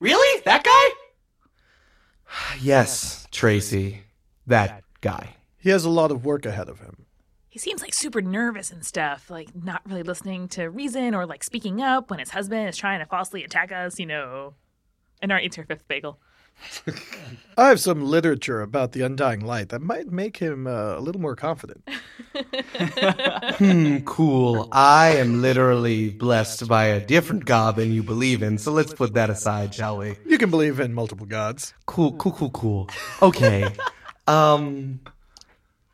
Really? 0.00 0.40
That 0.46 0.64
guy? 0.64 2.56
Yes, 2.58 3.26
Tracey, 3.30 4.04
that 4.46 4.82
guy. 5.02 5.36
He 5.58 5.68
has 5.68 5.84
a 5.84 5.90
lot 5.90 6.10
of 6.10 6.24
work 6.24 6.46
ahead 6.46 6.70
of 6.70 6.80
him. 6.80 7.04
He 7.50 7.58
seems 7.58 7.82
like 7.82 7.92
super 7.92 8.22
nervous 8.22 8.70
and 8.70 8.86
stuff, 8.86 9.28
like 9.28 9.54
not 9.54 9.82
really 9.84 10.02
listening 10.02 10.48
to 10.48 10.70
reason 10.70 11.14
or 11.14 11.26
like 11.26 11.44
speaking 11.44 11.82
up 11.82 12.08
when 12.08 12.18
his 12.18 12.30
husband 12.30 12.66
is 12.66 12.78
trying 12.78 13.00
to 13.00 13.04
falsely 13.04 13.44
attack 13.44 13.70
us, 13.70 14.00
you 14.00 14.06
know. 14.06 14.54
Inara 15.22 15.42
eats 15.42 15.56
her 15.56 15.64
fifth 15.64 15.86
bagel. 15.86 16.18
I 17.58 17.68
have 17.68 17.80
some 17.80 18.04
literature 18.04 18.60
about 18.60 18.92
the 18.92 19.02
Undying 19.02 19.40
Light 19.40 19.68
that 19.70 19.80
might 19.80 20.10
make 20.10 20.36
him 20.38 20.66
uh, 20.66 20.96
a 20.96 21.00
little 21.00 21.20
more 21.20 21.36
confident. 21.36 21.88
Hmm, 23.58 23.98
cool. 23.98 24.68
I 24.72 25.16
am 25.16 25.42
literally 25.42 26.08
blessed 26.10 26.66
by 26.66 26.86
a 26.86 27.04
different 27.04 27.44
God 27.44 27.76
than 27.76 27.92
you 27.92 28.02
believe 28.02 28.42
in, 28.42 28.56
so 28.56 28.72
let's 28.72 28.94
put 28.94 29.14
that 29.14 29.28
aside, 29.28 29.74
shall 29.74 29.98
we? 29.98 30.16
You 30.26 30.38
can 30.38 30.50
believe 30.50 30.80
in 30.80 30.94
multiple 30.94 31.26
gods. 31.26 31.74
Cool, 31.86 32.12
cool, 32.14 32.32
cool, 32.32 32.50
cool. 32.50 32.90
Okay. 33.20 33.70
Um, 34.26 35.00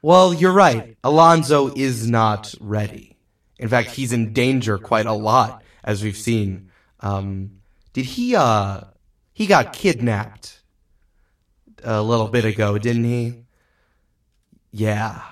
well, 0.00 0.32
you're 0.32 0.52
right. 0.52 0.96
Alonzo 1.02 1.72
is 1.74 2.08
not 2.08 2.54
ready. 2.60 3.16
In 3.58 3.68
fact, 3.68 3.90
he's 3.90 4.12
in 4.12 4.32
danger 4.32 4.78
quite 4.78 5.06
a 5.06 5.12
lot, 5.12 5.62
as 5.82 6.02
we've 6.02 6.16
seen. 6.16 6.70
Um, 7.00 7.58
did 7.92 8.04
he, 8.04 8.36
uh, 8.36 8.82
he 9.38 9.46
got 9.46 9.72
kidnapped 9.72 10.62
a 11.84 12.02
little 12.02 12.26
bit 12.26 12.44
ago, 12.44 12.76
didn't 12.76 13.04
he? 13.04 13.44
Yeah. 14.72 15.22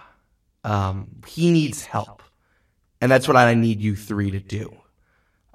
Um, 0.62 1.22
he 1.26 1.50
needs 1.50 1.84
help. 1.84 2.22
And 3.00 3.11
that's 3.11 3.26
what 3.26 3.36
I 3.36 3.52
need 3.54 3.80
you 3.80 3.96
three 3.96 4.30
to 4.30 4.38
do. 4.38 4.76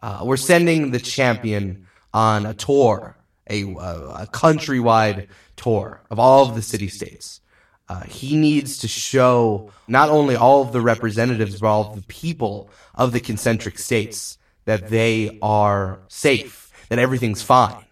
Uh, 0.03 0.23
we're 0.25 0.35
sending 0.35 0.91
the 0.91 0.99
champion 0.99 1.87
on 2.13 2.45
a 2.45 2.53
tour, 2.53 3.15
a, 3.49 3.73
uh, 3.73 4.23
a 4.23 4.27
countrywide 4.27 5.29
tour 5.55 6.01
of 6.11 6.19
all 6.19 6.49
of 6.49 6.53
the 6.53 6.61
city 6.61 6.89
states. 6.89 7.39
Uh, 7.87 8.01
he 8.01 8.35
needs 8.35 8.79
to 8.79 8.89
show 8.89 9.71
not 9.87 10.09
only 10.09 10.35
all 10.35 10.61
of 10.61 10.73
the 10.73 10.81
representatives, 10.81 11.61
but 11.61 11.67
all 11.67 11.91
of 11.91 11.95
the 11.95 12.07
people 12.07 12.69
of 12.95 13.13
the 13.13 13.21
concentric 13.21 13.79
states 13.79 14.37
that 14.65 14.89
they 14.89 15.39
are 15.41 16.01
safe, 16.09 16.69
that 16.89 16.99
everything's 16.99 17.41
fine. 17.41 17.85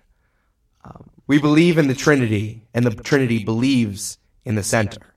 We 1.28 1.40
believe 1.40 1.78
in 1.78 1.88
the 1.88 1.96
Trinity, 1.96 2.64
and 2.74 2.86
the 2.86 3.04
Trinity 3.04 3.44
believes 3.44 4.18
in 4.46 4.56
the 4.56 4.64
center. 4.64 5.14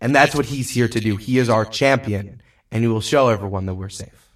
And 0.00 0.14
that's 0.14 0.34
what 0.34 0.46
he's 0.46 0.70
here 0.70 0.88
to 0.88 1.00
do. 1.00 1.16
He 1.16 1.38
is 1.38 1.48
our 1.48 1.64
champion, 1.64 2.40
and 2.70 2.82
he 2.82 2.88
will 2.88 3.00
show 3.00 3.28
everyone 3.28 3.66
that 3.66 3.74
we're 3.74 3.88
safe. 3.88 4.30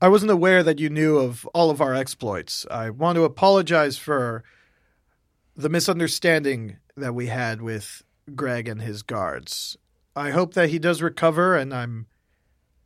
I 0.00 0.08
wasn't 0.08 0.30
aware 0.30 0.62
that 0.62 0.78
you 0.78 0.90
knew 0.90 1.16
of 1.18 1.46
all 1.54 1.70
of 1.70 1.80
our 1.80 1.94
exploits. 1.94 2.66
I 2.70 2.90
want 2.90 3.16
to 3.16 3.24
apologize 3.24 3.96
for 3.96 4.44
the 5.56 5.70
misunderstanding 5.70 6.76
that 6.96 7.14
we 7.14 7.28
had 7.28 7.62
with 7.62 8.02
Greg 8.34 8.68
and 8.68 8.82
his 8.82 9.02
guards. 9.02 9.78
I 10.14 10.30
hope 10.30 10.52
that 10.54 10.68
he 10.68 10.78
does 10.78 11.00
recover, 11.00 11.56
and 11.56 11.72
I'm 11.72 12.06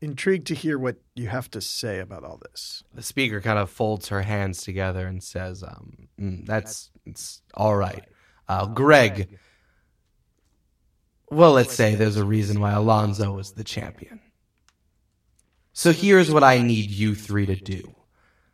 intrigued 0.00 0.46
to 0.48 0.54
hear 0.54 0.78
what 0.78 0.96
you 1.14 1.28
have 1.28 1.50
to 1.50 1.60
say 1.60 1.98
about 1.98 2.24
all 2.24 2.40
this. 2.50 2.82
The 2.94 3.02
speaker 3.02 3.40
kind 3.40 3.58
of 3.58 3.70
folds 3.70 4.08
her 4.08 4.22
hands 4.22 4.62
together 4.62 5.06
and 5.06 5.22
says, 5.22 5.62
um, 5.62 6.08
mm, 6.18 6.46
"That's 6.46 6.90
it's 7.06 7.42
all 7.54 7.76
right." 7.76 8.04
Uh, 8.48 8.66
Greg, 8.66 9.38
well, 11.30 11.52
let's 11.52 11.74
say 11.74 11.94
there's 11.94 12.16
a 12.16 12.24
reason 12.24 12.60
why 12.60 12.72
Alonzo 12.72 13.38
is 13.38 13.52
the 13.52 13.64
champion. 13.64 14.20
So 15.72 15.92
here's 15.92 16.30
what 16.30 16.42
I 16.42 16.58
need 16.58 16.90
you 16.90 17.14
three 17.14 17.46
to 17.46 17.54
do. 17.54 17.94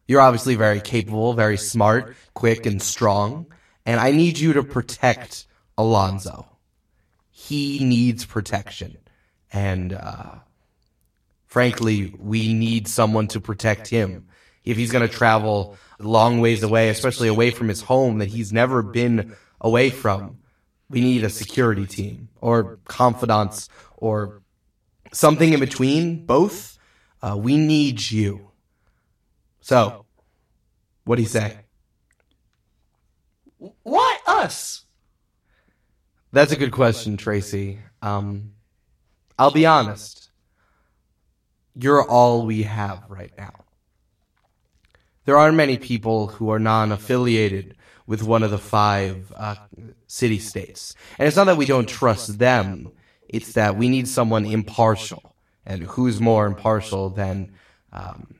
You're 0.07 0.21
obviously 0.21 0.55
very 0.55 0.81
capable, 0.81 1.33
very 1.33 1.57
smart, 1.57 2.15
quick, 2.35 2.67
and 2.67 2.81
strong, 2.81 3.47
and 3.85 3.99
I 3.99 4.13
need 4.13 4.39
you 4.39 4.53
to 4.53 4.63
protect 4.63 5.47
Alonzo. 5.79 6.47
He 7.31 7.83
needs 7.85 8.25
protection, 8.25 8.99
and 9.53 9.93
uh, 9.93 10.37
frankly, 11.57 12.15
we 12.19 12.53
need 12.53 12.87
someone 12.87 13.27
to 13.27 13.41
protect 13.41 13.89
him. 13.89 14.29
If 14.63 14.77
he's 14.77 14.93
going 14.93 15.09
to 15.09 15.15
travel 15.15 15.79
long 15.99 16.43
ways 16.43 16.63
away, 16.63 16.91
especially 16.91 17.29
away 17.29 17.51
from 17.51 17.69
his 17.69 17.81
home 17.81 18.19
that 18.19 18.29
he's 18.29 18.53
never 18.53 18.83
been 18.83 19.35
away 19.63 19.89
from, 19.89 20.37
we 20.91 21.01
need 21.01 21.25
a 21.25 21.31
security 21.31 21.87
team 21.87 22.29
or 22.43 22.79
confidants 22.85 23.71
or 23.97 24.43
something 25.15 25.55
in 25.55 25.59
between, 25.59 26.27
both. 26.27 26.79
Uh, 27.23 27.39
we 27.39 27.57
need 27.57 28.11
you. 28.11 28.51
So, 29.63 30.05
what 31.05 31.17
do 31.17 31.23
you 31.23 31.29
say? 31.29 31.57
Why 33.83 34.19
us? 34.27 34.85
That's 36.33 36.53
a 36.53 36.57
good 36.57 36.73
question, 36.73 37.17
Tracey. 37.17 37.79
Um, 38.03 38.53
I'll 39.39 39.53
be 39.53 39.65
honest. 39.65 40.26
You're 41.79 42.09
all 42.09 42.47
we 42.47 42.63
have 42.63 43.05
right 43.09 43.33
now. 43.37 43.53
there 45.27 45.37
aren't 45.37 45.57
many 45.57 45.77
people 45.77 46.29
who 46.29 46.51
are 46.51 46.59
non-affiliated 46.59 47.77
with 48.07 48.23
one 48.23 48.43
of 48.43 48.51
the 48.51 48.59
five 48.59 49.31
uh, 49.37 49.57
city 50.07 50.39
states, 50.39 50.95
and 51.19 51.27
it's 51.27 51.37
not 51.37 51.45
that 51.45 51.57
we 51.59 51.67
don't 51.67 51.89
trust 51.89 52.39
them; 52.39 52.93
it's 53.29 53.53
that 53.53 53.77
we 53.77 53.89
need 53.89 54.09
someone 54.09 54.47
impartial. 54.47 55.35
And 55.67 55.83
who's 55.83 56.21
more 56.21 56.47
impartial 56.47 57.11
than 57.11 57.53
um, 57.93 58.37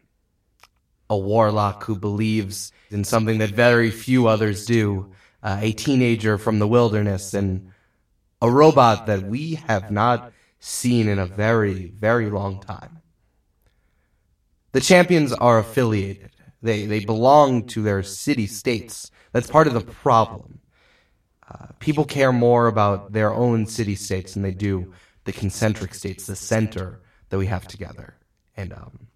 a 1.11 1.19
warlock 1.19 1.83
who 1.85 1.97
believes 1.97 2.73
in 2.91 3.05
something 3.05 3.39
that 3.39 3.51
very 3.51 3.91
few 3.91 4.29
others 4.29 4.65
do? 4.65 5.13
Uh, 5.43 5.59
a 5.61 5.73
teenager 5.73 6.39
from 6.39 6.59
the 6.59 6.69
wilderness 6.69 7.35
and 7.35 7.73
a 8.41 8.51
robot 8.51 9.07
that 9.07 9.23
we 9.23 9.57
have 9.67 9.91
not 9.91 10.33
seen 10.61 11.09
in 11.09 11.19
a 11.19 11.27
very, 11.27 11.93
very 11.99 12.31
long 12.31 12.61
time. 12.61 12.96
The 14.77 14.83
champions 14.83 15.33
are 15.33 15.59
affiliated. 15.59 16.33
They, 16.61 16.85
they 16.85 17.03
belong 17.03 17.67
to 17.69 17.81
their 17.81 18.03
city 18.03 18.47
states. 18.47 19.11
That's 19.33 19.51
part 19.51 19.67
of 19.67 19.73
the 19.73 19.81
problem. 19.81 20.59
Uh, 21.51 21.69
people 21.79 22.05
care 22.05 22.31
more 22.31 22.67
about 22.67 23.13
their 23.13 23.33
own 23.33 23.65
city 23.65 23.95
states 23.95 24.35
than 24.35 24.43
they 24.43 24.51
do 24.51 24.93
the 25.25 25.33
concentric 25.33 25.95
states, 25.95 26.27
the 26.27 26.37
center 26.37 27.01
that 27.31 27.39
we 27.39 27.47
have 27.47 27.67
together. 27.67 28.19
And 28.55 28.75
um, 28.75 29.07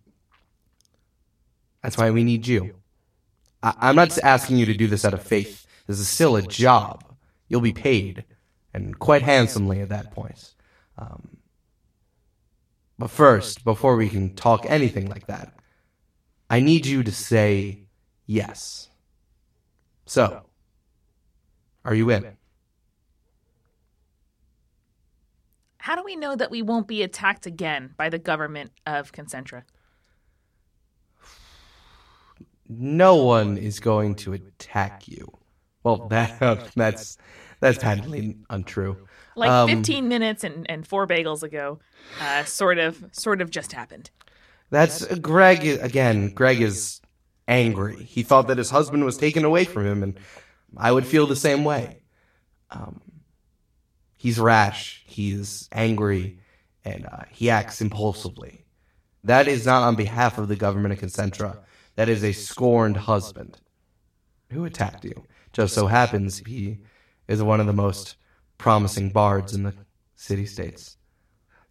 that's 1.82 1.98
why 1.98 2.10
we 2.10 2.24
need 2.24 2.46
you. 2.46 2.76
I, 3.62 3.74
I'm 3.80 3.96
not 3.96 4.16
asking 4.16 4.56
you 4.56 4.64
to 4.64 4.72
do 4.72 4.86
this 4.86 5.04
out 5.04 5.12
of 5.12 5.22
faith. 5.22 5.66
This 5.86 6.00
is 6.00 6.08
still 6.08 6.36
a 6.36 6.42
job. 6.42 7.04
You'll 7.48 7.60
be 7.60 7.74
paid, 7.74 8.24
and 8.72 8.98
quite 8.98 9.20
handsomely 9.20 9.82
at 9.82 9.90
that 9.90 10.12
point. 10.12 10.54
Um, 10.96 11.36
but 13.00 13.10
first, 13.10 13.64
before 13.64 13.96
we 13.96 14.10
can 14.10 14.34
talk 14.34 14.66
anything 14.68 15.08
like 15.08 15.26
that, 15.26 15.54
I 16.50 16.60
need 16.60 16.84
you 16.84 17.02
to 17.02 17.10
say 17.10 17.84
yes. 18.26 18.90
So, 20.04 20.42
are 21.82 21.94
you 21.94 22.10
in? 22.10 22.36
How 25.78 25.96
do 25.96 26.02
we 26.04 26.14
know 26.14 26.36
that 26.36 26.50
we 26.50 26.60
won't 26.60 26.86
be 26.86 27.02
attacked 27.02 27.46
again 27.46 27.94
by 27.96 28.10
the 28.10 28.18
government 28.18 28.70
of 28.86 29.12
Concentra? 29.12 29.62
No 32.68 33.16
one 33.16 33.56
is 33.56 33.80
going 33.80 34.14
to 34.16 34.34
attack 34.34 35.08
you. 35.08 35.26
Well, 35.84 36.06
that 36.08 36.38
that's 36.76 37.16
that's 37.60 37.78
patently 37.78 38.36
untrue. 38.50 39.08
Like 39.36 39.50
Um, 39.50 39.68
15 39.68 40.08
minutes 40.08 40.44
and, 40.44 40.68
and 40.70 40.86
four 40.86 41.06
bagels 41.06 41.42
ago, 41.42 41.78
uh, 42.20 42.44
sort 42.44 42.78
of 42.78 43.04
sort 43.12 43.40
of 43.40 43.50
just 43.50 43.72
happened. 43.72 44.10
That's 44.70 45.04
Greg 45.18 45.64
again. 45.64 46.30
Greg 46.34 46.60
is 46.60 47.00
angry. 47.48 48.02
He 48.04 48.22
thought 48.22 48.48
that 48.48 48.58
his 48.58 48.70
husband 48.70 49.04
was 49.04 49.16
taken 49.16 49.44
away 49.44 49.64
from 49.64 49.86
him, 49.86 50.02
and 50.02 50.18
I 50.76 50.92
would 50.92 51.06
feel 51.06 51.26
the 51.26 51.36
same 51.36 51.64
way. 51.64 52.02
Um, 52.70 53.00
he's 54.16 54.38
rash. 54.38 55.02
He's 55.06 55.68
angry, 55.72 56.38
and 56.84 57.06
uh, 57.06 57.24
he 57.30 57.50
acts 57.50 57.80
impulsively. 57.80 58.64
That 59.24 59.48
is 59.48 59.66
not 59.66 59.82
on 59.82 59.96
behalf 59.96 60.38
of 60.38 60.48
the 60.48 60.56
government 60.56 60.94
of 60.94 61.00
Concentra. 61.00 61.58
That 61.96 62.08
is 62.08 62.22
a 62.24 62.32
scorned 62.32 62.96
husband 62.96 63.58
who 64.50 64.64
attacked 64.64 65.04
you. 65.04 65.24
Just 65.52 65.74
so 65.74 65.86
happens 65.88 66.38
he 66.46 66.78
is 67.26 67.42
one 67.42 67.60
of 67.60 67.66
the 67.66 67.72
most 67.72 68.16
promising 68.60 69.08
bards 69.10 69.54
in 69.54 69.62
the 69.62 69.74
city 70.16 70.44
states. 70.44 70.98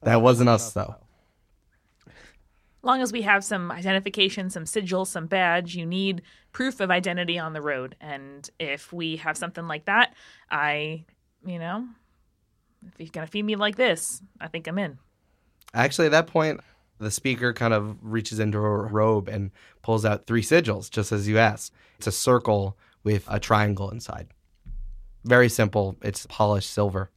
That 0.01 0.21
wasn't 0.21 0.49
us, 0.49 0.73
though. 0.73 0.95
long 2.81 3.01
as 3.01 3.11
we 3.11 3.21
have 3.21 3.43
some 3.43 3.71
identification, 3.71 4.49
some 4.49 4.65
sigil, 4.65 5.05
some 5.05 5.27
badge, 5.27 5.75
you 5.75 5.85
need 5.85 6.23
proof 6.51 6.79
of 6.79 6.89
identity 6.89 7.37
on 7.37 7.53
the 7.53 7.61
road. 7.61 7.95
And 8.01 8.49
if 8.59 8.91
we 8.91 9.17
have 9.17 9.37
something 9.37 9.67
like 9.67 9.85
that, 9.85 10.15
I, 10.49 11.05
you 11.45 11.59
know, 11.59 11.87
if 12.87 12.93
you're 12.97 13.09
going 13.11 13.27
to 13.27 13.31
feed 13.31 13.43
me 13.43 13.55
like 13.55 13.75
this, 13.75 14.21
I 14.41 14.47
think 14.47 14.67
I'm 14.67 14.79
in. 14.79 14.97
Actually, 15.73 16.07
at 16.07 16.11
that 16.11 16.27
point, 16.27 16.61
the 16.97 17.11
speaker 17.11 17.53
kind 17.53 17.73
of 17.73 17.97
reaches 18.01 18.39
into 18.39 18.57
her 18.57 18.87
robe 18.87 19.27
and 19.27 19.51
pulls 19.83 20.05
out 20.05 20.25
three 20.25 20.41
sigils, 20.41 20.89
just 20.89 21.11
as 21.11 21.27
you 21.27 21.37
asked. 21.37 21.71
It's 21.97 22.07
a 22.07 22.11
circle 22.11 22.77
with 23.03 23.25
a 23.29 23.39
triangle 23.39 23.91
inside. 23.91 24.29
Very 25.23 25.49
simple. 25.49 25.97
It's 26.01 26.25
polished 26.27 26.69
silver. 26.69 27.11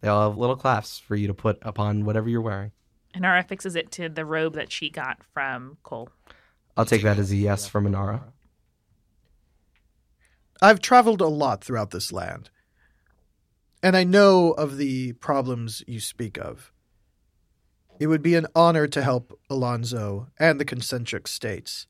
They 0.00 0.08
all 0.08 0.30
have 0.30 0.38
little 0.38 0.56
clasps 0.56 0.98
for 0.98 1.16
you 1.16 1.26
to 1.26 1.34
put 1.34 1.58
upon 1.62 2.04
whatever 2.04 2.28
you're 2.28 2.40
wearing. 2.40 2.72
And 3.12 3.24
Inara 3.24 3.46
fixes 3.46 3.76
it 3.76 3.90
to 3.92 4.08
the 4.08 4.24
robe 4.24 4.54
that 4.54 4.70
she 4.70 4.88
got 4.88 5.18
from 5.34 5.78
Cole. 5.82 6.10
I'll 6.76 6.84
take 6.84 7.02
that 7.02 7.18
as 7.18 7.32
a 7.32 7.36
yes 7.36 7.66
from 7.66 7.86
Inara. 7.86 8.22
I've 10.62 10.80
traveled 10.80 11.20
a 11.20 11.26
lot 11.26 11.64
throughout 11.64 11.90
this 11.90 12.12
land, 12.12 12.50
and 13.82 13.96
I 13.96 14.04
know 14.04 14.52
of 14.52 14.76
the 14.76 15.14
problems 15.14 15.82
you 15.86 16.00
speak 16.00 16.38
of. 16.38 16.72
It 17.98 18.06
would 18.06 18.22
be 18.22 18.34
an 18.34 18.46
honor 18.54 18.86
to 18.86 19.02
help 19.02 19.38
Alonzo 19.50 20.28
and 20.38 20.60
the 20.60 20.64
concentric 20.64 21.26
states 21.28 21.86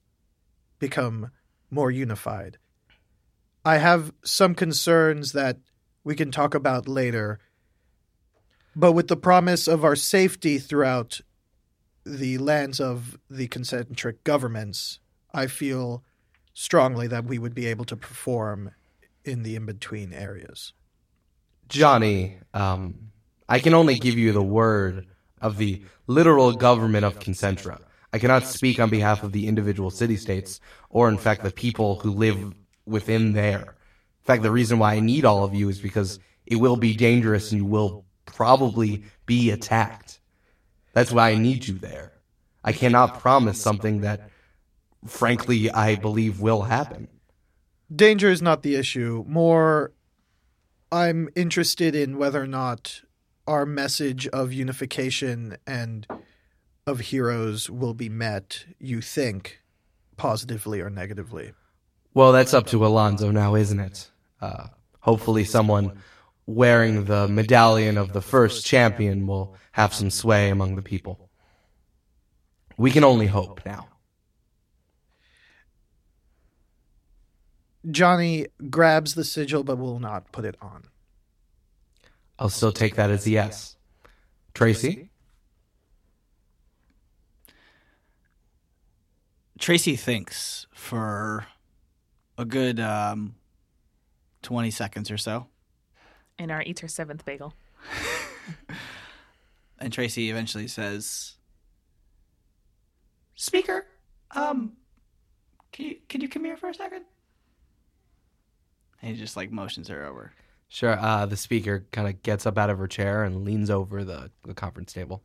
become 0.78 1.30
more 1.70 1.90
unified. 1.90 2.58
I 3.64 3.78
have 3.78 4.12
some 4.24 4.54
concerns 4.54 5.32
that 5.32 5.58
we 6.04 6.14
can 6.14 6.30
talk 6.30 6.54
about 6.54 6.88
later, 6.88 7.38
but 8.74 8.92
with 8.92 9.08
the 9.08 9.16
promise 9.16 9.68
of 9.68 9.84
our 9.84 9.96
safety 9.96 10.58
throughout 10.58 11.20
the 12.04 12.38
lands 12.38 12.80
of 12.80 13.18
the 13.28 13.48
concentric 13.48 14.24
governments, 14.24 15.00
I 15.34 15.46
feel 15.46 16.02
strongly 16.54 17.06
that 17.08 17.24
we 17.24 17.38
would 17.38 17.54
be 17.54 17.66
able 17.66 17.84
to 17.86 17.96
perform 17.96 18.72
in 19.24 19.42
the 19.42 19.56
in 19.56 19.66
between 19.66 20.12
areas. 20.12 20.72
Johnny, 21.68 22.38
um, 22.54 23.10
I 23.48 23.58
can 23.58 23.74
only 23.74 23.98
give 23.98 24.18
you 24.18 24.32
the 24.32 24.42
word 24.42 25.06
of 25.40 25.56
the 25.58 25.82
literal 26.06 26.52
government 26.52 27.04
of 27.04 27.18
Concentra. 27.18 27.80
I 28.12 28.18
cannot 28.18 28.44
speak 28.44 28.80
on 28.80 28.90
behalf 28.90 29.22
of 29.22 29.32
the 29.32 29.46
individual 29.46 29.90
city 29.90 30.16
states 30.16 30.60
or, 30.88 31.08
in 31.08 31.16
fact, 31.16 31.42
the 31.42 31.52
people 31.52 32.00
who 32.00 32.10
live 32.10 32.54
within 32.90 33.32
there. 33.32 33.60
In 33.60 34.24
fact, 34.24 34.42
the 34.42 34.50
reason 34.50 34.78
why 34.78 34.94
I 34.94 35.00
need 35.00 35.24
all 35.24 35.44
of 35.44 35.54
you 35.54 35.68
is 35.68 35.80
because 35.80 36.18
it 36.46 36.56
will 36.56 36.76
be 36.76 36.94
dangerous 36.94 37.52
and 37.52 37.60
you 37.60 37.66
will 37.66 38.04
probably 38.26 39.04
be 39.26 39.50
attacked. 39.50 40.20
That's 40.92 41.12
why 41.12 41.30
I 41.30 41.36
need 41.36 41.66
you 41.68 41.74
there. 41.78 42.12
I 42.64 42.72
cannot 42.72 43.20
promise 43.20 43.60
something 43.60 44.02
that, 44.02 44.28
frankly, 45.06 45.70
I 45.70 45.94
believe 45.94 46.40
will 46.40 46.62
happen. 46.62 47.08
Danger 47.94 48.28
is 48.30 48.42
not 48.42 48.62
the 48.62 48.76
issue. 48.76 49.24
More, 49.26 49.92
I'm 50.92 51.28
interested 51.34 51.94
in 51.94 52.18
whether 52.18 52.42
or 52.42 52.46
not 52.46 53.02
our 53.46 53.64
message 53.64 54.28
of 54.28 54.52
unification 54.52 55.56
and 55.66 56.06
of 56.86 57.00
heroes 57.00 57.70
will 57.70 57.94
be 57.94 58.08
met, 58.08 58.64
you 58.78 59.00
think, 59.00 59.60
positively 60.16 60.80
or 60.80 60.90
negatively. 60.90 61.52
Well, 62.12 62.32
that's 62.32 62.54
up 62.54 62.66
to 62.68 62.84
Alonzo 62.84 63.30
now, 63.30 63.54
isn't 63.54 63.78
it? 63.78 64.10
Uh, 64.40 64.68
hopefully, 65.00 65.44
someone 65.44 66.02
wearing 66.46 67.04
the 67.04 67.28
medallion 67.28 67.96
of 67.96 68.12
the 68.12 68.20
first 68.20 68.66
champion 68.66 69.26
will 69.26 69.54
have 69.72 69.94
some 69.94 70.10
sway 70.10 70.50
among 70.50 70.74
the 70.74 70.82
people. 70.82 71.30
We 72.76 72.90
can 72.90 73.04
only 73.04 73.26
hope 73.26 73.64
now. 73.64 73.88
Johnny 77.88 78.46
grabs 78.68 79.14
the 79.14 79.24
sigil 79.24 79.62
but 79.62 79.78
will 79.78 80.00
not 80.00 80.32
put 80.32 80.44
it 80.44 80.56
on. 80.60 80.84
I'll 82.38 82.48
still 82.48 82.72
take 82.72 82.96
that 82.96 83.10
as 83.10 83.26
a 83.26 83.30
yes. 83.30 83.76
Tracey? 84.54 85.10
Tracey 89.58 89.94
thinks 89.96 90.66
for 90.72 91.46
a 92.40 92.44
good 92.44 92.80
um, 92.80 93.34
20 94.42 94.70
seconds 94.70 95.10
or 95.10 95.18
so. 95.18 95.46
Inara 96.38 96.66
eats 96.66 96.80
her 96.80 96.88
seventh 96.88 97.24
bagel. 97.24 97.54
And 99.80 99.92
Tracey 99.92 100.30
eventually 100.30 100.68
says, 100.68 101.36
Speaker, 103.34 103.86
um, 104.32 104.74
can 105.72 105.86
you, 105.86 105.96
can 106.08 106.20
you 106.20 106.28
come 106.28 106.44
here 106.44 106.58
for 106.58 106.68
a 106.68 106.74
second? 106.74 107.04
And 109.00 109.16
he 109.16 109.20
just 109.20 109.36
like 109.36 109.50
motions 109.50 109.88
her 109.88 110.04
over. 110.04 110.32
Sure. 110.68 110.98
Uh, 111.00 111.24
the 111.24 111.36
speaker 111.36 111.86
kind 111.90 112.06
of 112.06 112.22
gets 112.22 112.44
up 112.44 112.58
out 112.58 112.68
of 112.68 112.78
her 112.78 112.86
chair 112.86 113.24
and 113.24 113.44
leans 113.44 113.70
over 113.70 114.04
the, 114.04 114.30
the 114.44 114.52
conference 114.52 114.92
table. 114.92 115.22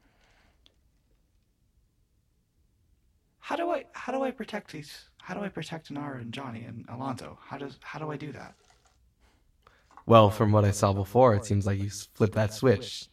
How 3.40 3.56
do 3.56 3.70
I 3.70 3.86
how 3.92 4.12
do 4.12 4.24
I 4.24 4.32
protect 4.32 4.72
these? 4.72 5.04
How 5.26 5.34
do 5.34 5.42
I 5.42 5.50
protect 5.50 5.92
Inara 5.92 6.22
and 6.22 6.32
Johnny 6.32 6.66
and 6.66 6.86
Alonzo? 6.88 7.40
How 7.42 7.58
does 7.58 7.80
how 7.82 7.98
do 7.98 8.12
I 8.12 8.16
do 8.16 8.32
that? 8.34 8.54
Well, 10.06 10.30
from 10.30 10.52
what 10.52 10.64
I 10.64 10.70
saw 10.70 10.94
before, 10.94 11.34
it 11.34 11.46
seems 11.46 11.66
like 11.66 11.80
you 11.80 11.90
flipped 11.90 12.36
that 12.36 12.54
switch. 12.54 13.08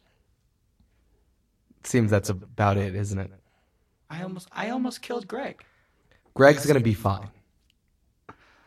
Seems 1.83 2.11
that's 2.11 2.29
about 2.29 2.77
it, 2.77 2.93
isn't 2.93 3.17
it? 3.17 3.31
I 4.11 4.21
almost 4.21 4.47
I 4.51 4.69
almost 4.69 5.01
killed 5.01 5.27
Greg. 5.27 5.63
Greg's 6.35 6.67
gonna 6.67 6.81
be 6.81 6.93
fine. 6.93 7.29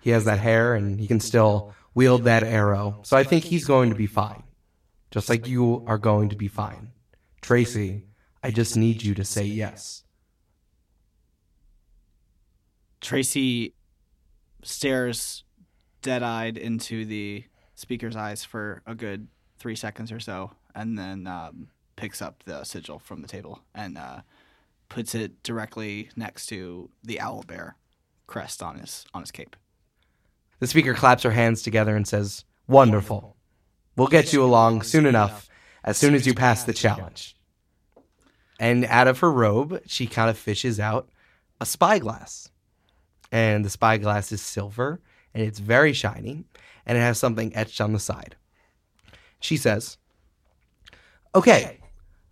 He 0.00 0.10
has 0.10 0.24
that 0.24 0.40
hair 0.40 0.74
and 0.74 0.98
he 0.98 1.06
can 1.06 1.20
still 1.20 1.72
wield 1.94 2.24
that 2.24 2.42
arrow. 2.42 2.98
So 3.04 3.16
I 3.16 3.22
think 3.22 3.44
he's 3.44 3.64
going 3.64 3.90
to 3.90 3.96
be 3.96 4.08
fine. 4.08 4.42
Just 5.12 5.28
like 5.28 5.46
you 5.46 5.84
are 5.86 5.98
going 5.98 6.30
to 6.30 6.36
be 6.36 6.48
fine. 6.48 6.90
Tracey, 7.42 8.06
I 8.42 8.50
just 8.50 8.76
need 8.76 9.04
you 9.04 9.14
to 9.14 9.24
say 9.24 9.44
yes. 9.44 10.02
Tracey 13.00 13.74
stares 14.62 15.44
dead 16.02 16.22
eyed 16.22 16.56
into 16.56 17.04
the 17.04 17.44
speaker's 17.74 18.16
eyes 18.16 18.44
for 18.44 18.82
a 18.86 18.94
good 18.94 19.28
three 19.58 19.76
seconds 19.76 20.12
or 20.12 20.20
so, 20.20 20.52
and 20.74 20.98
then 20.98 21.26
um, 21.26 21.68
picks 21.96 22.20
up 22.20 22.42
the 22.44 22.64
sigil 22.64 22.98
from 22.98 23.22
the 23.22 23.28
table 23.28 23.60
and 23.74 23.98
uh, 23.98 24.20
puts 24.88 25.14
it 25.14 25.42
directly 25.42 26.10
next 26.16 26.46
to 26.46 26.90
the 27.02 27.20
owl 27.20 27.42
bear 27.46 27.76
crest 28.26 28.62
on 28.62 28.78
his 28.78 29.04
on 29.14 29.22
his 29.22 29.30
cape. 29.30 29.56
The 30.58 30.66
speaker 30.66 30.94
claps 30.94 31.22
her 31.22 31.30
hands 31.30 31.62
together 31.62 31.96
and 31.96 32.06
says, 32.06 32.44
Wonderful. 32.66 33.36
We'll 33.96 34.08
get 34.08 34.32
you 34.32 34.42
along 34.42 34.82
soon 34.82 35.06
enough, 35.06 35.48
as 35.84 35.96
soon 35.96 36.14
as 36.14 36.26
you 36.26 36.34
pass 36.34 36.64
the 36.64 36.72
challenge. 36.72 37.36
And 38.58 38.84
out 38.86 39.08
of 39.08 39.20
her 39.20 39.30
robe, 39.30 39.82
she 39.86 40.06
kind 40.06 40.30
of 40.30 40.38
fishes 40.38 40.80
out 40.80 41.08
a 41.60 41.66
spyglass. 41.66 42.50
And 43.36 43.66
the 43.66 43.68
spyglass 43.68 44.32
is 44.32 44.40
silver, 44.40 44.98
and 45.34 45.42
it's 45.42 45.58
very 45.58 45.92
shiny, 45.92 46.46
and 46.86 46.96
it 46.96 47.02
has 47.02 47.18
something 47.18 47.54
etched 47.54 47.82
on 47.82 47.92
the 47.92 47.98
side. 47.98 48.34
She 49.40 49.58
says, 49.58 49.98
Okay, 51.34 51.80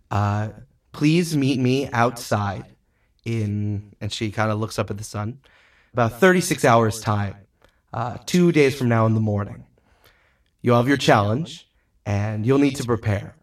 uh, 0.09 0.49
please 0.93 1.37
meet 1.37 1.59
me 1.59 1.87
outside 1.91 2.65
in, 3.23 3.93
and 4.01 4.11
she 4.11 4.31
kind 4.31 4.49
of 4.49 4.59
looks 4.59 4.79
up 4.79 4.89
at 4.89 4.97
the 4.97 5.03
sun, 5.03 5.41
about 5.93 6.19
36 6.19 6.65
hours' 6.65 6.99
time, 7.01 7.35
uh, 7.93 8.17
two 8.25 8.51
days 8.51 8.75
from 8.75 8.89
now 8.89 9.05
in 9.05 9.13
the 9.13 9.19
morning. 9.19 9.63
You'll 10.63 10.77
have 10.77 10.87
your 10.87 10.97
challenge, 10.97 11.69
and 12.07 12.47
you'll 12.47 12.57
need 12.57 12.77
to 12.77 12.83
prepare. 12.83 13.35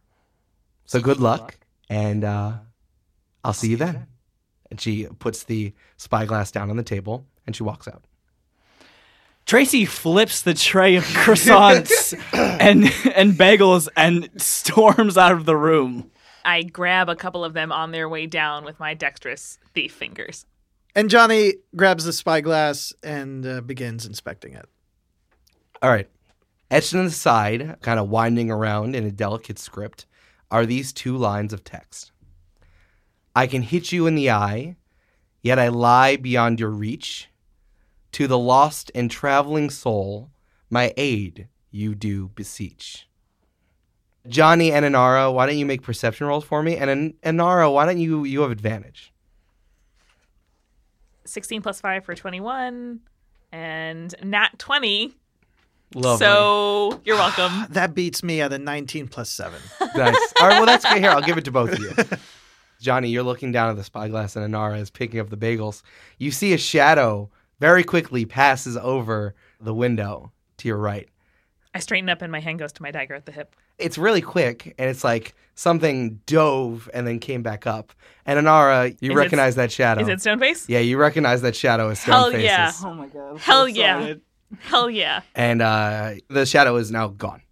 So 0.84 1.00
good 1.00 1.20
luck, 1.20 1.56
and 1.88 2.24
uh, 2.24 2.54
I'll 3.44 3.52
see 3.52 3.68
you 3.68 3.76
then. 3.76 4.08
And 4.68 4.80
she 4.80 5.06
puts 5.20 5.44
the 5.44 5.72
spyglass 5.96 6.50
down 6.50 6.68
on 6.68 6.76
the 6.76 6.82
table, 6.82 7.28
and 7.47 7.55
she 7.57 7.62
walks 7.62 7.88
out. 7.88 8.05
Tracey 9.45 9.84
flips 9.84 10.43
the 10.43 10.55
tray 10.55 10.97
of 10.97 11.05
croissants 11.05 12.14
and 12.32 12.84
and 13.14 13.32
bagels 13.32 13.88
and 13.97 14.30
storms 14.40 15.18
out 15.18 15.32
of 15.32 15.45
the 15.47 15.57
room. 15.57 16.11
I 16.45 16.62
grab 16.62 17.09
a 17.09 17.16
couple 17.16 17.45
of 17.45 17.53
them 17.53 17.72
on 17.72 17.93
their 17.93 18.09
way 18.09 18.26
down 18.26 18.64
with 18.64 18.78
my 18.80 18.95
dexterous 18.95 19.59
thief 19.74 19.93
fingers. 19.93 20.47
And 20.95 21.09
Johnny 21.09 21.55
grabs 21.74 22.05
the 22.05 22.12
spyglass 22.12 22.93
and 23.03 23.47
uh, 23.47 23.61
begins 23.62 24.07
inspecting 24.07 24.55
it. 24.55 24.68
All 25.80 25.90
right. 25.90 26.09
Etched 26.70 26.95
on 26.95 27.05
the 27.05 27.11
side, 27.11 27.76
kind 27.82 27.99
of 28.01 28.09
winding 28.09 28.51
around 28.51 28.95
in 28.95 29.05
a 29.05 29.11
delicate 29.11 29.59
script, 29.59 30.07
are 30.51 30.66
these 30.66 30.93
two 30.93 31.16
lines 31.16 31.53
of 31.53 31.64
text 31.64 32.12
I 33.34 33.47
can 33.47 33.62
hit 33.62 33.93
you 33.93 34.07
in 34.07 34.14
the 34.14 34.30
eye, 34.30 34.76
yet 35.40 35.59
I 35.59 35.68
lie 35.68 36.16
beyond 36.16 36.61
your 36.61 36.70
reach. 36.70 37.28
To 38.12 38.26
the 38.26 38.38
lost 38.38 38.90
and 38.94 39.10
traveling 39.10 39.70
soul, 39.70 40.30
my 40.70 40.92
aid 40.96 41.48
you 41.70 41.94
do 41.94 42.28
beseech. 42.28 43.08
Johnny 44.28 44.70
and 44.70 44.84
Inara, 44.84 45.32
why 45.32 45.46
don't 45.46 45.58
you 45.58 45.66
make 45.66 45.82
perception 45.82 46.26
rolls 46.26 46.44
for 46.44 46.62
me? 46.62 46.76
And 46.76 46.90
An- 46.90 47.14
Inara, 47.24 47.72
why 47.72 47.86
don't 47.86 47.98
you 47.98 48.24
you 48.24 48.42
have 48.42 48.50
advantage? 48.50 49.12
16 51.24 51.62
plus 51.62 51.80
5 51.80 52.04
for 52.04 52.14
21 52.14 53.00
and 53.52 54.14
nat 54.22 54.58
20. 54.58 55.14
Lovely. 55.94 56.18
So 56.24 57.00
you're 57.04 57.16
welcome. 57.16 57.66
That 57.70 57.94
beats 57.94 58.22
me 58.22 58.40
at 58.40 58.52
a 58.52 58.58
19 58.58 59.08
plus 59.08 59.30
7. 59.30 59.58
Nice. 59.94 60.16
All 60.40 60.48
right, 60.48 60.56
well, 60.56 60.64
that's 60.66 60.84
good. 60.86 60.98
Here, 61.02 61.10
I'll 61.10 61.20
give 61.20 61.36
it 61.36 61.44
to 61.44 61.50
both 61.50 61.72
of 61.72 61.78
you. 61.78 61.90
Johnny, 62.80 63.10
you're 63.10 63.22
looking 63.22 63.52
down 63.52 63.68
at 63.68 63.76
the 63.76 63.84
spyglass, 63.84 64.36
and 64.36 64.54
Inara 64.54 64.80
is 64.80 64.88
picking 64.90 65.20
up 65.20 65.28
the 65.28 65.36
bagels. 65.36 65.82
You 66.18 66.30
see 66.30 66.54
a 66.54 66.58
shadow 66.58 67.30
very 67.62 67.84
quickly 67.84 68.24
passes 68.24 68.76
over 68.76 69.34
the 69.60 69.72
window 69.72 70.32
to 70.56 70.66
your 70.66 70.78
right. 70.78 71.08
I 71.72 71.78
straighten 71.78 72.08
up 72.10 72.20
and 72.20 72.32
my 72.32 72.40
hand 72.40 72.58
goes 72.58 72.72
to 72.72 72.82
my 72.82 72.90
dagger 72.90 73.14
at 73.14 73.24
the 73.24 73.30
hip. 73.30 73.54
It's 73.78 73.96
really 73.96 74.20
quick, 74.20 74.74
and 74.78 74.90
it's 74.90 75.04
like 75.04 75.34
something 75.54 76.20
dove 76.26 76.90
and 76.92 77.06
then 77.06 77.20
came 77.20 77.42
back 77.42 77.66
up. 77.66 77.92
And 78.26 78.38
Inara, 78.44 78.90
you 79.00 79.10
Is 79.12 79.14
it- 79.16 79.18
recognize 79.18 79.54
that 79.54 79.70
shadow. 79.70 80.02
Is 80.02 80.08
it 80.08 80.18
Stoneface? 80.18 80.64
yeah, 80.68 80.80
you 80.80 80.98
recognize 80.98 81.40
that 81.42 81.54
shadow 81.56 81.88
as 81.90 82.00
Stoneface. 82.00 82.04
Hell 82.04 82.30
Stoneface's. 82.32 82.44
yeah. 82.44 82.72
Oh 82.84 82.94
my 82.94 83.06
god. 83.06 83.38
Hell 83.38 83.68
yeah. 83.68 84.14
Hell 84.60 84.90
yeah. 84.90 85.20
and 85.36 85.62
uh, 85.62 86.14
the 86.28 86.44
shadow 86.44 86.76
is 86.76 86.90
now 86.90 87.06
gone. 87.08 87.42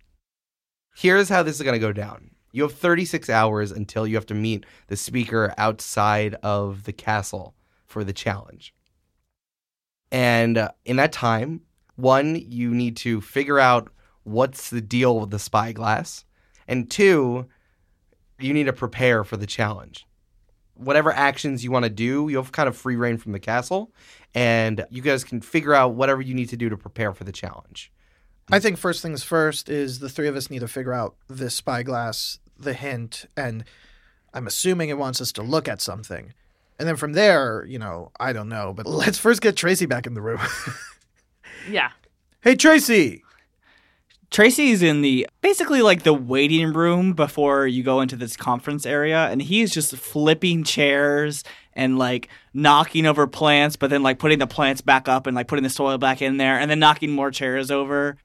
Here's 0.96 1.28
how 1.28 1.42
this 1.44 1.56
is 1.56 1.62
going 1.62 1.74
to 1.74 1.86
go 1.86 1.92
down. 1.92 2.32
You 2.52 2.64
have 2.64 2.74
36 2.74 3.30
hours 3.30 3.70
until 3.70 4.06
you 4.08 4.16
have 4.16 4.26
to 4.26 4.34
meet 4.34 4.66
the 4.88 4.96
speaker 4.96 5.54
outside 5.56 6.34
of 6.42 6.82
the 6.84 6.92
castle 6.92 7.54
for 7.86 8.02
the 8.04 8.12
challenge. 8.12 8.74
And 10.12 10.58
uh, 10.58 10.70
in 10.84 10.96
that 10.96 11.12
time, 11.12 11.62
one, 11.96 12.34
you 12.36 12.74
need 12.74 12.96
to 12.98 13.20
figure 13.20 13.58
out 13.58 13.90
what's 14.24 14.70
the 14.70 14.80
deal 14.80 15.20
with 15.20 15.30
the 15.30 15.38
spyglass, 15.38 16.24
and 16.66 16.90
two, 16.90 17.46
you 18.38 18.52
need 18.52 18.64
to 18.64 18.72
prepare 18.72 19.24
for 19.24 19.36
the 19.36 19.46
challenge. 19.46 20.06
Whatever 20.74 21.12
actions 21.12 21.62
you 21.62 21.70
want 21.70 21.84
to 21.84 21.90
do, 21.90 22.28
you 22.28 22.36
have 22.38 22.52
kind 22.52 22.68
of 22.68 22.76
free 22.76 22.96
rein 22.96 23.18
from 23.18 23.32
the 23.32 23.38
castle, 23.38 23.92
and 24.34 24.84
you 24.90 25.02
guys 25.02 25.24
can 25.24 25.40
figure 25.40 25.74
out 25.74 25.94
whatever 25.94 26.22
you 26.22 26.34
need 26.34 26.48
to 26.48 26.56
do 26.56 26.68
to 26.68 26.76
prepare 26.76 27.12
for 27.12 27.24
the 27.24 27.32
challenge. 27.32 27.92
I 28.50 28.58
think 28.58 28.78
first 28.78 29.02
things 29.02 29.22
first 29.22 29.68
is 29.68 29.98
the 29.98 30.08
three 30.08 30.26
of 30.26 30.36
us 30.36 30.50
need 30.50 30.60
to 30.60 30.68
figure 30.68 30.92
out 30.92 31.14
this 31.28 31.54
spyglass, 31.54 32.38
the 32.58 32.72
hint, 32.72 33.26
and 33.36 33.64
I'm 34.32 34.46
assuming 34.46 34.88
it 34.88 34.98
wants 34.98 35.20
us 35.20 35.32
to 35.32 35.42
look 35.42 35.68
at 35.68 35.80
something. 35.80 36.32
And 36.80 36.88
then 36.88 36.96
from 36.96 37.12
there, 37.12 37.66
you 37.68 37.78
know, 37.78 38.10
I 38.18 38.32
don't 38.32 38.48
know, 38.48 38.72
but 38.72 38.86
let's 38.86 39.18
first 39.18 39.42
get 39.42 39.54
Tracey 39.54 39.84
back 39.84 40.06
in 40.06 40.14
the 40.14 40.22
room. 40.22 40.40
Yeah. 41.68 41.90
hey, 42.40 42.56
Tracey! 42.56 43.22
Tracey's 44.30 44.82
in 44.82 45.02
the 45.02 45.28
basically 45.42 45.82
like 45.82 46.04
the 46.04 46.14
waiting 46.14 46.72
room 46.72 47.12
before 47.12 47.66
you 47.66 47.82
go 47.82 48.00
into 48.00 48.16
this 48.16 48.34
conference 48.34 48.86
area, 48.86 49.26
and 49.28 49.42
he's 49.42 49.70
just 49.70 49.94
flipping 49.94 50.64
chairs 50.64 51.44
and 51.74 51.98
like 51.98 52.30
knocking 52.54 53.04
over 53.04 53.26
plants, 53.26 53.76
but 53.76 53.90
then 53.90 54.02
like 54.02 54.18
putting 54.18 54.38
the 54.38 54.46
plants 54.46 54.80
back 54.80 55.06
up 55.06 55.26
and 55.26 55.36
like 55.36 55.48
putting 55.48 55.64
the 55.64 55.68
soil 55.68 55.98
back 55.98 56.22
in 56.22 56.38
there, 56.38 56.58
and 56.58 56.70
then 56.70 56.78
knocking 56.78 57.10
more 57.10 57.30
chairs 57.30 57.70
over. 57.70 58.16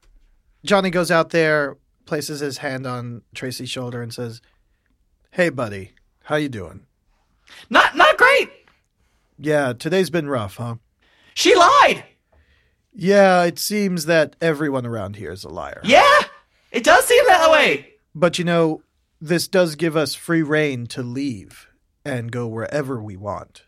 Johnny 0.64 0.88
goes 0.88 1.10
out 1.10 1.28
there, 1.28 1.76
places 2.06 2.40
his 2.40 2.56
hand 2.58 2.86
on 2.86 3.20
Tracey's 3.34 3.68
shoulder, 3.68 4.00
and 4.00 4.14
says, 4.14 4.40
"Hey, 5.32 5.50
buddy, 5.50 5.92
how 6.22 6.36
you 6.36 6.48
doing? 6.48 6.86
Not 7.70 7.96
not 7.96 8.16
great. 8.16 8.50
Yeah, 9.38 9.72
today's 9.72 10.10
been 10.10 10.28
rough, 10.28 10.56
huh? 10.56 10.76
She 11.34 11.54
lied. 11.54 12.04
Yeah, 12.92 13.44
it 13.44 13.58
seems 13.58 14.06
that 14.06 14.36
everyone 14.40 14.86
around 14.86 15.16
here 15.16 15.30
is 15.30 15.44
a 15.44 15.50
liar. 15.50 15.80
Yeah, 15.84 16.22
it 16.72 16.82
does 16.82 17.04
seem 17.04 17.24
that 17.26 17.50
way. 17.50 17.92
But 18.14 18.38
you 18.38 18.44
know, 18.44 18.82
this 19.20 19.48
does 19.48 19.76
give 19.76 19.96
us 19.96 20.14
free 20.14 20.42
rein 20.42 20.86
to 20.88 21.02
leave 21.02 21.68
and 22.04 22.32
go 22.32 22.46
wherever 22.46 23.02
we 23.02 23.16
want. 23.16 23.64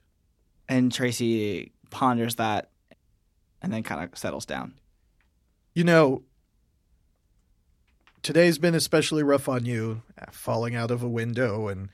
And 0.68 0.92
Tracey 0.92 1.72
ponders 1.90 2.36
that, 2.36 2.70
and 3.60 3.72
then 3.72 3.82
kind 3.82 4.04
of 4.04 4.18
settles 4.18 4.46
down. 4.46 4.74
You 5.74 5.84
know, 5.84 6.22
today's 8.22 8.58
been 8.58 8.74
especially 8.74 9.22
rough 9.22 9.48
on 9.48 9.66
you, 9.66 10.02
falling 10.30 10.74
out 10.74 10.90
of 10.90 11.02
a 11.02 11.08
window 11.08 11.68
and 11.68 11.88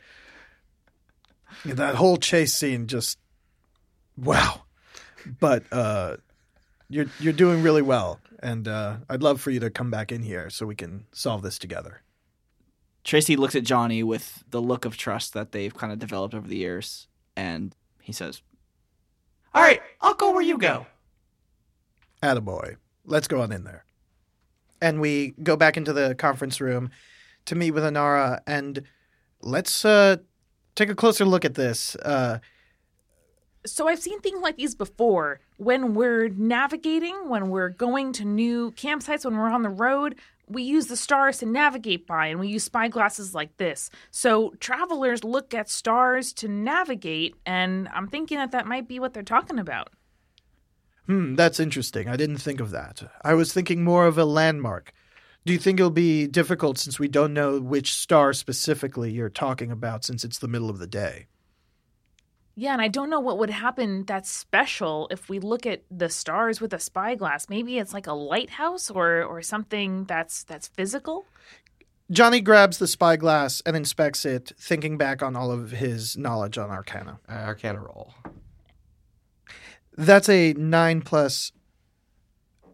that 1.65 1.95
whole 1.95 2.17
chase 2.17 2.55
scene 2.55 2.87
just 2.87 3.19
wow. 4.17 4.63
But 5.41 5.65
uh 5.73 6.17
you're 6.89 7.07
you're 7.19 7.33
doing 7.33 7.63
really 7.63 7.83
well 7.83 8.21
and 8.41 8.69
uh 8.69 8.97
I'd 9.09 9.23
love 9.23 9.41
for 9.41 9.51
you 9.51 9.61
to 9.61 9.71
come 9.71 9.91
back 9.91 10.13
in 10.13 10.23
here 10.23 10.51
so 10.51 10.67
we 10.67 10.75
can 10.75 11.07
solve 11.13 11.43
this 11.43 11.59
together. 11.59 12.03
Tracey 13.05 13.37
looks 13.37 13.55
at 13.55 13.65
Johnny 13.65 14.03
with 14.03 14.43
the 14.49 14.63
look 14.63 14.87
of 14.87 14.97
trust 14.97 15.35
that 15.35 15.53
they've 15.53 15.75
kind 15.75 15.93
of 15.93 15.99
developed 15.99 16.35
over 16.35 16.49
the 16.49 16.57
years, 16.57 17.07
and 17.37 17.77
he 18.01 18.13
says, 18.13 18.41
All 19.55 19.63
right, 19.63 19.83
I'll 20.01 20.15
go 20.15 20.33
where 20.33 20.43
you 20.43 20.57
go. 20.57 20.87
Attaboy. 22.23 22.77
Let's 23.05 23.29
go 23.29 23.43
on 23.43 23.53
in 23.53 23.65
there. 23.65 23.85
And 24.81 25.01
we 25.01 25.35
go 25.43 25.57
back 25.57 25.77
into 25.77 25.93
the 25.93 26.15
conference 26.15 26.61
room 26.61 26.91
to 27.45 27.55
meet 27.55 27.73
with 27.73 27.85
Inara 27.85 28.41
and 28.47 28.83
let's 29.43 29.85
uh 29.85 30.17
take 30.75 30.91
a 30.91 30.95
closer 30.95 31.25
look 31.25 31.45
at 31.45 31.55
this. 31.55 31.97
Uh 31.97 32.39
So 33.67 33.89
I've 33.89 34.01
seen 34.01 34.21
things 34.21 34.41
like 34.43 34.57
these 34.57 34.75
before. 34.75 35.41
When 35.57 35.95
we're 35.95 36.29
navigating, 36.29 37.29
when 37.29 37.49
we're 37.49 37.71
going 37.71 38.13
to 38.15 38.25
new 38.25 38.73
campsites, 38.73 39.25
when 39.25 39.37
we're 39.37 39.49
on 39.49 39.63
the 39.63 39.71
road, 39.71 40.17
we 40.49 40.63
use 40.63 40.87
the 40.89 40.97
stars 40.97 41.39
to 41.39 41.47
navigate 41.47 42.07
by 42.07 42.27
and 42.27 42.39
we 42.39 42.49
use 42.49 42.65
spyglasses 42.65 43.35
like 43.35 43.57
this. 43.57 43.89
So 44.11 44.53
travelers 44.61 45.25
look 45.25 45.55
at 45.55 45.71
stars 45.71 46.33
to 46.35 46.49
navigate, 46.49 47.35
and 47.47 47.89
I'm 47.95 48.09
thinking 48.09 48.39
that 48.39 48.51
that 48.53 48.67
might 48.67 48.87
be 48.87 48.99
what 49.01 49.15
they're 49.15 49.23
talking 49.23 49.59
about. 49.59 49.89
Hmm, 51.07 51.35
that's 51.35 51.61
interesting. 51.61 52.09
I 52.09 52.17
didn't 52.17 52.39
think 52.39 52.61
of 52.61 52.71
that. 52.71 53.03
I 53.23 53.35
was 53.35 53.53
thinking 53.53 53.85
more 53.85 54.07
of 54.07 54.19
a 54.19 54.25
landmark. 54.25 54.93
Do 55.47 55.53
you 55.53 55.59
think 55.59 55.79
it'll 55.79 55.91
be 55.91 56.27
difficult 56.27 56.79
since 56.79 56.99
we 56.99 57.07
don't 57.07 57.35
know 57.35 57.61
which 57.61 57.93
star 57.93 58.33
specifically 58.33 59.13
you're 59.13 59.29
talking 59.29 59.71
about 59.71 60.03
since 60.03 60.25
it's 60.25 60.39
the 60.39 60.49
middle 60.49 60.71
of 60.71 60.79
the 60.79 60.87
day? 60.87 61.27
Yeah, 62.57 62.73
and 62.73 62.81
I 62.81 62.89
don't 62.89 63.11
know 63.11 63.21
what 63.21 63.39
would 63.39 63.51
happen 63.51 64.05
that's 64.05 64.31
special 64.31 65.09
if 65.11 65.29
we 65.29 65.41
look 65.41 65.67
at 65.67 65.83
the 65.91 66.09
stars 66.09 66.61
with 66.61 66.73
a 66.73 66.79
spyglass. 66.79 67.49
Maybe 67.49 67.79
it's 67.79 67.93
like 67.93 68.07
a 68.07 68.13
lighthouse 68.13 68.91
or 68.91 69.23
or 69.23 69.43
something 69.43 70.05
that's 70.05 70.45
that's 70.45 70.69
physical. 70.69 71.27
Johnny 72.11 72.41
grabs 72.41 72.79
the 72.79 72.87
spyglass 72.87 73.61
and 73.63 73.77
inspects 73.77 74.25
it, 74.25 74.53
thinking 74.59 74.97
back 74.97 75.23
on 75.23 75.37
all 75.37 75.51
of 75.51 75.73
his 75.73 76.17
knowledge 76.17 76.59
on 76.59 76.71
Arcana. 76.71 77.19
Uh, 77.29 77.33
Arcana 77.33 77.81
roll. 77.81 78.15
That's 79.97 80.29
a 80.29 80.53
9 80.55 81.03
plus 81.03 81.53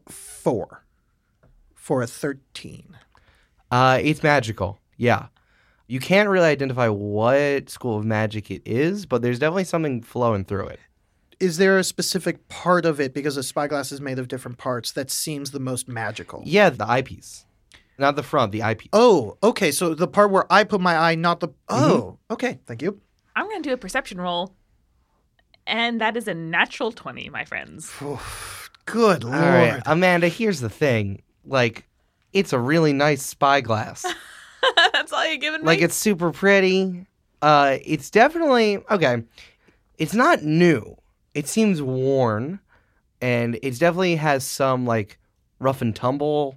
4 0.09 0.85
for 1.91 2.03
a 2.03 2.07
13. 2.07 2.97
Uh, 3.73 3.99
it's 4.01 4.23
magical. 4.23 4.79
Yeah. 4.97 5.27
You 5.89 5.99
can't 5.99 6.29
really 6.29 6.47
identify 6.47 6.87
what 6.87 7.69
school 7.69 7.99
of 7.99 8.05
magic 8.05 8.49
it 8.49 8.63
is, 8.65 9.07
but 9.07 9.23
there's 9.23 9.41
definitely 9.41 9.65
something 9.65 10.01
flowing 10.01 10.45
through 10.45 10.69
it. 10.69 10.79
Is 11.41 11.57
there 11.57 11.81
a 11.81 11.83
specific 11.83 12.47
part 12.47 12.87
of 12.87 13.01
it, 13.01 13.13
because 13.13 13.37
a 13.37 13.43
spyglass 13.43 13.91
is 13.91 14.01
made 14.01 14.21
of 14.21 14.29
different 14.29 14.57
parts, 14.57 14.93
that 14.93 15.11
seems 15.11 15.51
the 15.51 15.59
most 15.59 15.89
magical? 15.89 16.45
Yeah, 16.47 16.71
the 16.71 16.89
eyepiece. 16.89 17.45
Not 17.99 18.15
the 18.15 18.23
front, 18.23 18.53
the 18.53 18.63
eyepiece. 18.63 18.91
Oh, 18.93 19.37
okay. 19.43 19.73
So 19.73 19.93
the 19.93 20.07
part 20.07 20.31
where 20.31 20.47
I 20.49 20.63
put 20.63 20.81
my 20.81 20.97
eye, 20.97 21.17
not 21.17 21.41
the. 21.41 21.49
Oh, 21.69 22.19
okay. 22.31 22.61
Thank 22.67 22.83
you. 22.83 23.01
I'm 23.35 23.49
going 23.49 23.65
to 23.65 23.69
do 23.69 23.75
a 23.75 23.77
perception 23.77 24.21
roll. 24.21 24.55
And 25.67 26.01
that 26.01 26.17
is 26.17 26.29
a 26.29 26.35
natural 26.35 26.93
20, 26.93 27.31
my 27.31 27.45
friends. 27.45 27.93
Good 28.87 29.25
lord. 29.25 29.37
right, 29.37 29.83
Amanda, 29.87 30.29
here's 30.29 30.61
the 30.61 30.71
thing. 30.71 31.23
Like, 31.45 31.87
it's 32.33 32.53
a 32.53 32.59
really 32.59 32.93
nice 32.93 33.23
spyglass. 33.23 34.05
that's 34.93 35.13
all 35.13 35.27
you're 35.27 35.39
giving 35.39 35.61
me? 35.61 35.67
like, 35.67 35.81
it's 35.81 35.95
super 35.95 36.33
pretty. 36.33 37.07
Uh, 37.43 37.79
it's 37.85 38.11
definitely, 38.11 38.79
okay, 38.91 39.25
it's 39.99 40.15
not 40.15 40.43
new. 40.43 40.97
It 41.35 41.49
seems 41.49 41.81
worn, 41.81 42.61
and 43.21 43.59
it 43.63 43.79
definitely 43.79 44.17
has 44.17 44.45
some, 44.45 44.87
like, 44.87 45.19
rough 45.59 45.81
and 45.81 45.95
tumble 45.95 46.57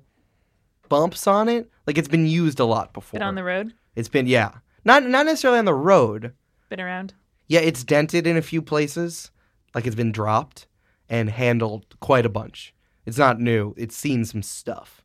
bumps 0.89 1.27
on 1.27 1.47
it. 1.49 1.69
Like, 1.87 1.97
it's 1.97 2.07
been 2.07 2.27
used 2.27 2.59
a 2.59 2.65
lot 2.65 2.93
before. 2.93 3.19
Been 3.19 3.27
on 3.27 3.35
the 3.35 3.43
road? 3.43 3.73
It's 3.95 4.09
been, 4.09 4.27
yeah. 4.27 4.51
Not, 4.85 5.03
not 5.03 5.25
necessarily 5.25 5.59
on 5.59 5.65
the 5.65 5.73
road. 5.73 6.33
Been 6.69 6.81
around? 6.81 7.13
Yeah, 7.47 7.59
it's 7.59 7.83
dented 7.83 8.25
in 8.25 8.37
a 8.37 8.41
few 8.41 8.61
places, 8.61 9.31
like 9.75 9.85
it's 9.85 9.95
been 9.95 10.11
dropped 10.11 10.67
and 11.09 11.29
handled 11.29 11.85
quite 11.99 12.25
a 12.25 12.29
bunch. 12.29 12.73
It's 13.05 13.17
not 13.17 13.39
new. 13.39 13.73
It's 13.77 13.95
seen 13.95 14.25
some 14.25 14.41
stuff. 14.41 15.03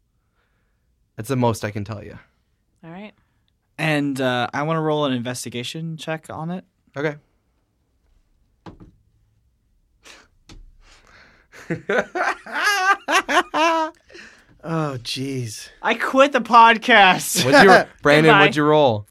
That's 1.16 1.28
the 1.28 1.36
most 1.36 1.64
I 1.64 1.70
can 1.70 1.84
tell 1.84 2.02
you. 2.04 2.18
All 2.84 2.90
right. 2.90 3.12
And 3.76 4.20
uh, 4.20 4.48
I 4.54 4.62
want 4.62 4.76
to 4.76 4.80
roll 4.80 5.04
an 5.04 5.12
investigation 5.12 5.96
check 5.96 6.26
on 6.30 6.50
it. 6.50 6.64
Okay. 6.96 7.16
Oh, 14.64 14.98
jeez. 15.02 15.68
I 15.82 15.94
quit 15.94 16.32
the 16.32 16.40
podcast. 16.40 17.44
What'd 17.44 17.62
you, 17.62 17.84
Brandon? 18.02 18.24
Goodbye. 18.30 18.40
What'd 18.40 18.56
you 18.56 18.64
roll? 18.64 19.06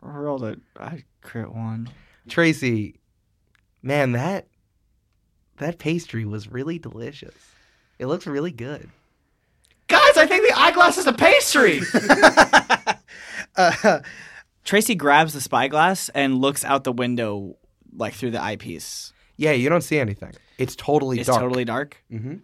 rolled 0.00 0.44
it. 0.44 0.58
I 0.80 1.04
crit 1.20 1.52
one. 1.52 1.90
Tracey, 2.28 2.96
man, 3.82 4.12
that 4.12 4.46
that 5.58 5.78
pastry 5.78 6.24
was 6.24 6.50
really 6.50 6.78
delicious. 6.78 7.34
It 8.02 8.06
looks 8.06 8.26
really 8.26 8.50
good. 8.50 8.90
Guys, 9.86 10.16
I 10.16 10.26
think 10.26 10.44
the 10.48 10.58
eyeglass 10.58 10.98
is 10.98 11.06
a 11.06 11.12
pastry. 11.12 11.80
Uh, 13.54 14.00
Tracey 14.64 14.94
grabs 14.94 15.34
the 15.34 15.40
spyglass 15.40 16.08
and 16.10 16.38
looks 16.40 16.64
out 16.64 16.84
the 16.84 16.92
window, 16.92 17.56
like 17.94 18.14
through 18.14 18.30
the 18.30 18.42
eyepiece. 18.42 19.12
Yeah, 19.36 19.52
you 19.52 19.68
don't 19.68 19.82
see 19.82 19.98
anything. 19.98 20.32
It's 20.56 20.74
totally 20.74 21.18
It's 21.20 21.26
dark. 21.26 21.40
totally 21.40 21.64
dark. 21.66 22.02
hmm 22.10 22.36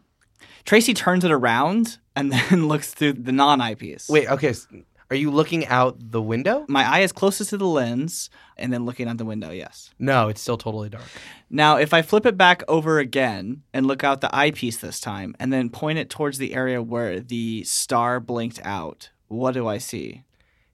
Tracey 0.66 0.92
turns 0.92 1.24
it 1.24 1.30
around 1.30 1.96
and 2.14 2.30
then 2.50 2.68
looks 2.68 2.92
through 2.92 3.14
the 3.14 3.32
non-eyepiece. 3.32 4.11
Wait, 4.11 4.28
okay. 4.30 4.50
s- 4.50 4.66
Are 5.11 5.16
you 5.16 5.30
looking 5.30 5.66
out 5.66 5.96
the 5.98 6.20
window? 6.20 6.66
My 6.68 6.84
eye 6.84 7.00
is 7.00 7.12
closest 7.12 7.50
to 7.50 7.56
the 7.56 7.66
lens, 7.66 8.28
and 8.59 8.72
then 8.72 8.84
looking 8.84 9.09
out 9.09 9.16
the 9.16 9.24
window. 9.24 9.50
Yes. 9.50 9.90
No, 9.98 10.28
it's 10.28 10.40
still 10.40 10.59
totally 10.59 10.90
dark. 10.90 11.04
Now, 11.48 11.76
if 11.78 11.94
I 11.94 12.02
flip 12.02 12.26
it 12.26 12.36
back 12.36 12.62
over 12.68 12.98
again 12.98 13.62
and 13.72 13.86
look 13.86 14.04
out 14.04 14.20
the 14.20 14.34
eyepiece 14.36 14.76
this 14.76 15.00
time, 15.00 15.34
and 15.40 15.50
then 15.50 15.70
point 15.70 15.98
it 15.98 16.11
towards 16.11 16.36
the 16.36 16.54
area 16.54 16.82
where 16.82 17.20
the 17.20 17.64
star 17.64 18.20
blinked 18.20 18.61
out, 18.64 19.09
what 19.28 19.52
do 19.52 19.66
I 19.66 19.78
see? 19.78 20.24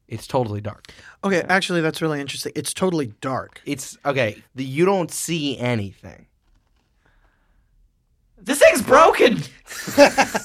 It's 0.09 0.27
totally 0.27 0.61
dark. 0.61 0.93
okay, 1.23 1.43
actually, 1.49 1.81
that's 1.81 2.03
really 2.03 2.21
interesting. 2.21 2.53
It's 2.55 2.75
totally 2.75 3.15
dark. 3.21 3.61
It's 3.65 3.97
okay. 4.05 4.43
The, 4.55 4.65
you 4.65 4.85
don't 4.85 5.11
see 5.11 5.59
anything. 5.59 6.27
this 8.37 8.59
thing's 8.59 8.83
broken. 8.83 9.43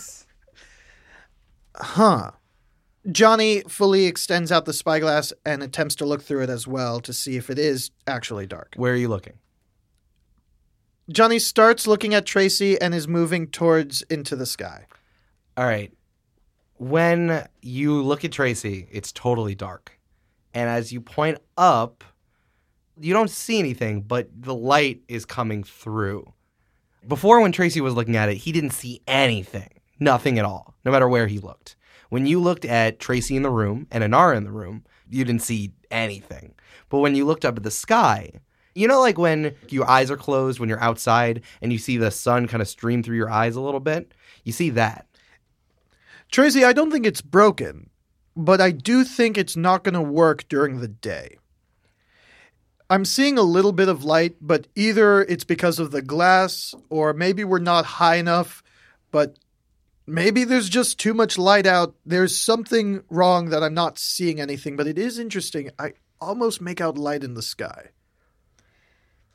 Huh. 1.81 2.31
Johnny 3.11 3.61
fully 3.67 4.05
extends 4.05 4.51
out 4.51 4.65
the 4.65 4.73
spyglass 4.73 5.33
and 5.45 5.63
attempts 5.63 5.95
to 5.95 6.05
look 6.05 6.21
through 6.21 6.43
it 6.43 6.49
as 6.49 6.67
well 6.67 6.99
to 7.01 7.13
see 7.13 7.37
if 7.37 7.49
it 7.49 7.57
is 7.57 7.91
actually 8.07 8.45
dark. 8.45 8.73
Where 8.75 8.93
are 8.93 8.97
you 8.97 9.07
looking? 9.07 9.39
Johnny 11.11 11.39
starts 11.39 11.87
looking 11.87 12.13
at 12.13 12.25
Tracey 12.25 12.79
and 12.79 12.93
is 12.93 13.07
moving 13.07 13.47
towards 13.47 14.03
into 14.03 14.35
the 14.35 14.45
sky. 14.45 14.85
All 15.57 15.65
right. 15.65 15.91
When 16.77 17.47
you 17.61 18.01
look 18.01 18.23
at 18.23 18.31
Tracey, 18.31 18.87
it's 18.91 19.11
totally 19.11 19.55
dark. 19.55 19.99
And 20.53 20.69
as 20.69 20.91
you 20.91 21.01
point 21.01 21.39
up, 21.57 22.03
you 22.99 23.13
don't 23.13 23.29
see 23.29 23.59
anything, 23.59 24.01
but 24.01 24.29
the 24.33 24.55
light 24.55 25.01
is 25.07 25.25
coming 25.25 25.63
through. 25.63 26.31
Before, 27.07 27.41
when 27.41 27.51
Tracey 27.51 27.81
was 27.81 27.93
looking 27.95 28.15
at 28.15 28.29
it, 28.29 28.35
he 28.35 28.51
didn't 28.51 28.71
see 28.71 29.01
anything. 29.07 29.69
Nothing 29.99 30.37
at 30.37 30.45
all, 30.45 30.75
no 30.85 30.91
matter 30.91 31.07
where 31.07 31.27
he 31.27 31.39
looked. 31.39 31.75
When 32.09 32.25
you 32.25 32.39
looked 32.41 32.65
at 32.65 32.99
Tracey 32.99 33.35
in 33.35 33.43
the 33.43 33.49
room 33.49 33.87
and 33.91 34.03
Inara 34.03 34.35
in 34.35 34.43
the 34.43 34.51
room, 34.51 34.83
you 35.09 35.23
didn't 35.23 35.43
see 35.43 35.73
anything. 35.91 36.53
But 36.89 36.99
when 36.99 37.15
you 37.15 37.25
looked 37.25 37.45
up 37.45 37.57
at 37.57 37.63
the 37.63 37.71
sky, 37.71 38.31
you 38.75 38.87
know, 38.87 38.99
like 38.99 39.17
when 39.17 39.55
your 39.69 39.89
eyes 39.89 40.11
are 40.11 40.17
closed 40.17 40.59
when 40.59 40.69
you're 40.69 40.81
outside 40.81 41.41
and 41.61 41.71
you 41.71 41.77
see 41.77 41.97
the 41.97 42.11
sun 42.11 42.47
kind 42.47 42.61
of 42.61 42.67
stream 42.67 43.03
through 43.03 43.17
your 43.17 43.29
eyes 43.29 43.55
a 43.55 43.61
little 43.61 43.79
bit? 43.79 44.13
You 44.43 44.51
see 44.51 44.69
that. 44.71 45.05
Tracey, 46.31 46.63
I 46.63 46.73
don't 46.73 46.91
think 46.91 47.05
it's 47.05 47.21
broken, 47.21 47.89
but 48.35 48.61
I 48.61 48.71
do 48.71 49.03
think 49.03 49.37
it's 49.37 49.55
not 49.55 49.83
going 49.83 49.95
to 49.95 50.01
work 50.01 50.47
during 50.47 50.79
the 50.79 50.87
day. 50.87 51.37
I'm 52.89 53.05
seeing 53.05 53.37
a 53.37 53.43
little 53.43 53.71
bit 53.71 53.87
of 53.87 54.03
light, 54.03 54.35
but 54.41 54.67
either 54.75 55.21
it's 55.21 55.43
because 55.43 55.77
of 55.77 55.91
the 55.91 56.01
glass 56.01 56.73
or 56.89 57.13
maybe 57.13 57.43
we're 57.43 57.59
not 57.59 57.85
high 57.85 58.15
enough, 58.15 58.63
but 59.11 59.37
maybe 60.09 60.43
there's 60.43 60.69
just 60.69 60.99
too 60.99 61.13
much 61.13 61.37
light 61.37 61.65
out. 61.65 61.95
There's 62.05 62.35
something 62.35 63.03
wrong 63.09 63.49
that 63.49 63.63
I'm 63.63 63.73
not 63.73 63.97
seeing 63.99 64.39
anything, 64.41 64.75
but 64.75 64.87
it 64.87 64.97
is 64.97 65.19
interesting. 65.19 65.69
I 65.77 65.93
almost 66.19 66.61
make 66.61 66.81
out 66.81 66.97
light 66.97 67.23
in 67.23 67.35
the 67.35 67.41
sky. 67.41 67.89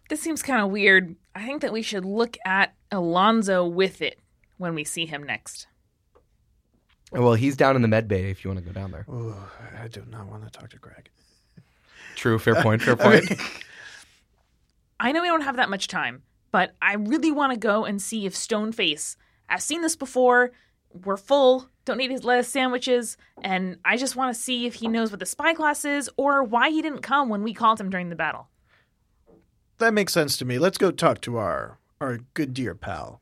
This 0.08 0.20
seems 0.20 0.42
kind 0.42 0.62
of 0.62 0.70
weird. 0.70 1.16
I 1.34 1.46
think 1.46 1.62
that 1.62 1.72
we 1.72 1.82
should 1.82 2.04
look 2.04 2.36
at 2.44 2.74
Alonzo 2.92 3.66
with 3.66 4.02
it 4.02 4.20
when 4.58 4.74
we 4.74 4.84
see 4.84 5.06
him 5.06 5.22
next. 5.22 5.66
Well, 7.10 7.34
he's 7.34 7.56
down 7.56 7.76
in 7.76 7.82
the 7.82 7.88
med 7.88 8.08
bay 8.08 8.30
if 8.30 8.44
you 8.44 8.50
want 8.50 8.60
to 8.60 8.66
go 8.66 8.72
down 8.72 8.90
there. 8.90 9.06
Oh, 9.08 9.50
I 9.80 9.88
do 9.88 10.04
not 10.10 10.26
want 10.26 10.44
to 10.44 10.50
talk 10.50 10.70
to 10.70 10.78
Greg. 10.78 11.10
True, 12.16 12.38
fair 12.38 12.56
point, 12.56 12.82
fair 12.82 12.96
point. 12.96 13.24
I 15.00 15.12
know 15.12 15.22
we 15.22 15.28
don't 15.28 15.42
have 15.42 15.56
that 15.56 15.70
much 15.70 15.88
time, 15.88 16.22
but 16.50 16.74
I 16.80 16.94
really 16.94 17.32
want 17.32 17.52
to 17.52 17.58
go 17.58 17.84
and 17.84 18.00
see 18.00 18.26
if 18.26 18.34
Stoneface. 18.34 19.16
I've 19.54 19.62
seen 19.62 19.82
this 19.82 19.94
before. 19.94 20.50
We're 21.04 21.16
full. 21.16 21.68
Don't 21.84 21.96
need 21.96 22.10
his 22.10 22.24
lettuce 22.24 22.48
sandwiches, 22.48 23.16
and 23.40 23.78
I 23.84 23.96
just 23.96 24.16
want 24.16 24.34
to 24.34 24.40
see 24.40 24.66
if 24.66 24.74
he 24.74 24.88
knows 24.88 25.12
what 25.12 25.20
the 25.20 25.26
spyglass 25.26 25.84
is 25.84 26.10
or 26.16 26.42
why 26.42 26.70
he 26.70 26.82
didn't 26.82 27.02
come 27.02 27.28
when 27.28 27.44
we 27.44 27.54
called 27.54 27.80
him 27.80 27.88
during 27.88 28.08
the 28.08 28.16
battle. 28.16 28.48
That 29.78 29.94
makes 29.94 30.12
sense 30.12 30.36
to 30.38 30.44
me. 30.44 30.58
Let's 30.58 30.76
go 30.76 30.90
talk 30.90 31.20
to 31.20 31.36
our 31.36 31.78
our 32.00 32.18
good 32.34 32.52
dear 32.52 32.74
pal. 32.74 33.20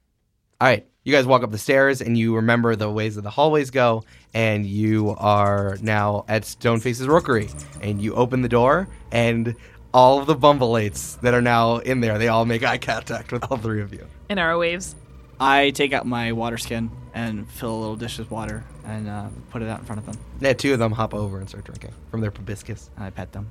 All 0.58 0.68
right, 0.68 0.86
you 1.04 1.12
guys 1.12 1.26
walk 1.26 1.42
up 1.42 1.50
the 1.50 1.58
stairs 1.58 2.00
and 2.00 2.16
you 2.16 2.36
remember 2.36 2.76
the 2.76 2.90
ways 2.90 3.16
that 3.16 3.22
the 3.22 3.30
hallways 3.30 3.70
go, 3.70 4.02
and 4.32 4.64
you 4.64 5.14
are 5.18 5.76
now 5.82 6.24
at 6.28 6.44
Stoneface's 6.44 7.08
Rookery. 7.08 7.50
And 7.82 8.00
you 8.00 8.14
open 8.14 8.40
the 8.40 8.48
door, 8.48 8.88
and 9.10 9.54
all 9.92 10.18
of 10.18 10.26
the 10.26 10.36
Bumbleites 10.36 11.20
that 11.20 11.34
are 11.34 11.42
now 11.42 11.76
in 11.76 12.00
there, 12.00 12.16
they 12.16 12.28
all 12.28 12.46
make 12.46 12.64
eye 12.64 12.78
contact 12.78 13.32
with 13.32 13.44
all 13.50 13.58
three 13.58 13.82
of 13.82 13.92
you. 13.92 14.06
Inara 14.30 14.58
waves. 14.58 14.94
I 15.42 15.70
take 15.70 15.92
out 15.92 16.06
my 16.06 16.30
water 16.30 16.56
skin 16.56 16.90
and 17.14 17.50
fill 17.50 17.74
a 17.74 17.80
little 17.80 17.96
dish 17.96 18.16
with 18.18 18.30
water 18.30 18.64
and 18.84 19.08
uh, 19.08 19.26
put 19.50 19.60
it 19.60 19.68
out 19.68 19.80
in 19.80 19.84
front 19.84 19.98
of 19.98 20.06
them. 20.06 20.16
Yeah, 20.40 20.52
two 20.52 20.72
of 20.72 20.78
them 20.78 20.92
hop 20.92 21.14
over 21.14 21.40
and 21.40 21.48
start 21.48 21.64
drinking 21.64 21.90
from 22.12 22.20
their 22.20 22.30
proboscis. 22.30 22.90
And 22.96 23.04
I 23.04 23.10
pet 23.10 23.32
them. 23.32 23.50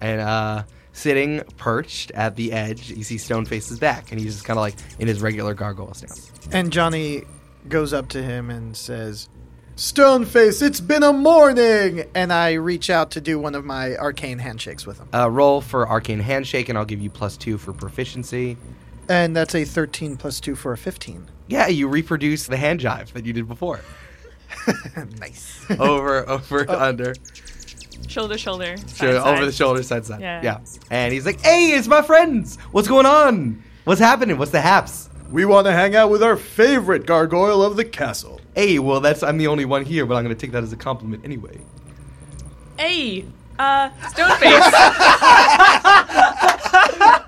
And 0.00 0.20
uh, 0.20 0.64
sitting 0.92 1.42
perched 1.56 2.10
at 2.10 2.34
the 2.34 2.50
edge, 2.50 2.90
you 2.90 3.04
see 3.04 3.16
Stoneface's 3.16 3.78
back, 3.78 4.10
and 4.10 4.20
he's 4.20 4.34
just 4.34 4.46
kind 4.46 4.58
of 4.58 4.62
like 4.62 4.74
in 4.98 5.06
his 5.06 5.20
regular 5.20 5.54
gargoyle 5.54 5.94
stance. 5.94 6.32
And 6.50 6.72
Johnny 6.72 7.22
goes 7.68 7.92
up 7.92 8.08
to 8.10 8.22
him 8.22 8.50
and 8.50 8.76
says, 8.76 9.28
Stoneface, 9.76 10.60
it's 10.60 10.80
been 10.80 11.04
a 11.04 11.12
morning! 11.12 12.04
And 12.16 12.32
I 12.32 12.54
reach 12.54 12.90
out 12.90 13.12
to 13.12 13.20
do 13.20 13.38
one 13.38 13.54
of 13.54 13.64
my 13.64 13.96
arcane 13.96 14.40
handshakes 14.40 14.86
with 14.86 14.98
him. 14.98 15.08
Uh, 15.14 15.30
roll 15.30 15.60
for 15.60 15.88
arcane 15.88 16.18
handshake, 16.18 16.68
and 16.68 16.76
I'll 16.76 16.84
give 16.84 17.00
you 17.00 17.10
plus 17.10 17.36
two 17.36 17.58
for 17.58 17.72
proficiency. 17.72 18.56
And 19.08 19.34
that's 19.34 19.54
a 19.54 19.64
13 19.64 20.16
plus 20.16 20.40
2 20.40 20.54
for 20.54 20.72
a 20.72 20.76
15. 20.78 21.28
Yeah, 21.48 21.66
you 21.68 21.88
reproduce 21.88 22.46
the 22.46 22.56
hand 22.56 22.80
jive 22.80 23.12
that 23.12 23.24
you 23.24 23.32
did 23.32 23.48
before. 23.48 23.80
nice. 25.18 25.64
over, 25.78 26.28
over, 26.28 26.70
under, 26.70 27.14
Shoulder, 28.06 28.38
shoulder. 28.38 28.76
side, 28.76 28.90
Sure, 28.96 29.18
over 29.26 29.44
the 29.44 29.52
shoulder, 29.52 29.82
side 29.82 30.06
side. 30.06 30.20
Yeah. 30.20 30.40
yeah. 30.42 30.60
And 30.90 31.12
he's 31.12 31.26
like, 31.26 31.40
"Hey, 31.40 31.72
it's 31.72 31.88
my 31.88 32.00
friends. 32.00 32.56
What's 32.70 32.86
going 32.88 33.06
on? 33.06 33.62
What's 33.84 34.00
happening? 34.00 34.38
What's 34.38 34.52
the 34.52 34.60
haps?" 34.60 35.10
We 35.30 35.44
want 35.44 35.66
to 35.66 35.72
hang 35.72 35.94
out 35.94 36.08
with 36.08 36.22
our 36.22 36.36
favorite 36.36 37.04
gargoyle 37.06 37.62
of 37.62 37.76
the 37.76 37.84
castle. 37.84 38.40
Hey, 38.54 38.78
well, 38.78 39.00
that's 39.00 39.22
I'm 39.22 39.36
the 39.36 39.48
only 39.48 39.64
one 39.66 39.84
here, 39.84 40.06
but 40.06 40.14
I'm 40.14 40.22
gonna 40.22 40.34
take 40.36 40.52
that 40.52 40.62
as 40.62 40.72
a 40.72 40.76
compliment 40.76 41.22
anyway. 41.24 41.58
Hey, 42.78 43.26
uh, 43.58 43.90
Stoneface. 43.90 44.54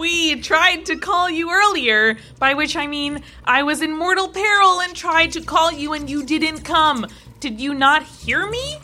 we 0.00 0.40
tried 0.40 0.86
to 0.86 0.96
call 0.96 1.28
you 1.30 1.52
earlier, 1.52 2.16
by 2.38 2.54
which 2.54 2.74
I 2.74 2.86
mean 2.86 3.22
I 3.44 3.62
was 3.62 3.82
in 3.82 3.96
mortal 3.96 4.28
peril 4.28 4.80
and 4.80 4.96
tried 4.96 5.32
to 5.32 5.42
call 5.42 5.70
you 5.70 5.92
and 5.92 6.08
you 6.08 6.24
didn't 6.24 6.62
come. 6.62 7.06
Did 7.38 7.60
you 7.60 7.74
not 7.74 8.02
hear 8.02 8.48
me? 8.48 8.78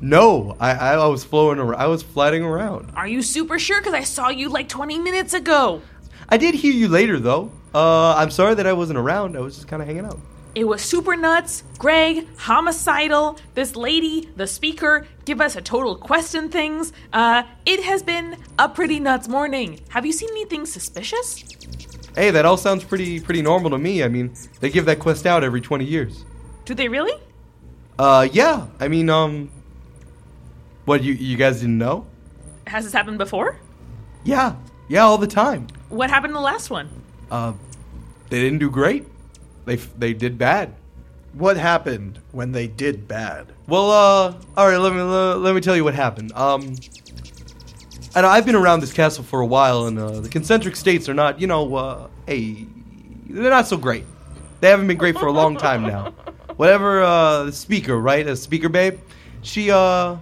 No, 0.00 0.56
I 0.60 0.72
I, 0.72 0.94
I 0.94 1.06
was 1.06 1.24
flowing 1.24 1.58
around. 1.58 1.80
I 1.80 1.86
was 1.86 2.02
flying 2.02 2.44
around. 2.44 2.92
Are 2.94 3.08
you 3.08 3.22
super 3.22 3.58
sure? 3.58 3.80
Because 3.80 3.94
I 3.94 4.04
saw 4.04 4.28
you 4.28 4.48
like 4.48 4.68
20 4.68 4.98
minutes 4.98 5.32
ago. 5.32 5.80
I 6.28 6.36
did 6.36 6.54
hear 6.54 6.72
you 6.72 6.88
later, 6.88 7.18
though. 7.18 7.50
Uh, 7.74 8.14
I'm 8.14 8.30
sorry 8.30 8.54
that 8.54 8.66
I 8.66 8.72
wasn't 8.72 8.98
around. 8.98 9.36
I 9.36 9.40
was 9.40 9.54
just 9.54 9.68
kind 9.68 9.80
of 9.80 9.88
hanging 9.88 10.04
out. 10.04 10.18
It 10.54 10.64
was 10.64 10.82
super 10.82 11.16
nuts. 11.16 11.62
Greg, 11.78 12.26
homicidal. 12.36 13.38
This 13.54 13.74
lady, 13.74 14.28
the 14.36 14.46
speaker, 14.46 15.06
give 15.24 15.40
us 15.40 15.56
a 15.56 15.62
total 15.62 15.96
quest 15.96 16.34
and 16.34 16.52
things. 16.52 16.92
Uh, 17.12 17.44
it 17.64 17.82
has 17.82 18.02
been 18.02 18.36
a 18.58 18.68
pretty 18.68 19.00
nuts 19.00 19.28
morning. 19.28 19.80
Have 19.88 20.04
you 20.04 20.12
seen 20.12 20.28
anything 20.30 20.66
suspicious? 20.66 21.42
Hey, 22.14 22.30
that 22.30 22.44
all 22.44 22.58
sounds 22.58 22.84
pretty 22.84 23.18
pretty 23.20 23.40
normal 23.40 23.70
to 23.70 23.78
me. 23.78 24.02
I 24.02 24.08
mean, 24.08 24.34
they 24.60 24.68
give 24.68 24.84
that 24.84 24.98
quest 24.98 25.26
out 25.26 25.42
every 25.42 25.62
20 25.62 25.86
years. 25.86 26.24
Do 26.66 26.74
they 26.74 26.88
really? 26.88 27.18
Uh, 27.98 28.28
yeah. 28.30 28.66
I 28.78 28.88
mean, 28.88 29.08
um, 29.08 29.50
what 30.84 31.02
you 31.02 31.14
you 31.14 31.38
guys 31.38 31.60
didn't 31.60 31.78
know? 31.78 32.06
Has 32.66 32.84
this 32.84 32.92
happened 32.92 33.16
before? 33.16 33.56
Yeah, 34.24 34.56
yeah, 34.88 35.00
all 35.00 35.18
the 35.18 35.26
time. 35.26 35.68
What 35.88 36.10
happened 36.10 36.30
in 36.30 36.34
the 36.34 36.40
last 36.40 36.68
one? 36.70 36.90
Uh, 37.30 37.54
they 38.28 38.40
didn't 38.40 38.58
do 38.58 38.70
great. 38.70 39.06
They 39.64 39.76
they 39.76 40.12
did 40.14 40.38
bad. 40.38 40.74
What 41.34 41.56
happened 41.56 42.20
when 42.32 42.52
they 42.52 42.66
did 42.66 43.08
bad? 43.08 43.46
Well, 43.66 43.90
uh, 43.90 44.34
all 44.56 44.68
right. 44.68 44.76
Let 44.76 44.92
me 44.92 45.00
let, 45.00 45.54
me 45.54 45.60
tell 45.60 45.76
you 45.76 45.84
what 45.84 45.94
happened. 45.94 46.32
Um, 46.32 46.74
and 48.14 48.26
I've 48.26 48.44
been 48.44 48.54
around 48.54 48.80
this 48.80 48.92
castle 48.92 49.24
for 49.24 49.40
a 49.40 49.46
while, 49.46 49.86
and 49.86 49.98
uh, 49.98 50.20
the 50.20 50.28
concentric 50.28 50.76
states 50.76 51.08
are 51.08 51.14
not, 51.14 51.40
you 51.40 51.46
know, 51.46 51.74
uh, 51.74 52.08
hey, 52.26 52.66
they're 53.26 53.48
not 53.48 53.66
so 53.66 53.78
great. 53.78 54.04
They 54.60 54.68
haven't 54.68 54.86
been 54.86 54.98
great 54.98 55.16
for 55.18 55.26
a 55.26 55.32
long 55.32 55.56
time 55.56 55.82
now. 55.82 56.10
Whatever 56.56 57.02
uh, 57.02 57.44
the 57.44 57.52
speaker, 57.52 57.98
right? 57.98 58.26
A 58.26 58.36
speaker 58.36 58.68
babe. 58.68 59.00
She 59.40 59.70
uh, 59.70 60.16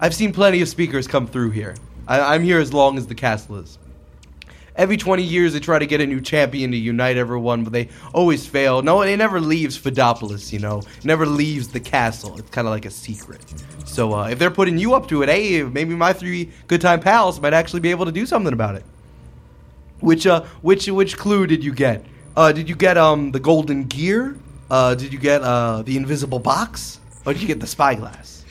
I've 0.00 0.14
seen 0.14 0.32
plenty 0.32 0.62
of 0.62 0.68
speakers 0.68 1.06
come 1.06 1.26
through 1.26 1.50
here. 1.50 1.74
I, 2.06 2.34
I'm 2.34 2.42
here 2.42 2.58
as 2.58 2.72
long 2.72 2.96
as 2.96 3.06
the 3.06 3.14
castle 3.14 3.56
is. 3.56 3.78
Every 4.80 4.96
20 4.96 5.22
years, 5.22 5.52
they 5.52 5.60
try 5.60 5.78
to 5.78 5.84
get 5.84 6.00
a 6.00 6.06
new 6.06 6.22
champion 6.22 6.70
to 6.70 6.76
unite 6.78 7.18
everyone, 7.18 7.64
but 7.64 7.72
they 7.74 7.90
always 8.14 8.46
fail. 8.46 8.80
No, 8.80 9.02
it 9.02 9.14
never 9.18 9.38
leaves 9.38 9.76
Fidopolis, 9.76 10.54
you 10.54 10.58
know. 10.58 10.78
It 10.78 11.04
never 11.04 11.26
leaves 11.26 11.68
the 11.68 11.80
castle. 11.80 12.38
It's 12.38 12.48
kind 12.48 12.66
of 12.66 12.72
like 12.72 12.86
a 12.86 12.90
secret. 12.90 13.44
So 13.84 14.14
uh, 14.14 14.28
if 14.28 14.38
they're 14.38 14.50
putting 14.50 14.78
you 14.78 14.94
up 14.94 15.06
to 15.08 15.22
it, 15.22 15.28
hey, 15.28 15.62
maybe 15.64 15.94
my 15.94 16.14
three 16.14 16.50
good 16.66 16.80
time 16.80 17.00
pals 17.00 17.38
might 17.42 17.52
actually 17.52 17.80
be 17.80 17.90
able 17.90 18.06
to 18.06 18.10
do 18.10 18.24
something 18.24 18.54
about 18.54 18.74
it. 18.74 18.86
Which 19.98 20.26
uh, 20.26 20.44
which 20.62 20.88
which 20.88 21.18
clue 21.18 21.46
did 21.46 21.62
you 21.62 21.74
get? 21.74 22.06
Uh, 22.34 22.50
did 22.50 22.66
you 22.66 22.74
get 22.74 22.96
um 22.96 23.32
the 23.32 23.40
golden 23.40 23.84
gear? 23.84 24.38
Uh, 24.70 24.94
did 24.94 25.12
you 25.12 25.18
get 25.18 25.42
uh 25.42 25.82
the 25.82 25.94
invisible 25.98 26.38
box? 26.38 27.00
Or 27.26 27.34
did 27.34 27.42
you 27.42 27.48
get 27.48 27.60
the 27.60 27.66
spyglass? 27.66 28.46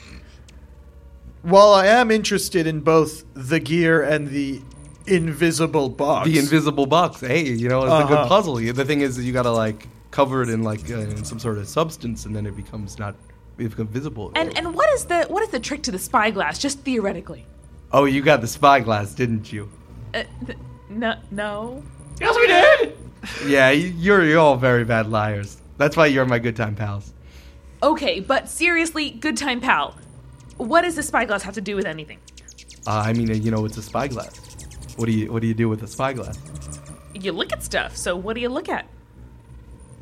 While 1.42 1.74
I 1.74 1.86
am 1.86 2.12
interested 2.12 2.68
in 2.68 2.82
both 2.82 3.24
the 3.34 3.58
gear 3.58 4.02
and 4.02 4.28
the 4.28 4.62
invisible 5.10 5.88
box, 5.88 6.28
The 6.28 6.38
invisible 6.38 6.86
box. 6.86 7.20
Hey, 7.20 7.42
you 7.48 7.68
know, 7.68 7.82
it's 7.82 7.90
a 7.90 7.94
Uh-huh. 7.94 8.08
good 8.16 8.28
puzzle. 8.28 8.54
The 8.56 8.84
thing 8.84 9.00
is, 9.00 9.16
that 9.16 9.22
you 9.24 9.32
gotta 9.32 9.50
like 9.50 9.86
cover 10.10 10.42
it 10.42 10.48
in 10.48 10.62
like 10.62 10.90
uh, 10.90 10.98
in 10.98 11.24
some 11.24 11.38
sort 11.38 11.58
of 11.58 11.68
substance, 11.68 12.26
and 12.26 12.34
then 12.34 12.46
it 12.46 12.56
becomes 12.56 12.98
not 12.98 13.14
it 13.58 13.68
becomes 13.70 13.90
visible. 13.90 14.32
And 14.34 14.56
and 14.56 14.74
what 14.74 14.88
is 14.94 15.04
the 15.06 15.24
what 15.28 15.42
is 15.42 15.50
the 15.50 15.60
trick 15.60 15.82
to 15.84 15.90
the 15.90 15.98
spyglass? 15.98 16.58
Just 16.58 16.80
theoretically. 16.80 17.44
oh, 17.92 18.04
you 18.04 18.22
got 18.22 18.40
the 18.40 18.46
spyglass, 18.46 19.14
didn't 19.14 19.52
you? 19.52 19.68
Uh, 20.14 20.22
th- 20.46 20.58
no, 20.88 21.14
no. 21.30 21.82
Yes, 22.20 22.36
we 22.36 22.46
did. 22.46 22.96
Yeah, 23.46 23.70
you- 23.70 23.94
you're 23.98 24.24
you're 24.24 24.38
all 24.38 24.56
very 24.56 24.84
bad 24.84 25.08
liars. 25.08 25.58
That's 25.78 25.96
why 25.96 26.06
you're 26.06 26.24
my 26.26 26.38
good 26.38 26.56
time 26.56 26.74
pals. 26.74 27.12
Okay, 27.82 28.20
but 28.20 28.48
seriously, 28.48 29.10
good 29.10 29.36
time, 29.36 29.60
pal. 29.60 29.96
What 30.58 30.82
does 30.82 30.96
the 30.96 31.02
spyglass 31.02 31.42
have 31.44 31.54
to 31.54 31.60
do 31.62 31.74
with 31.76 31.86
anything? 31.86 32.18
Uh, 32.86 33.02
I 33.06 33.12
mean, 33.14 33.30
uh, 33.30 33.34
you 33.34 33.50
know, 33.50 33.64
it's 33.64 33.76
a 33.78 33.82
spyglass. 33.82 34.49
What 34.96 35.06
do 35.06 35.12
you 35.12 35.32
what 35.32 35.42
do 35.42 35.48
you 35.48 35.54
do 35.54 35.68
with 35.68 35.82
a 35.82 35.86
spyglass? 35.86 36.38
You 37.14 37.32
look 37.32 37.52
at 37.52 37.62
stuff. 37.62 37.96
So 37.96 38.16
what 38.16 38.34
do 38.34 38.40
you 38.40 38.48
look 38.48 38.68
at? 38.68 38.86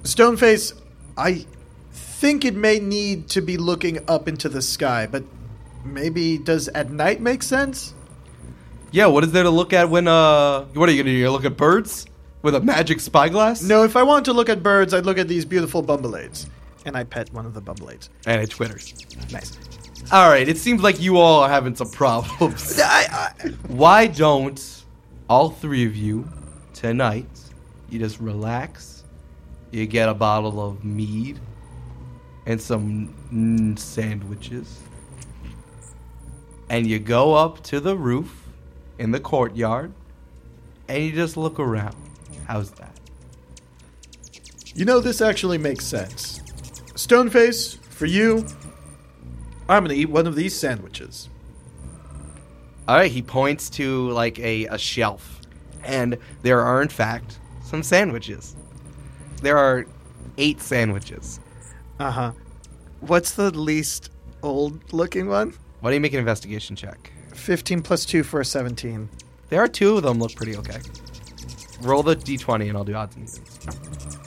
Stoneface, 0.02 0.78
I 1.16 1.46
think 1.92 2.44
it 2.44 2.54
may 2.54 2.78
need 2.78 3.28
to 3.30 3.40
be 3.40 3.56
looking 3.56 3.98
up 4.08 4.28
into 4.28 4.48
the 4.48 4.62
sky, 4.62 5.06
but 5.10 5.24
maybe 5.84 6.38
does 6.38 6.68
at 6.68 6.90
night 6.90 7.20
make 7.20 7.42
sense? 7.42 7.94
Yeah, 8.90 9.06
what 9.06 9.24
is 9.24 9.32
there 9.32 9.42
to 9.42 9.50
look 9.50 9.72
at 9.72 9.90
when 9.90 10.08
uh 10.08 10.64
what 10.74 10.88
are 10.88 10.92
you 10.92 11.02
gonna 11.02 11.14
do? 11.14 11.18
You 11.18 11.30
look 11.30 11.44
at 11.44 11.56
birds 11.56 12.06
with 12.42 12.54
a 12.54 12.60
magic 12.60 13.00
spyglass? 13.00 13.62
No, 13.62 13.84
if 13.84 13.96
I 13.96 14.02
want 14.02 14.24
to 14.26 14.32
look 14.32 14.48
at 14.48 14.62
birds, 14.62 14.94
I'd 14.94 15.04
look 15.06 15.18
at 15.18 15.28
these 15.28 15.44
beautiful 15.44 15.82
bumbleades. 15.82 16.46
And 16.84 16.96
I 16.96 17.04
pet 17.04 17.32
one 17.34 17.44
of 17.44 17.52
the 17.54 17.60
bumbleades. 17.60 18.08
And 18.24 18.40
it 18.40 18.50
twitters. 18.50 18.94
Nice. 19.30 19.58
All 20.10 20.30
right, 20.30 20.48
it 20.48 20.56
seems 20.56 20.80
like 20.80 21.00
you 21.00 21.18
all 21.18 21.42
are 21.42 21.48
having 21.48 21.74
some 21.74 21.90
problems. 22.02 22.80
Why 23.66 24.06
don't 24.06 24.77
all 25.28 25.50
three 25.50 25.84
of 25.84 25.94
you 25.94 26.28
tonight 26.72 27.28
you 27.90 27.98
just 27.98 28.20
relax? 28.20 29.04
You 29.70 29.86
get 29.86 30.08
a 30.08 30.14
bottle 30.14 30.60
of 30.66 30.84
mead 30.84 31.38
and 32.46 32.60
some 32.60 33.76
sandwiches, 33.76 34.80
and 36.70 36.86
you 36.86 36.98
go 36.98 37.34
up 37.34 37.62
to 37.64 37.80
the 37.80 37.96
roof 37.96 38.48
in 38.98 39.10
the 39.10 39.20
courtyard, 39.20 39.92
and 40.88 41.04
you 41.04 41.12
just 41.12 41.36
look 41.36 41.60
around. 41.60 41.94
How's 42.46 42.70
that? 42.72 42.98
You 44.74 44.86
know, 44.86 45.00
this 45.00 45.20
actually 45.20 45.58
makes 45.58 45.84
sense. 45.84 46.38
Stoneface, 46.94 47.78
for 47.78 48.06
you, 48.06 48.46
I'm 49.68 49.84
gonna 49.84 49.94
eat 49.94 50.08
one 50.08 50.26
of 50.26 50.34
these 50.34 50.58
sandwiches. 50.58 51.28
All 52.88 52.96
right, 52.96 53.12
he 53.12 53.20
points 53.20 53.68
to 53.70 54.08
like 54.12 54.38
a, 54.38 54.64
a 54.64 54.78
shelf, 54.78 55.42
and 55.84 56.16
there 56.40 56.62
are 56.62 56.80
in 56.80 56.88
fact 56.88 57.38
some 57.62 57.82
sandwiches. 57.82 58.56
There 59.42 59.58
are 59.58 59.84
eight 60.38 60.62
sandwiches. 60.62 61.38
Uh 62.00 62.10
huh. 62.10 62.32
What's 63.00 63.32
the 63.32 63.50
least 63.50 64.10
old 64.42 64.90
looking 64.94 65.28
one? 65.28 65.52
Why 65.80 65.90
do 65.90 65.94
you 65.94 66.00
make 66.00 66.14
an 66.14 66.18
investigation 66.18 66.76
check? 66.76 67.12
15 67.34 67.82
plus 67.82 68.06
2 68.06 68.22
for 68.22 68.40
a 68.40 68.44
17. 68.44 69.08
There 69.50 69.60
are 69.60 69.68
two 69.68 69.98
of 69.98 70.02
them 70.02 70.18
look 70.18 70.34
pretty 70.34 70.56
okay. 70.56 70.80
Roll 71.82 72.02
the 72.02 72.16
d20 72.16 72.68
and 72.68 72.76
I'll 72.76 72.84
do 72.84 72.94
odds 72.94 73.14
and 73.16 73.28
evens. 73.28 74.18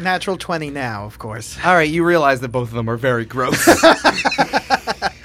Natural 0.00 0.36
20 0.36 0.70
now, 0.70 1.04
of 1.04 1.18
course. 1.20 1.56
All 1.64 1.74
right, 1.74 1.88
you 1.88 2.04
realize 2.04 2.40
that 2.40 2.48
both 2.48 2.68
of 2.68 2.74
them 2.74 2.90
are 2.90 2.96
very 2.96 3.24
gross. 3.24 3.66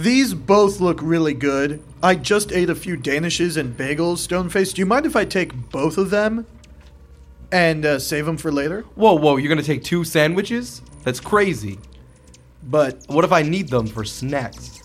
These 0.00 0.32
both 0.32 0.80
look 0.80 0.98
really 1.02 1.34
good. 1.34 1.82
I 2.02 2.14
just 2.14 2.52
ate 2.52 2.70
a 2.70 2.74
few 2.74 2.96
danishes 2.96 3.58
and 3.58 3.76
bagels, 3.76 4.26
Stoneface. 4.26 4.72
Do 4.72 4.80
you 4.80 4.86
mind 4.86 5.04
if 5.04 5.14
I 5.14 5.26
take 5.26 5.52
both 5.70 5.98
of 5.98 6.08
them 6.08 6.46
and 7.52 7.84
uh, 7.84 7.98
save 7.98 8.24
them 8.24 8.38
for 8.38 8.50
later? 8.50 8.80
whoa, 8.94 9.12
whoa, 9.12 9.36
you're 9.36 9.50
gonna 9.50 9.62
take 9.62 9.84
two 9.84 10.02
sandwiches? 10.04 10.80
That's 11.04 11.20
crazy. 11.20 11.78
But 12.62 13.04
What 13.08 13.26
if 13.26 13.32
I 13.32 13.42
need 13.42 13.68
them 13.68 13.86
for 13.86 14.04
snacks? 14.06 14.80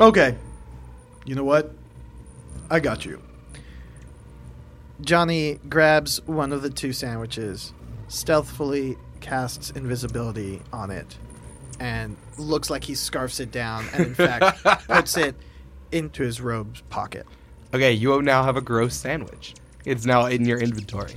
okay, 0.00 0.36
you 1.24 1.36
know 1.36 1.44
what? 1.44 1.70
I 2.70 2.80
got 2.80 3.04
you. 3.04 3.22
Johnny 5.00 5.60
grabs 5.68 6.20
one 6.26 6.52
of 6.52 6.62
the 6.62 6.70
two 6.70 6.92
sandwiches, 6.92 7.72
stealthily 8.08 8.96
casts 9.20 9.70
invisibility 9.70 10.60
on 10.72 10.90
it, 10.90 11.16
and 11.80 12.16
looks 12.38 12.70
like 12.70 12.84
he 12.84 12.94
scarfs 12.94 13.40
it 13.40 13.50
down 13.50 13.84
and 13.92 14.06
in 14.06 14.14
fact 14.14 14.62
puts 14.88 15.16
it 15.16 15.34
into 15.92 16.22
his 16.22 16.40
robe's 16.40 16.80
pocket. 16.82 17.26
Okay, 17.72 17.92
you 17.92 18.22
now 18.22 18.44
have 18.44 18.56
a 18.56 18.60
gross 18.60 18.94
sandwich. 18.94 19.54
It's 19.84 20.06
now 20.06 20.26
in 20.26 20.44
your 20.44 20.58
inventory. 20.58 21.14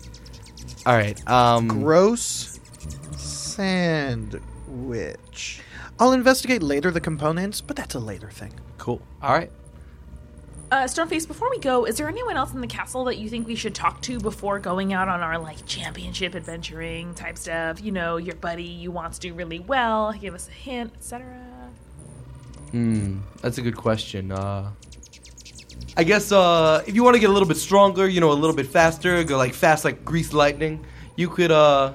All 0.86 0.96
right. 0.96 1.28
Um, 1.30 1.68
Gross 1.68 2.60
sandwich. 3.18 4.42
I'll 6.00 6.14
investigate 6.14 6.64
later 6.64 6.92
the 6.92 7.02
components, 7.02 7.62
but 7.62 7.76
that's 7.76 7.96
a 7.96 8.00
later 8.00 8.30
thing. 8.30 8.54
cool. 8.78 9.02
All 9.22 9.34
right. 9.34 9.52
Uh, 10.70 10.84
Stoneface, 10.84 11.26
before 11.26 11.50
we 11.50 11.60
go, 11.60 11.86
is 11.86 11.96
there 11.96 12.10
anyone 12.10 12.36
else 12.36 12.54
in 12.54 12.60
the 12.60 12.68
castle 12.68 13.06
that 13.06 13.18
you 13.18 13.30
think 13.30 13.48
we 13.48 13.56
should 13.56 13.74
talk 13.74 14.02
to 14.02 14.20
before 14.20 14.60
going 14.60 14.92
out 14.92 15.08
on 15.08 15.22
our 15.22 15.38
like 15.38 15.66
championship 15.66 16.36
adventuring 16.36 17.14
type 17.16 17.38
stuff? 17.38 17.82
You 17.82 17.94
know, 17.94 18.18
your 18.18 18.36
buddy 18.36 18.66
you 18.66 18.92
want 18.92 19.14
to 19.14 19.20
do 19.22 19.34
really 19.34 19.60
well, 19.60 20.12
give 20.12 20.34
us 20.34 20.50
a 20.50 20.52
hint, 20.52 20.92
etc. 20.98 21.40
Hmm, 22.72 23.20
that's 23.42 23.58
a 23.58 23.62
good 23.62 23.78
question. 23.78 24.34
Uh, 24.34 24.72
I 25.96 26.04
guess 26.04 26.34
uh, 26.34 26.84
if 26.86 26.96
you 26.96 27.04
want 27.04 27.16
to 27.16 27.22
get 27.22 27.30
a 27.30 27.34
little 27.34 27.48
bit 27.48 27.58
stronger, 27.58 28.06
you 28.06 28.20
know, 28.20 28.32
a 28.32 28.34
little 28.34 28.56
bit 28.56 28.68
faster, 28.68 29.24
go 29.24 29.38
like 29.38 29.54
fast 29.54 29.86
like 29.86 30.04
grease 30.04 30.34
lightning, 30.34 30.86
you 31.16 31.30
could 31.30 31.52
uh, 31.52 31.94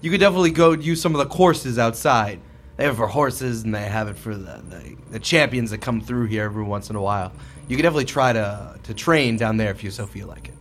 you 0.00 0.10
could 0.10 0.20
definitely 0.20 0.50
go 0.50 0.72
use 0.72 1.02
some 1.02 1.14
of 1.14 1.18
the 1.18 1.26
courses 1.26 1.78
outside. 1.78 2.40
They 2.76 2.84
have 2.84 2.94
it 2.94 2.96
for 2.96 3.06
horses, 3.06 3.64
and 3.64 3.74
they 3.74 3.82
have 3.82 4.08
it 4.08 4.16
for 4.16 4.34
the, 4.34 4.62
the, 4.68 4.96
the 5.10 5.18
champions 5.20 5.70
that 5.70 5.78
come 5.78 6.00
through 6.00 6.26
here 6.26 6.42
every 6.44 6.64
once 6.64 6.90
in 6.90 6.96
a 6.96 7.02
while. 7.02 7.32
You 7.68 7.76
could 7.76 7.82
definitely 7.82 8.04
try 8.04 8.32
to 8.32 8.78
to 8.82 8.94
train 8.94 9.36
down 9.36 9.56
there 9.56 9.70
if 9.70 9.82
you 9.82 9.90
so 9.90 10.06
feel 10.06 10.28
like 10.28 10.48
it. 10.48 10.54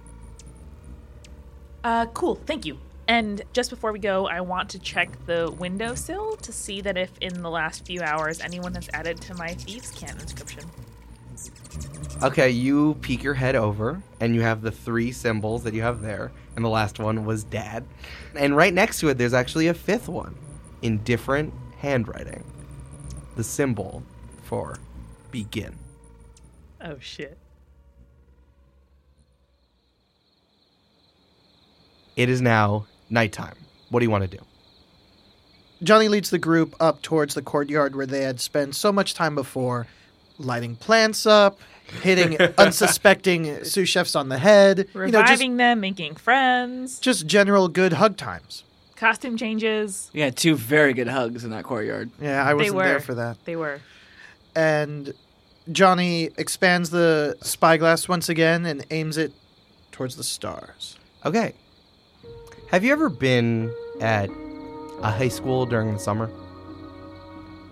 Uh, 1.84 2.06
cool, 2.08 2.36
thank 2.46 2.66
you. 2.66 2.78
And 3.08 3.42
just 3.52 3.70
before 3.70 3.92
we 3.92 4.00
go, 4.00 4.28
I 4.28 4.40
want 4.40 4.70
to 4.70 4.80
check 4.80 5.10
the 5.26 5.54
windowsill 5.60 6.38
to 6.38 6.54
see 6.54 6.80
that 6.82 6.98
if 6.98 7.12
in 7.20 7.42
the 7.42 7.50
last 7.50 7.86
few 7.86 8.02
hours 8.02 8.40
anyone 8.40 8.74
has 8.76 8.90
added 8.94 9.20
to 9.22 9.36
my 9.36 9.50
thieves' 9.50 9.92
cant 9.92 10.22
inscription. 10.22 10.64
Okay, 12.22 12.50
you 12.50 12.94
peek 13.02 13.22
your 13.22 13.34
head 13.34 13.56
over, 13.56 14.02
and 14.22 14.34
you 14.34 14.42
have 14.42 14.62
the 14.62 14.72
three 14.72 15.12
symbols 15.12 15.64
that 15.64 15.74
you 15.74 15.82
have 15.82 16.02
there, 16.02 16.32
and 16.56 16.64
the 16.64 16.70
last 16.70 17.00
one 17.00 17.26
was 17.26 17.44
dad. 17.44 17.84
And 18.36 18.56
right 18.56 18.74
next 18.74 19.00
to 19.00 19.10
it, 19.10 19.18
there's 19.18 19.34
actually 19.34 19.68
a 19.68 19.74
fifth 19.74 20.08
one 20.08 20.36
in 20.82 21.00
different 21.00 21.54
handwriting. 21.80 22.46
The 23.36 23.44
symbol 23.44 24.04
for 24.44 24.78
begin. 25.32 25.78
Oh 26.84 26.98
shit. 27.00 27.38
It 32.16 32.30
is 32.30 32.42
now 32.42 32.86
nighttime. 33.10 33.56
What 33.90 34.00
do 34.00 34.06
you 34.06 34.10
want 34.12 34.30
to 34.30 34.38
do? 34.38 34.44
Johnny 35.82 36.08
leads 36.08 36.30
the 36.30 36.38
group 36.38 36.76
up 36.80 37.02
towards 37.02 37.34
the 37.34 37.42
courtyard 37.42 37.96
where 37.96 38.06
they 38.06 38.22
had 38.22 38.40
spent 38.40 38.76
so 38.76 38.92
much 38.92 39.14
time 39.14 39.36
before, 39.36 39.88
lighting 40.38 40.76
plants 40.76 41.26
up, 41.26 41.60
hitting 42.02 42.38
unsuspecting 42.58 43.64
sous 43.66 43.90
chefs 43.90 44.16
on 44.16 44.30
the 44.30 44.38
head, 44.38 44.88
you 44.94 45.00
know, 45.08 45.12
just, 45.12 45.32
Reviving 45.32 45.58
them, 45.58 45.80
making 45.82 46.16
friends, 46.16 47.00
just 47.00 47.26
general 47.28 47.68
good 47.68 47.94
hug 47.94 48.16
times. 48.16 48.64
costume 48.96 49.36
changes. 49.36 50.10
We 50.14 50.22
had 50.22 50.38
two 50.38 50.56
very 50.56 50.94
good 50.94 51.08
hugs 51.10 51.44
in 51.44 51.50
that 51.50 51.64
courtyard. 51.66 52.12
Yeah, 52.22 52.44
I 52.44 52.54
wasn't 52.54 52.78
there 52.78 53.00
for 53.02 53.16
that. 53.16 53.44
They 53.44 53.56
were. 53.58 53.82
And 54.56 55.14
Johnny 55.72 56.30
expands 56.38 56.90
the 56.90 57.38
spyglass 57.42 58.10
once 58.10 58.28
again 58.28 58.66
and 58.66 58.86
aims 58.92 59.18
it 59.18 59.32
towards 59.92 60.18
the 60.18 60.24
stars. 60.24 60.98
Okay. 61.26 61.54
Have 62.70 62.84
you 62.84 62.92
ever 62.92 63.10
been 63.10 63.74
at 64.02 64.30
a 65.02 65.12
high 65.12 65.30
school 65.30 65.66
during 65.66 65.94
the 65.94 66.00
summer? 66.00 66.30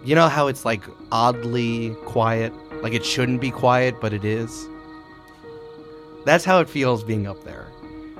You 0.05 0.15
know 0.15 0.29
how 0.29 0.47
it's 0.47 0.63
like 0.63 0.81
oddly 1.11 1.95
quiet? 2.05 2.53
Like 2.81 2.93
it 2.93 3.05
shouldn't 3.05 3.41
be 3.41 3.51
quiet, 3.51 3.99
but 3.99 4.13
it 4.13 4.23
is? 4.23 4.67
That's 6.25 6.45
how 6.45 6.59
it 6.59 6.69
feels 6.69 7.03
being 7.03 7.27
up 7.27 7.43
there. 7.43 7.67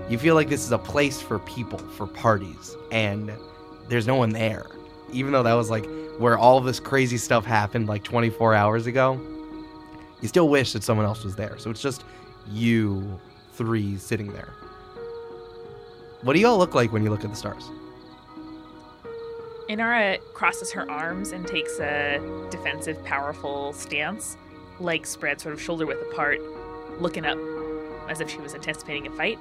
You 0.10 0.18
feel 0.18 0.36
like 0.36 0.50
this 0.50 0.66
is 0.66 0.72
a 0.72 0.78
place 0.78 1.22
for 1.22 1.40
people, 1.40 1.78
for 1.78 2.08
parties, 2.08 2.76
and 2.92 3.32
there's 3.88 4.08
no 4.08 4.16
one 4.16 4.32
there. 4.32 4.66
Even 5.14 5.32
though 5.32 5.44
that 5.44 5.54
was 5.54 5.70
like 5.70 5.88
where 6.18 6.38
all 6.38 6.60
this 6.60 6.80
crazy 6.80 7.18
stuff 7.18 7.46
happened 7.46 7.88
like 7.88 8.04
24 8.04 8.54
hours 8.54 8.88
ago, 8.88 9.20
you 10.22 10.28
still 10.28 10.50
wish 10.50 10.74
that 10.74 10.84
someone 10.84 11.06
else 11.06 11.24
was 11.24 11.36
there. 11.36 11.58
So 11.58 11.70
it's 11.70 11.82
just 11.82 12.04
you 12.50 13.20
three 13.54 13.98
sitting 13.98 14.32
there. 14.34 14.54
What 16.22 16.34
do 16.34 16.40
y'all 16.40 16.58
look 16.58 16.76
like 16.76 16.92
when 16.92 17.04
you 17.04 17.10
look 17.10 17.24
at 17.24 17.30
the 17.30 17.36
stars? 17.36 17.70
Inara 19.70 20.20
crosses 20.34 20.72
her 20.74 20.90
arms 20.90 21.32
and 21.32 21.48
takes 21.48 21.80
a 21.80 22.20
defensive, 22.52 23.04
powerful 23.06 23.74
stance, 23.74 24.38
legs 24.80 25.10
spread 25.10 25.40
sort 25.40 25.54
of 25.54 25.62
shoulder 25.62 25.86
width 25.86 26.02
apart, 26.12 26.40
looking 27.00 27.26
up 27.26 27.38
as 28.10 28.20
if 28.20 28.30
she 28.30 28.38
was 28.40 28.54
anticipating 28.54 29.08
a 29.08 29.12
fight. 29.12 29.40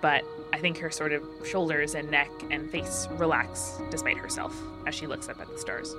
But 0.00 0.24
I 0.52 0.58
think 0.58 0.78
her 0.78 0.90
sort 0.90 1.12
of 1.12 1.22
shoulders 1.44 1.94
and 1.94 2.10
neck 2.10 2.30
and 2.50 2.70
face 2.70 3.06
relax 3.12 3.80
despite 3.90 4.16
herself 4.18 4.54
as 4.86 4.94
she 4.94 5.06
looks 5.06 5.28
up 5.28 5.40
at 5.40 5.48
the 5.48 5.58
stars. 5.58 5.94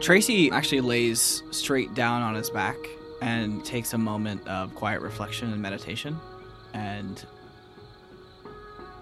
Tracey 0.00 0.50
actually 0.50 0.82
lays 0.82 1.42
straight 1.50 1.94
down 1.94 2.22
on 2.22 2.34
his 2.34 2.50
back 2.50 2.76
and 3.22 3.64
takes 3.64 3.94
a 3.94 3.98
moment 3.98 4.46
of 4.46 4.74
quiet 4.74 5.00
reflection 5.00 5.52
and 5.52 5.60
meditation. 5.60 6.18
And 6.74 7.24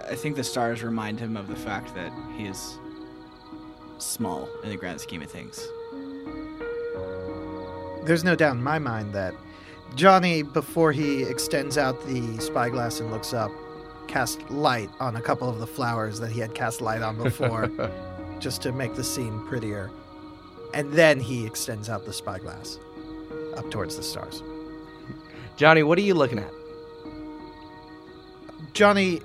I 0.09 0.15
think 0.15 0.37
the 0.37 0.45
stars 0.45 0.83
remind 0.83 1.19
him 1.19 1.37
of 1.37 1.49
the 1.49 1.57
fact 1.57 1.95
that 1.95 2.13
he 2.37 2.47
is 2.47 2.79
small 3.99 4.49
in 4.63 4.71
the 4.71 4.77
grand 4.77 5.01
scheme 5.01 5.23
of 5.23 5.31
things. 5.31 5.67
There's 8.05 8.23
no 8.23 8.37
doubt 8.37 8.57
in 8.57 8.63
my 8.63 8.79
mind 8.79 9.15
that 9.15 9.35
Johnny, 9.97 10.43
before 10.43 10.93
he 10.93 11.23
extends 11.23 11.79
out 11.79 12.05
the 12.07 12.39
spyglass 12.39 13.01
and 13.01 13.11
looks 13.11 13.33
up, 13.33 13.51
cast 14.07 14.49
light 14.51 14.91
on 15.01 15.17
a 15.17 15.21
couple 15.21 15.49
of 15.49 15.59
the 15.59 15.67
flowers 15.67 16.21
that 16.21 16.31
he 16.31 16.41
had 16.41 16.55
cast 16.55 16.81
light 16.81 17.03
on 17.03 17.17
before, 17.17 17.71
just 18.41 18.63
to 18.63 18.73
make 18.73 18.95
the 18.95 19.05
scene 19.05 19.41
prettier. 19.47 19.91
And 20.75 20.93
then 20.93 21.21
he 21.21 21.47
extends 21.47 21.89
out 21.89 22.05
the 22.05 22.13
spyglass 22.13 22.79
up 23.57 23.71
towards 23.71 23.97
the 23.97 24.03
stars. 24.03 24.43
Johnny, 25.57 25.85
what 25.85 25.97
are 25.99 26.03
you 26.03 26.15
looking 26.15 26.41
at? 26.41 26.51
Johnny 28.73 29.21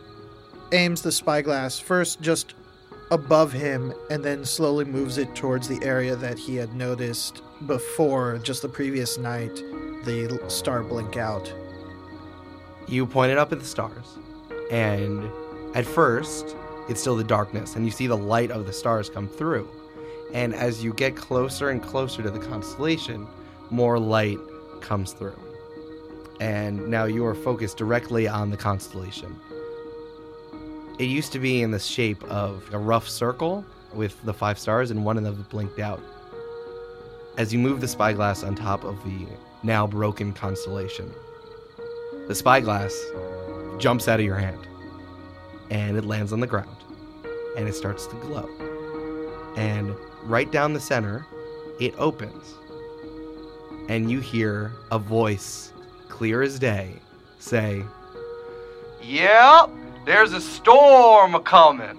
aims 0.72 1.02
the 1.02 1.12
spyglass 1.12 1.80
first 1.80 2.22
just 2.22 2.54
above 3.10 3.52
him 3.52 3.92
and 4.12 4.24
then 4.24 4.46
slowly 4.46 4.86
moves 4.86 5.18
it 5.18 5.34
towards 5.36 5.68
the 5.68 5.84
area 5.84 6.16
that 6.16 6.38
he 6.38 6.56
had 6.56 6.76
noticed 6.76 7.42
before 7.66 8.38
just 8.38 8.62
the 8.62 8.70
previous 8.70 9.18
night 9.18 9.56
the 10.06 10.40
star 10.48 10.84
blink 10.84 11.18
out. 11.18 11.52
You 12.88 13.08
pointed 13.08 13.40
up 13.40 13.52
at 13.52 13.60
the 13.60 13.66
stars, 13.66 14.18
and 14.72 15.30
at 15.76 15.86
first, 15.86 16.56
it's 16.88 17.02
still 17.02 17.16
the 17.16 17.24
darkness, 17.24 17.76
and 17.76 17.86
you 17.86 17.92
see 17.92 18.08
the 18.08 18.18
light 18.18 18.52
of 18.52 18.66
the 18.66 18.74
stars 18.74 19.10
come 19.10 19.28
through. 19.28 19.68
And 20.34 20.54
as 20.54 20.84
you 20.84 20.94
get 20.94 21.16
closer 21.16 21.70
and 21.70 21.82
closer 21.82 22.22
to 22.22 22.30
the 22.30 22.40
constellation, 22.40 23.28
more 23.70 24.00
light 24.00 24.40
comes 24.82 25.14
through. 25.14 25.40
And 26.40 26.88
now 26.88 27.06
you 27.06 27.26
are 27.26 27.36
focused 27.36 27.78
directly 27.78 28.28
on 28.28 28.50
the 28.50 28.58
constellation. 28.58 29.36
It 30.98 31.06
used 31.06 31.32
to 31.34 31.40
be 31.40 31.62
in 31.62 31.72
the 31.72 31.80
shape 31.80 32.24
of 32.26 32.64
a 32.74 32.78
rough 32.78 33.08
circle 33.08 33.66
with 33.94 34.22
the 34.24 34.34
five 34.34 34.60
stars, 34.60 34.92
and 34.92 35.04
one 35.04 35.18
of 35.18 35.24
them 35.24 35.46
blinked 35.50 35.80
out. 35.80 36.02
As 37.38 37.54
you 37.54 37.60
move 37.60 37.82
the 37.82 37.88
spyglass 37.88 38.44
on 38.44 38.56
top 38.56 38.84
of 38.84 39.02
the 39.04 39.28
now 39.64 39.88
broken 39.88 40.34
constellation, 40.34 41.12
the 42.28 42.36
spyglass 42.36 42.94
jumps 43.80 44.08
out 44.08 44.20
of 44.20 44.26
your 44.26 44.36
hand 44.36 44.68
and 45.70 45.98
it 45.98 46.06
lands 46.06 46.34
on 46.34 46.40
the 46.40 46.48
ground 46.48 46.78
and 47.56 47.68
it 47.68 47.74
starts 47.74 48.06
to 48.08 48.16
glow. 48.18 48.69
And 49.56 49.96
right 50.24 50.52
down 50.52 50.74
the 50.74 50.80
center, 50.80 51.26
it 51.80 51.94
opens. 51.98 52.56
And 53.88 54.12
you 54.12 54.20
hear 54.20 54.72
a 54.92 55.00
voice, 55.00 55.74
clear 56.08 56.42
as 56.42 56.60
day, 56.60 56.96
say, 57.40 57.84
Yep, 59.02 59.70
there's 60.06 60.34
a 60.34 60.42
storm 60.42 61.42
coming. 61.44 61.98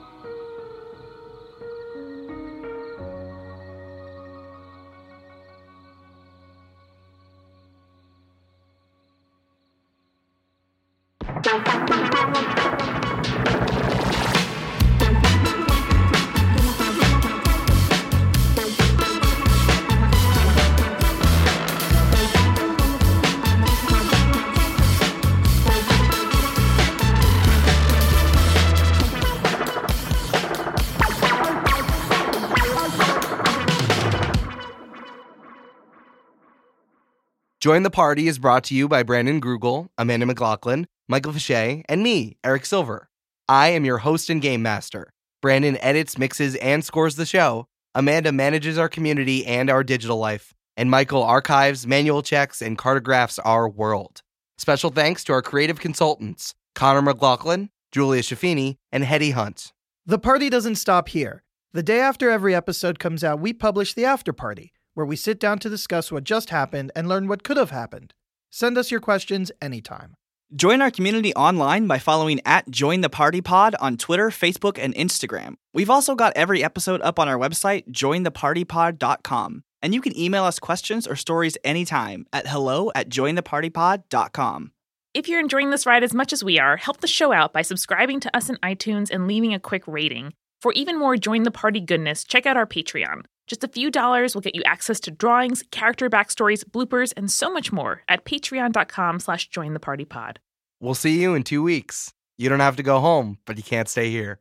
Join 37.71 37.85
the 37.85 37.89
Party 37.89 38.27
is 38.27 38.41
brought 38.41 38.65
to 38.65 38.75
you 38.75 38.89
by 38.89 39.05
Brandon 39.05 39.41
Grugle, 39.41 39.91
Amanda 39.97 40.27
McLoughlin, 40.27 40.89
Michael 41.09 41.33
Fische, 41.33 41.85
and 41.89 42.03
me, 42.03 42.37
Eric 42.43 42.67
Silver. 42.67 43.09
I 43.49 43.69
am 43.69 43.85
your 43.85 43.99
host 43.99 44.29
and 44.29 44.43
game 44.43 44.61
master. 44.61 45.13
Brandon 45.41 45.77
edits, 45.77 46.19
mixes, 46.19 46.57
and 46.57 46.85
scores 46.85 47.15
the 47.15 47.25
show. 47.25 47.69
Amanda 47.95 48.33
manages 48.33 48.77
our 48.77 48.89
community 48.89 49.47
and 49.47 49.71
our 49.71 49.85
digital 49.85 50.17
life. 50.17 50.53
And 50.77 50.91
Michael 50.91 51.23
archives, 51.23 51.87
manual 51.87 52.25
checks, 52.25 52.61
and 52.61 52.77
cartographs 52.77 53.39
our 53.39 53.69
world. 53.69 54.23
Special 54.59 54.91
thanks 54.91 55.23
to 55.23 55.33
our 55.33 55.41
creative 55.41 55.79
consultants, 55.79 56.57
Connor 56.75 57.03
McLoughlin, 57.03 57.69
Julia 57.93 58.23
Schifini, 58.23 58.79
and 58.91 59.05
Heddy 59.05 59.33
Hunt. 59.33 59.73
The 60.07 60.19
party 60.19 60.51
doesn't 60.51 60.75
stop 60.75 61.11
here. 61.11 61.45
The 61.73 61.85
day 61.85 62.01
after 62.01 62.31
every 62.31 62.53
episode 62.53 62.99
comes 62.99 63.23
out, 63.23 63.39
we 63.39 63.53
publish 63.53 63.95
the 63.95 64.07
after 64.07 64.33
party, 64.33 64.73
where 64.95 65.07
we 65.07 65.17
sit 65.17 65.39
down 65.39 65.59
to 65.61 65.69
discuss 65.69 66.11
what 66.13 66.25
just 66.25 66.51
happened 66.51 66.93
and 66.95 67.09
learn 67.09 67.29
what 67.29 67.43
could 67.43 67.57
have 67.57 67.71
happened. 67.71 68.13
Send 68.51 68.77
us 68.77 68.91
your 68.91 69.01
questions 69.01 69.53
anytime. 69.63 70.15
Join 70.55 70.83
our 70.83 70.91
community 70.91 71.33
online 71.35 71.87
by 71.87 72.01
following 72.01 72.41
at 72.45 72.69
Join 72.69 73.03
the 73.03 73.09
Party 73.09 73.41
Pod 73.41 73.77
on 73.79 73.97
Twitter, 73.97 74.31
Facebook, 74.31 74.79
and 74.83 74.93
Instagram. 74.97 75.55
We've 75.73 75.91
also 75.91 76.17
got 76.17 76.33
every 76.35 76.65
episode 76.65 77.01
up 77.03 77.21
on 77.21 77.29
our 77.29 77.39
website, 77.39 77.89
jointhepartypod.com. 77.93 79.63
And 79.83 79.95
you 79.95 80.01
can 80.01 80.19
email 80.19 80.45
us 80.45 80.59
questions 80.59 81.07
or 81.07 81.15
stories 81.15 81.57
anytime 81.63 82.27
at 82.33 82.49
hello 82.49 82.91
at 82.97 83.09
jointhepartypod.com. 83.09 84.73
If 85.15 85.29
you're 85.29 85.41
enjoying 85.41 85.71
this 85.71 85.87
ride 85.87 86.03
as 86.03 86.15
much 86.15 86.33
as 86.33 86.45
we 86.45 86.59
are, 86.59 86.77
help 86.77 87.01
the 87.01 87.07
show 87.07 87.33
out 87.33 87.53
by 87.53 87.63
subscribing 87.63 88.21
to 88.21 88.37
us 88.37 88.51
in 88.51 88.57
iTunes 88.57 89.11
and 89.11 89.29
leaving 89.29 89.55
a 89.55 89.61
quick 89.61 89.87
rating. 89.87 90.33
For 90.61 90.73
even 90.73 90.99
more 90.99 91.17
Join 91.17 91.45
the 91.45 91.51
Party 91.51 91.81
goodness, 91.81 92.25
check 92.25 92.45
out 92.45 92.57
our 92.57 92.67
Patreon. 92.67 93.23
Just 93.51 93.65
a 93.65 93.69
few 93.69 93.91
dollars 93.91 94.33
will 94.33 94.43
get 94.43 94.55
you 94.55 94.63
access 94.65 95.01
to 95.01 95.11
drawings, 95.11 95.65
character 95.73 96.09
backstories, 96.09 96.65
bloopers, 96.65 97.13
and 97.17 97.29
so 97.29 97.53
much 97.53 97.73
more 97.73 98.05
at 98.07 98.25
patreon.com 98.25 99.19
slash 99.19 99.51
jointhepartypod. 99.51 100.37
We'll 100.79 100.95
see 100.95 101.21
you 101.21 101.35
in 101.35 101.43
two 101.43 101.61
weeks. 101.61 102.15
You 102.39 102.49
don't 102.49 102.61
have 102.61 102.77
to 102.77 102.85
go 102.85 103.01
home, 103.01 103.39
but 103.47 103.57
you 103.57 103.65
can't 103.65 103.89
stay 103.89 104.09
here. 104.09 104.39